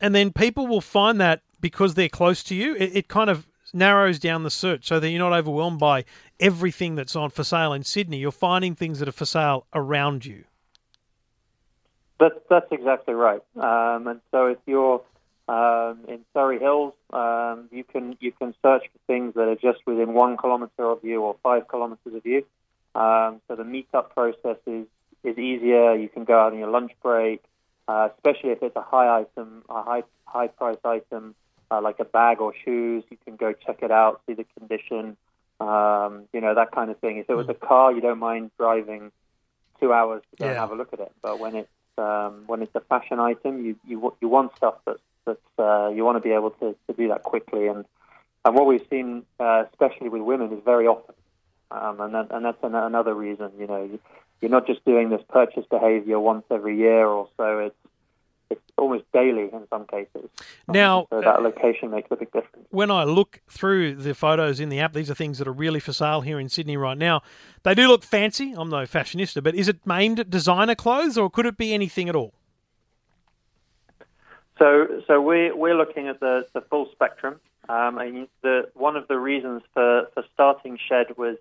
and 0.00 0.14
then 0.14 0.30
people 0.30 0.68
will 0.68 0.82
find 0.82 1.20
that 1.20 1.40
because 1.60 1.94
they're 1.94 2.08
close 2.08 2.42
to 2.44 2.54
you, 2.54 2.74
it, 2.76 2.96
it 2.96 3.08
kind 3.08 3.30
of 3.30 3.46
narrows 3.72 4.18
down 4.18 4.42
the 4.42 4.50
search 4.50 4.86
so 4.86 5.00
that 5.00 5.08
you're 5.10 5.18
not 5.18 5.32
overwhelmed 5.32 5.78
by 5.78 6.04
everything 6.40 6.94
that's 6.94 7.16
on 7.16 7.30
for 7.30 7.44
sale 7.44 7.72
in 7.72 7.84
Sydney. 7.84 8.18
You're 8.18 8.32
finding 8.32 8.74
things 8.74 8.98
that 8.98 9.08
are 9.08 9.12
for 9.12 9.26
sale 9.26 9.66
around 9.74 10.24
you. 10.24 10.44
That's 12.18 12.38
that's 12.48 12.70
exactly 12.72 13.12
right. 13.12 13.42
Um, 13.56 14.06
and 14.06 14.20
so 14.30 14.46
if 14.46 14.58
you're 14.66 15.02
um, 15.48 16.00
in 16.08 16.20
Surry 16.32 16.58
Hills, 16.58 16.94
um, 17.12 17.68
you 17.70 17.84
can 17.84 18.16
you 18.20 18.32
can 18.32 18.54
search 18.62 18.84
for 18.84 18.98
things 19.06 19.34
that 19.34 19.48
are 19.48 19.56
just 19.56 19.86
within 19.86 20.14
one 20.14 20.38
kilometre 20.38 20.84
of 20.84 21.04
you 21.04 21.20
or 21.22 21.36
five 21.42 21.68
kilometres 21.68 22.14
of 22.14 22.24
you. 22.24 22.44
Um, 22.94 23.42
so 23.46 23.56
the 23.56 23.64
meetup 23.64 24.10
process 24.10 24.56
is 24.66 24.86
is 25.22 25.36
easier. 25.36 25.94
You 25.94 26.08
can 26.08 26.24
go 26.24 26.38
out 26.38 26.52
on 26.52 26.58
your 26.58 26.70
lunch 26.70 26.92
break, 27.02 27.44
uh, 27.86 28.08
especially 28.16 28.50
if 28.50 28.62
it's 28.62 28.76
a 28.76 28.82
high 28.82 29.20
item, 29.20 29.62
a 29.68 29.82
high 29.82 30.04
high 30.24 30.48
price 30.48 30.78
item 30.84 31.34
uh, 31.70 31.80
like 31.80 31.98
a 32.00 32.04
bag 32.04 32.40
or 32.40 32.54
shoes. 32.64 33.04
You 33.10 33.16
can 33.24 33.36
go 33.36 33.52
check 33.52 33.78
it 33.82 33.90
out, 33.90 34.22
see 34.26 34.34
the 34.34 34.46
condition, 34.58 35.16
um, 35.60 36.24
you 36.32 36.40
know 36.40 36.54
that 36.54 36.72
kind 36.72 36.90
of 36.90 36.98
thing. 36.98 37.16
If 37.18 37.30
it 37.30 37.34
was 37.34 37.48
a 37.48 37.54
car, 37.54 37.92
you 37.92 38.00
don't 38.00 38.18
mind 38.18 38.50
driving 38.58 39.10
two 39.80 39.92
hours 39.92 40.22
to 40.30 40.36
go 40.36 40.48
and 40.48 40.56
have 40.56 40.70
a 40.70 40.74
look 40.74 40.92
at 40.92 41.00
it. 41.00 41.12
But 41.22 41.38
when 41.38 41.56
it's 41.56 41.68
um, 41.98 42.44
when 42.46 42.62
it's 42.62 42.74
a 42.74 42.80
fashion 42.80 43.18
item, 43.20 43.64
you 43.64 43.76
you, 43.86 44.14
you 44.20 44.28
want 44.28 44.54
stuff 44.56 44.74
that 44.86 44.98
that 45.24 45.38
uh, 45.58 45.88
you 45.88 46.04
want 46.04 46.16
to 46.16 46.20
be 46.20 46.34
able 46.34 46.50
to, 46.50 46.76
to 46.88 46.92
do 46.94 47.08
that 47.08 47.22
quickly. 47.22 47.68
And 47.68 47.84
and 48.44 48.54
what 48.54 48.66
we've 48.66 48.86
seen, 48.90 49.24
uh, 49.40 49.64
especially 49.72 50.08
with 50.08 50.22
women, 50.22 50.52
is 50.52 50.60
very 50.64 50.86
often, 50.86 51.14
um, 51.70 52.00
and 52.00 52.14
that, 52.14 52.26
and 52.30 52.44
that's 52.44 52.62
an, 52.62 52.74
another 52.74 53.14
reason. 53.14 53.50
You 53.58 53.66
know, 53.66 53.82
you, 53.82 53.98
you're 54.42 54.50
not 54.50 54.66
just 54.66 54.84
doing 54.84 55.08
this 55.08 55.22
purchase 55.30 55.64
behavior 55.70 56.20
once 56.20 56.44
every 56.50 56.76
year 56.76 57.06
or 57.06 57.28
so. 57.38 57.58
It's 57.60 57.76
it's 58.50 58.60
almost 58.76 59.04
daily 59.12 59.50
in 59.52 59.66
some 59.70 59.86
cases. 59.86 60.28
Now, 60.68 61.06
so 61.10 61.20
that 61.20 61.42
location 61.42 61.90
makes 61.90 62.10
a 62.10 62.16
big 62.16 62.32
difference. 62.32 62.66
when 62.70 62.90
I 62.90 63.04
look 63.04 63.40
through 63.48 63.96
the 63.96 64.14
photos 64.14 64.60
in 64.60 64.68
the 64.68 64.80
app, 64.80 64.92
these 64.92 65.10
are 65.10 65.14
things 65.14 65.38
that 65.38 65.48
are 65.48 65.52
really 65.52 65.80
for 65.80 65.92
sale 65.92 66.20
here 66.20 66.38
in 66.38 66.48
Sydney 66.48 66.76
right 66.76 66.98
now. 66.98 67.22
They 67.62 67.74
do 67.74 67.88
look 67.88 68.02
fancy. 68.02 68.54
I'm 68.56 68.68
no 68.68 68.84
fashionista, 68.84 69.42
but 69.42 69.54
is 69.54 69.68
it 69.68 69.78
aimed 69.90 70.20
at 70.20 70.30
designer 70.30 70.74
clothes 70.74 71.18
or 71.18 71.30
could 71.30 71.46
it 71.46 71.56
be 71.56 71.74
anything 71.74 72.08
at 72.08 72.16
all? 72.16 72.34
So, 74.58 75.02
so 75.06 75.20
we're 75.20 75.54
we're 75.54 75.76
looking 75.76 76.08
at 76.08 76.20
the, 76.20 76.46
the 76.54 76.62
full 76.62 76.88
spectrum. 76.92 77.40
Um, 77.68 77.98
and 77.98 78.28
the 78.42 78.70
one 78.74 78.96
of 78.96 79.08
the 79.08 79.18
reasons 79.18 79.62
for, 79.74 80.08
for 80.14 80.24
starting 80.34 80.78
Shedd 80.88 81.16
was 81.16 81.36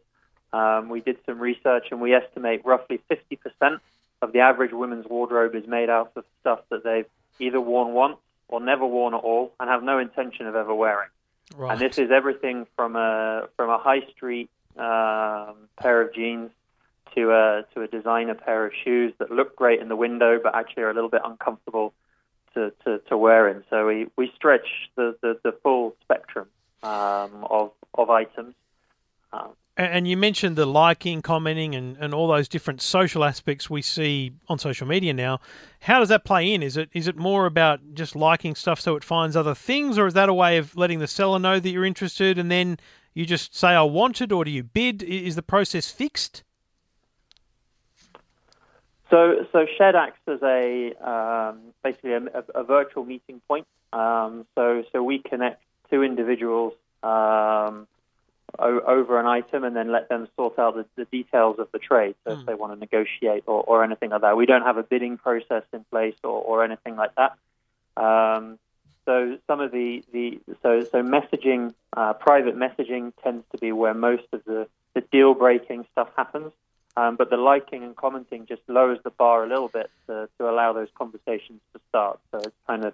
um, 0.53 0.89
we 0.89 1.01
did 1.01 1.18
some 1.26 1.39
research 1.39 1.88
and 1.91 2.01
we 2.01 2.14
estimate 2.14 2.66
roughly 2.66 2.99
50% 3.10 3.80
of 4.22 4.32
the 4.32 4.39
average 4.39 4.72
women's 4.72 5.05
wardrobe 5.05 5.55
is 5.55 5.68
made 5.68 5.89
out 5.89 6.11
of 6.16 6.24
stuff 6.41 6.59
that 6.70 6.84
they've 6.84 7.05
either 7.39 7.59
worn 7.59 7.93
once 7.93 8.18
or 8.47 8.59
never 8.59 8.86
worn 8.86 9.13
at 9.13 9.22
all 9.22 9.53
and 9.59 9.70
have 9.70 9.84
no 9.84 9.99
intention 9.99 10.47
of 10.47 10.55
ever 10.55 10.74
wearing. 10.74 11.09
Right. 11.55 11.72
And 11.72 11.82
this 11.82 11.97
is 11.97 12.11
everything 12.11 12.66
from 12.76 12.95
a 12.95 13.47
from 13.55 13.70
a 13.70 13.78
high 13.78 14.01
street 14.16 14.49
um, 14.78 15.55
pair 15.78 16.01
of 16.01 16.13
jeans 16.13 16.51
to 17.16 17.32
a 17.32 17.66
to 17.74 17.82
a 17.82 17.88
designer 17.88 18.34
pair 18.34 18.66
of 18.66 18.74
shoes 18.84 19.13
that 19.20 19.32
look 19.32 19.55
great 19.55 19.80
in 19.80 19.88
the 19.88 19.95
window 19.95 20.39
but 20.41 20.55
actually 20.55 20.84
are 20.84 20.89
a 20.89 20.93
little 20.93 21.09
bit 21.09 21.22
uncomfortable 21.24 21.93
to, 22.55 22.72
to, 22.84 22.99
to 23.09 23.18
wear 23.18 23.47
in. 23.49 23.63
So 23.70 23.86
we, 23.86 24.07
we 24.16 24.32
stretch 24.36 24.68
the, 24.95 25.16
the, 25.22 25.38
the 25.43 25.51
full 25.61 25.95
spectrum 26.01 26.47
um, 26.82 27.45
of 27.49 27.72
of 27.93 28.09
items. 28.09 28.55
Um, 29.32 29.49
And 29.78 30.07
you 30.07 30.15
mentioned 30.15 30.55
the 30.55 30.65
liking, 30.65 31.21
commenting, 31.21 31.76
and, 31.76 31.97
and 31.97 32.13
all 32.13 32.30
those 32.30 32.47
different 32.47 32.82
social 32.82 33.26
aspects 33.26 33.69
we 33.69 33.82
see 33.82 34.32
on 34.47 34.57
social 34.57 34.88
media 34.88 35.13
now. 35.13 35.41
How 35.82 35.99
does 35.99 36.07
that 36.07 36.23
play 36.23 36.53
in? 36.53 36.63
Is 36.63 36.78
it 36.78 36.89
is 36.93 37.09
it 37.09 37.17
more 37.17 37.45
about 37.45 37.82
just 37.93 38.15
liking 38.15 38.55
stuff 38.55 38.80
so 38.80 38.95
it 38.95 39.03
finds 39.03 39.36
other 39.36 39.53
things, 39.53 39.97
or 39.97 40.07
is 40.07 40.13
that 40.13 40.30
a 40.30 40.34
way 40.34 40.57
of 40.57 40.78
letting 40.78 40.99
the 40.99 41.07
seller 41.07 41.39
know 41.39 41.59
that 41.59 41.69
you're 41.69 41.84
interested, 41.84 42.39
and 42.39 42.49
then 42.49 42.78
You 43.15 43.26
just 43.26 43.55
say 43.55 43.69
I 43.69 43.82
want 43.84 44.21
it, 44.21 44.32
or 44.34 44.43
do 44.43 44.51
you 44.51 44.61
bid? 44.61 45.01
Is 45.01 45.36
the 45.36 45.41
process 45.41 45.89
fixed? 45.89 46.43
So, 49.09 49.47
so 49.53 49.65
Shedd 49.78 49.95
acts 49.95 50.19
as 50.28 50.39
a 50.43 50.93
um, 51.01 51.59
basically 51.82 52.11
a, 52.11 52.43
a 52.53 52.63
virtual 52.63 53.05
meeting 53.05 53.41
point. 53.47 53.65
Um, 53.93 54.45
so, 54.55 54.84
so 54.91 55.01
we 55.01 55.19
connect 55.19 55.61
two 55.89 56.03
individuals 56.03 56.73
um, 57.03 57.88
o- 58.60 58.82
over 58.82 59.20
an 59.20 59.26
item 59.26 59.64
and 59.64 59.76
then 59.76 59.91
let 59.91 60.10
them 60.10 60.28
sort 60.36 60.58
out 60.60 60.76
the, 60.76 60.86
the 60.95 61.06
details 61.06 61.58
of 61.60 61.68
the 61.72 61.80
trade. 61.80 62.16
So, 62.26 62.34
if 62.39 62.45
they 62.45 62.53
want 62.53 62.74
to 62.74 62.80
negotiate 62.80 63.43
or, 63.47 63.64
or 63.64 63.84
anything 63.84 64.10
like 64.12 64.22
that, 64.22 64.38
we 64.38 64.45
don't 64.45 64.64
have 64.64 64.78
a 64.78 64.84
bidding 64.84 65.18
process 65.18 65.64
in 65.74 65.84
place 65.91 66.16
or, 66.24 66.41
or 66.41 66.64
anything 66.64 66.95
like 66.95 67.12
that. 67.16 67.38
Um, 68.01 68.60
so, 69.06 69.38
some 69.47 69.60
of 69.60 69.72
the, 69.72 70.03
the 70.12 70.39
so 70.64 70.84
so 70.84 71.03
messaging, 71.03 71.74
uh, 71.95 72.14
private 72.14 72.56
messaging 72.56 73.14
tends 73.24 73.45
to 73.51 73.58
be 73.58 73.72
where 73.72 73.93
most 73.93 74.26
of 74.34 74.43
the, 74.45 74.68
the 74.93 75.01
deal 75.01 75.34
breaking 75.34 75.86
stuff 75.91 76.10
happens. 76.16 76.51
Um, 76.97 77.18
but 77.18 77.30
the 77.30 77.38
liking 77.38 77.84
and 77.84 77.95
commenting 77.95 78.45
just 78.45 78.62
lowers 78.70 78.99
the 79.03 79.10
bar 79.10 79.43
a 79.43 79.47
little 79.47 79.68
bit 79.68 79.89
to, 80.08 80.30
to 80.38 80.49
allow 80.49 80.72
those 80.72 80.88
conversations 80.97 81.60
to 81.74 81.82
start. 81.89 82.20
So 82.32 82.38
it's 82.38 82.56
kind 82.68 82.86
of 82.86 82.93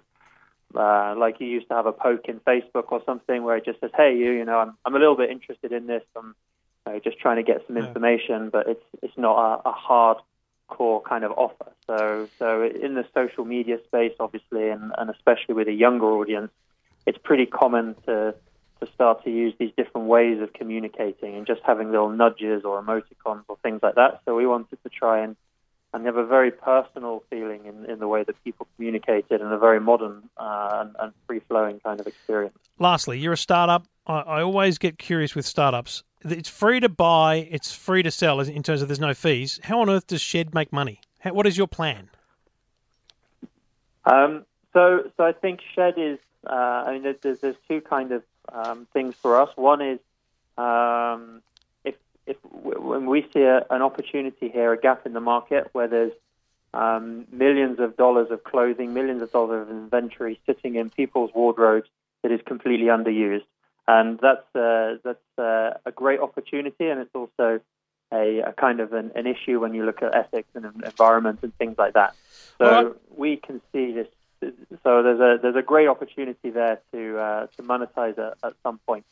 uh, 0.76 1.14
like 1.16 1.40
you 1.40 1.46
used 1.46 1.68
to 1.68 1.74
have 1.74 1.86
a 1.86 1.92
poke 1.92 2.26
in 2.28 2.40
Facebook 2.40 2.90
or 2.90 3.02
something 3.04 3.42
where 3.42 3.56
it 3.56 3.64
just 3.64 3.80
says, 3.80 3.90
"Hey, 3.96 4.16
you, 4.16 4.32
you 4.32 4.44
know, 4.44 4.58
I'm 4.58 4.76
I'm 4.84 4.94
a 4.94 4.98
little 4.98 5.16
bit 5.16 5.30
interested 5.30 5.72
in 5.72 5.86
this. 5.86 6.02
I'm 6.16 6.34
uh, 6.86 6.98
just 7.02 7.18
trying 7.18 7.36
to 7.36 7.42
get 7.42 7.66
some 7.66 7.76
information, 7.76 8.50
but 8.50 8.68
it's 8.68 8.84
it's 9.02 9.16
not 9.16 9.62
a, 9.64 9.68
a 9.68 9.72
hardcore 9.72 11.04
kind 11.04 11.24
of 11.24 11.32
offer." 11.32 11.72
So 11.86 12.28
so 12.38 12.64
in 12.64 12.94
the 12.94 13.04
social 13.14 13.44
media 13.44 13.78
space, 13.86 14.14
obviously, 14.20 14.68
and, 14.68 14.92
and 14.96 15.10
especially 15.10 15.54
with 15.54 15.68
a 15.68 15.72
younger 15.72 16.06
audience, 16.06 16.50
it's 17.06 17.18
pretty 17.22 17.46
common 17.46 17.94
to 18.06 18.34
to 18.80 18.92
start 18.94 19.24
to 19.24 19.30
use 19.30 19.54
these 19.58 19.72
different 19.76 20.08
ways 20.08 20.40
of 20.40 20.52
communicating 20.52 21.36
and 21.36 21.46
just 21.46 21.60
having 21.64 21.90
little 21.90 22.10
nudges 22.10 22.64
or 22.64 22.82
emoticons 22.82 23.44
or 23.48 23.56
things 23.62 23.80
like 23.82 23.94
that. 23.94 24.20
So 24.24 24.34
we 24.34 24.46
wanted 24.46 24.82
to 24.82 24.88
try 24.88 25.20
and 25.20 25.36
and 25.92 26.06
have 26.06 26.16
a 26.16 26.24
very 26.24 26.50
personal 26.50 27.22
feeling 27.28 27.66
in, 27.66 27.84
in 27.90 27.98
the 27.98 28.08
way 28.08 28.24
that 28.24 28.42
people 28.44 28.66
communicated 28.76 29.40
and 29.40 29.52
a 29.52 29.58
very 29.58 29.80
modern 29.80 30.22
uh, 30.38 30.78
and, 30.80 30.96
and 30.98 31.12
free 31.26 31.40
flowing 31.40 31.80
kind 31.80 32.00
of 32.00 32.06
experience. 32.06 32.56
Lastly, 32.78 33.18
you're 33.18 33.34
a 33.34 33.36
startup. 33.38 33.86
I, 34.06 34.20
I 34.20 34.42
always 34.42 34.78
get 34.78 34.98
curious 34.98 35.34
with 35.34 35.44
startups. 35.44 36.02
It's 36.24 36.48
free 36.48 36.80
to 36.80 36.88
buy, 36.88 37.48
it's 37.50 37.74
free 37.74 38.02
to 38.02 38.10
sell 38.10 38.40
in 38.40 38.62
terms 38.62 38.80
of 38.80 38.88
there's 38.88 39.00
no 39.00 39.12
fees. 39.12 39.60
How 39.64 39.80
on 39.80 39.90
earth 39.90 40.06
does 40.06 40.20
Shedd 40.20 40.54
make 40.54 40.72
money? 40.72 41.00
How, 41.18 41.32
what 41.34 41.46
is 41.46 41.56
your 41.58 41.66
plan? 41.66 42.08
Um, 44.04 44.44
so, 44.72 45.10
so 45.16 45.24
I 45.24 45.32
think 45.32 45.60
Shedd 45.74 45.94
is. 45.98 46.18
Uh, 46.44 46.54
I 46.54 46.98
mean, 46.98 47.14
there's, 47.22 47.38
there's 47.38 47.56
two 47.68 47.80
kind 47.80 48.10
of 48.10 48.22
um, 48.52 48.88
things 48.92 49.14
for 49.14 49.40
us. 49.40 49.48
One 49.56 49.80
is 49.80 50.00
um, 50.58 51.42
if 52.26 52.36
when 52.44 53.06
we 53.06 53.26
see 53.32 53.42
a, 53.42 53.64
an 53.70 53.82
opportunity 53.82 54.48
here, 54.48 54.72
a 54.72 54.80
gap 54.80 55.06
in 55.06 55.12
the 55.12 55.20
market 55.20 55.68
where 55.72 55.88
there's 55.88 56.12
um, 56.74 57.26
millions 57.30 57.78
of 57.80 57.96
dollars 57.96 58.30
of 58.30 58.44
clothing, 58.44 58.94
millions 58.94 59.22
of 59.22 59.32
dollars 59.32 59.68
of 59.68 59.70
inventory 59.70 60.40
sitting 60.46 60.76
in 60.76 60.90
people's 60.90 61.30
wardrobes 61.34 61.88
that 62.22 62.32
is 62.32 62.40
completely 62.46 62.86
underused, 62.86 63.44
and 63.86 64.18
that's 64.20 64.56
uh, 64.56 64.96
that's 65.04 65.38
uh, 65.38 65.78
a 65.84 65.92
great 65.92 66.20
opportunity, 66.20 66.88
and 66.88 67.00
it's 67.00 67.14
also 67.14 67.60
a, 68.12 68.38
a 68.40 68.52
kind 68.52 68.80
of 68.80 68.92
an, 68.92 69.10
an 69.14 69.26
issue 69.26 69.58
when 69.60 69.74
you 69.74 69.84
look 69.84 70.02
at 70.02 70.14
ethics 70.14 70.48
and 70.54 70.64
environment 70.84 71.40
and 71.42 71.54
things 71.56 71.76
like 71.78 71.94
that. 71.94 72.14
So 72.58 72.96
we 73.16 73.36
can 73.36 73.60
see 73.72 73.92
this. 73.92 74.06
So 74.82 75.02
there's 75.02 75.20
a 75.20 75.38
there's 75.40 75.56
a 75.56 75.62
great 75.62 75.88
opportunity 75.88 76.50
there 76.50 76.80
to 76.92 77.18
uh, 77.18 77.46
to 77.56 77.62
monetize 77.62 78.18
it 78.18 78.34
at 78.42 78.54
some 78.62 78.78
point. 78.86 79.04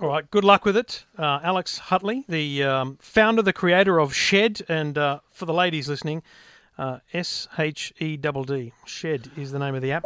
All 0.00 0.08
right, 0.08 0.28
good 0.28 0.42
luck 0.42 0.64
with 0.64 0.76
it. 0.76 1.04
Uh, 1.16 1.38
Alex 1.44 1.80
Hutley, 1.88 2.24
the 2.26 2.64
um, 2.64 2.98
founder, 3.00 3.42
the 3.42 3.52
creator 3.52 4.00
of 4.00 4.12
Shedd, 4.12 4.62
and 4.68 4.98
uh, 4.98 5.20
for 5.30 5.46
the 5.46 5.54
ladies 5.54 5.88
listening, 5.88 6.24
uh, 6.76 6.98
S 7.12 7.46
H 7.56 7.92
E 8.00 8.16
D 8.16 8.30
D. 8.44 8.72
Shedd 8.84 9.30
is 9.36 9.52
the 9.52 9.60
name 9.60 9.76
of 9.76 9.82
the 9.82 9.92
app. 9.92 10.04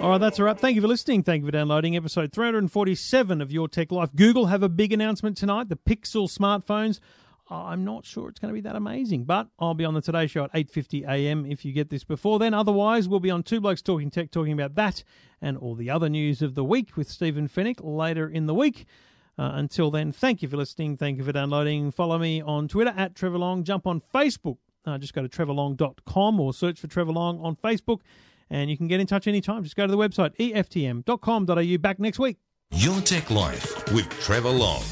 All 0.00 0.10
right, 0.10 0.18
that's 0.18 0.38
a 0.38 0.44
wrap. 0.44 0.60
Thank 0.60 0.76
you 0.76 0.82
for 0.82 0.88
listening. 0.88 1.24
Thank 1.24 1.42
you 1.42 1.46
for 1.46 1.52
downloading 1.52 1.96
episode 1.96 2.32
347 2.32 3.40
of 3.40 3.50
Your 3.50 3.66
Tech 3.66 3.90
Life. 3.90 4.10
Google 4.14 4.46
have 4.46 4.62
a 4.62 4.68
big 4.68 4.92
announcement 4.92 5.36
tonight. 5.36 5.68
The 5.68 5.76
Pixel 5.76 6.30
smartphones. 6.30 7.00
I'm 7.52 7.84
not 7.84 8.04
sure 8.06 8.28
it's 8.28 8.38
going 8.38 8.50
to 8.50 8.54
be 8.54 8.60
that 8.62 8.76
amazing, 8.76 9.24
but 9.24 9.48
I'll 9.58 9.74
be 9.74 9.84
on 9.84 9.94
the 9.94 10.00
Today 10.00 10.26
Show 10.26 10.44
at 10.44 10.52
8:50 10.52 11.06
a.m. 11.08 11.46
if 11.46 11.64
you 11.64 11.72
get 11.72 11.90
this 11.90 12.04
before 12.04 12.38
then. 12.38 12.54
Otherwise, 12.54 13.08
we'll 13.08 13.20
be 13.20 13.30
on 13.30 13.42
Two 13.42 13.60
Blokes 13.60 13.82
Talking 13.82 14.10
Tech, 14.10 14.30
talking 14.30 14.52
about 14.52 14.74
that 14.76 15.04
and 15.40 15.56
all 15.56 15.74
the 15.74 15.90
other 15.90 16.08
news 16.08 16.40
of 16.40 16.54
the 16.54 16.64
week 16.64 16.96
with 16.96 17.10
Stephen 17.10 17.48
Fenech 17.48 17.80
later 17.82 18.28
in 18.28 18.46
the 18.46 18.54
week. 18.54 18.86
Uh, 19.38 19.52
until 19.54 19.90
then, 19.90 20.12
thank 20.12 20.42
you 20.42 20.48
for 20.48 20.56
listening. 20.56 20.96
Thank 20.96 21.18
you 21.18 21.24
for 21.24 21.32
downloading. 21.32 21.90
Follow 21.90 22.18
me 22.18 22.40
on 22.40 22.68
Twitter 22.68 22.94
at 22.96 23.14
Trevor 23.14 23.38
Long. 23.38 23.64
Jump 23.64 23.86
on 23.86 24.00
Facebook. 24.00 24.58
Uh, 24.84 24.98
just 24.98 25.14
go 25.14 25.22
to 25.22 25.28
trevorlong.com 25.28 26.40
or 26.40 26.52
search 26.52 26.78
for 26.80 26.86
Trevor 26.86 27.12
Long 27.12 27.40
on 27.40 27.56
Facebook. 27.56 28.00
And 28.50 28.70
you 28.70 28.76
can 28.76 28.88
get 28.88 29.00
in 29.00 29.06
touch 29.06 29.26
anytime. 29.26 29.62
Just 29.62 29.76
go 29.76 29.86
to 29.86 29.90
the 29.90 29.96
website, 29.96 30.36
eftm.com.au. 30.36 31.78
Back 31.78 31.98
next 31.98 32.18
week. 32.18 32.38
Your 32.72 33.00
Tech 33.00 33.30
Life 33.30 33.92
with 33.92 34.08
Trevor 34.20 34.50
Long. 34.50 34.82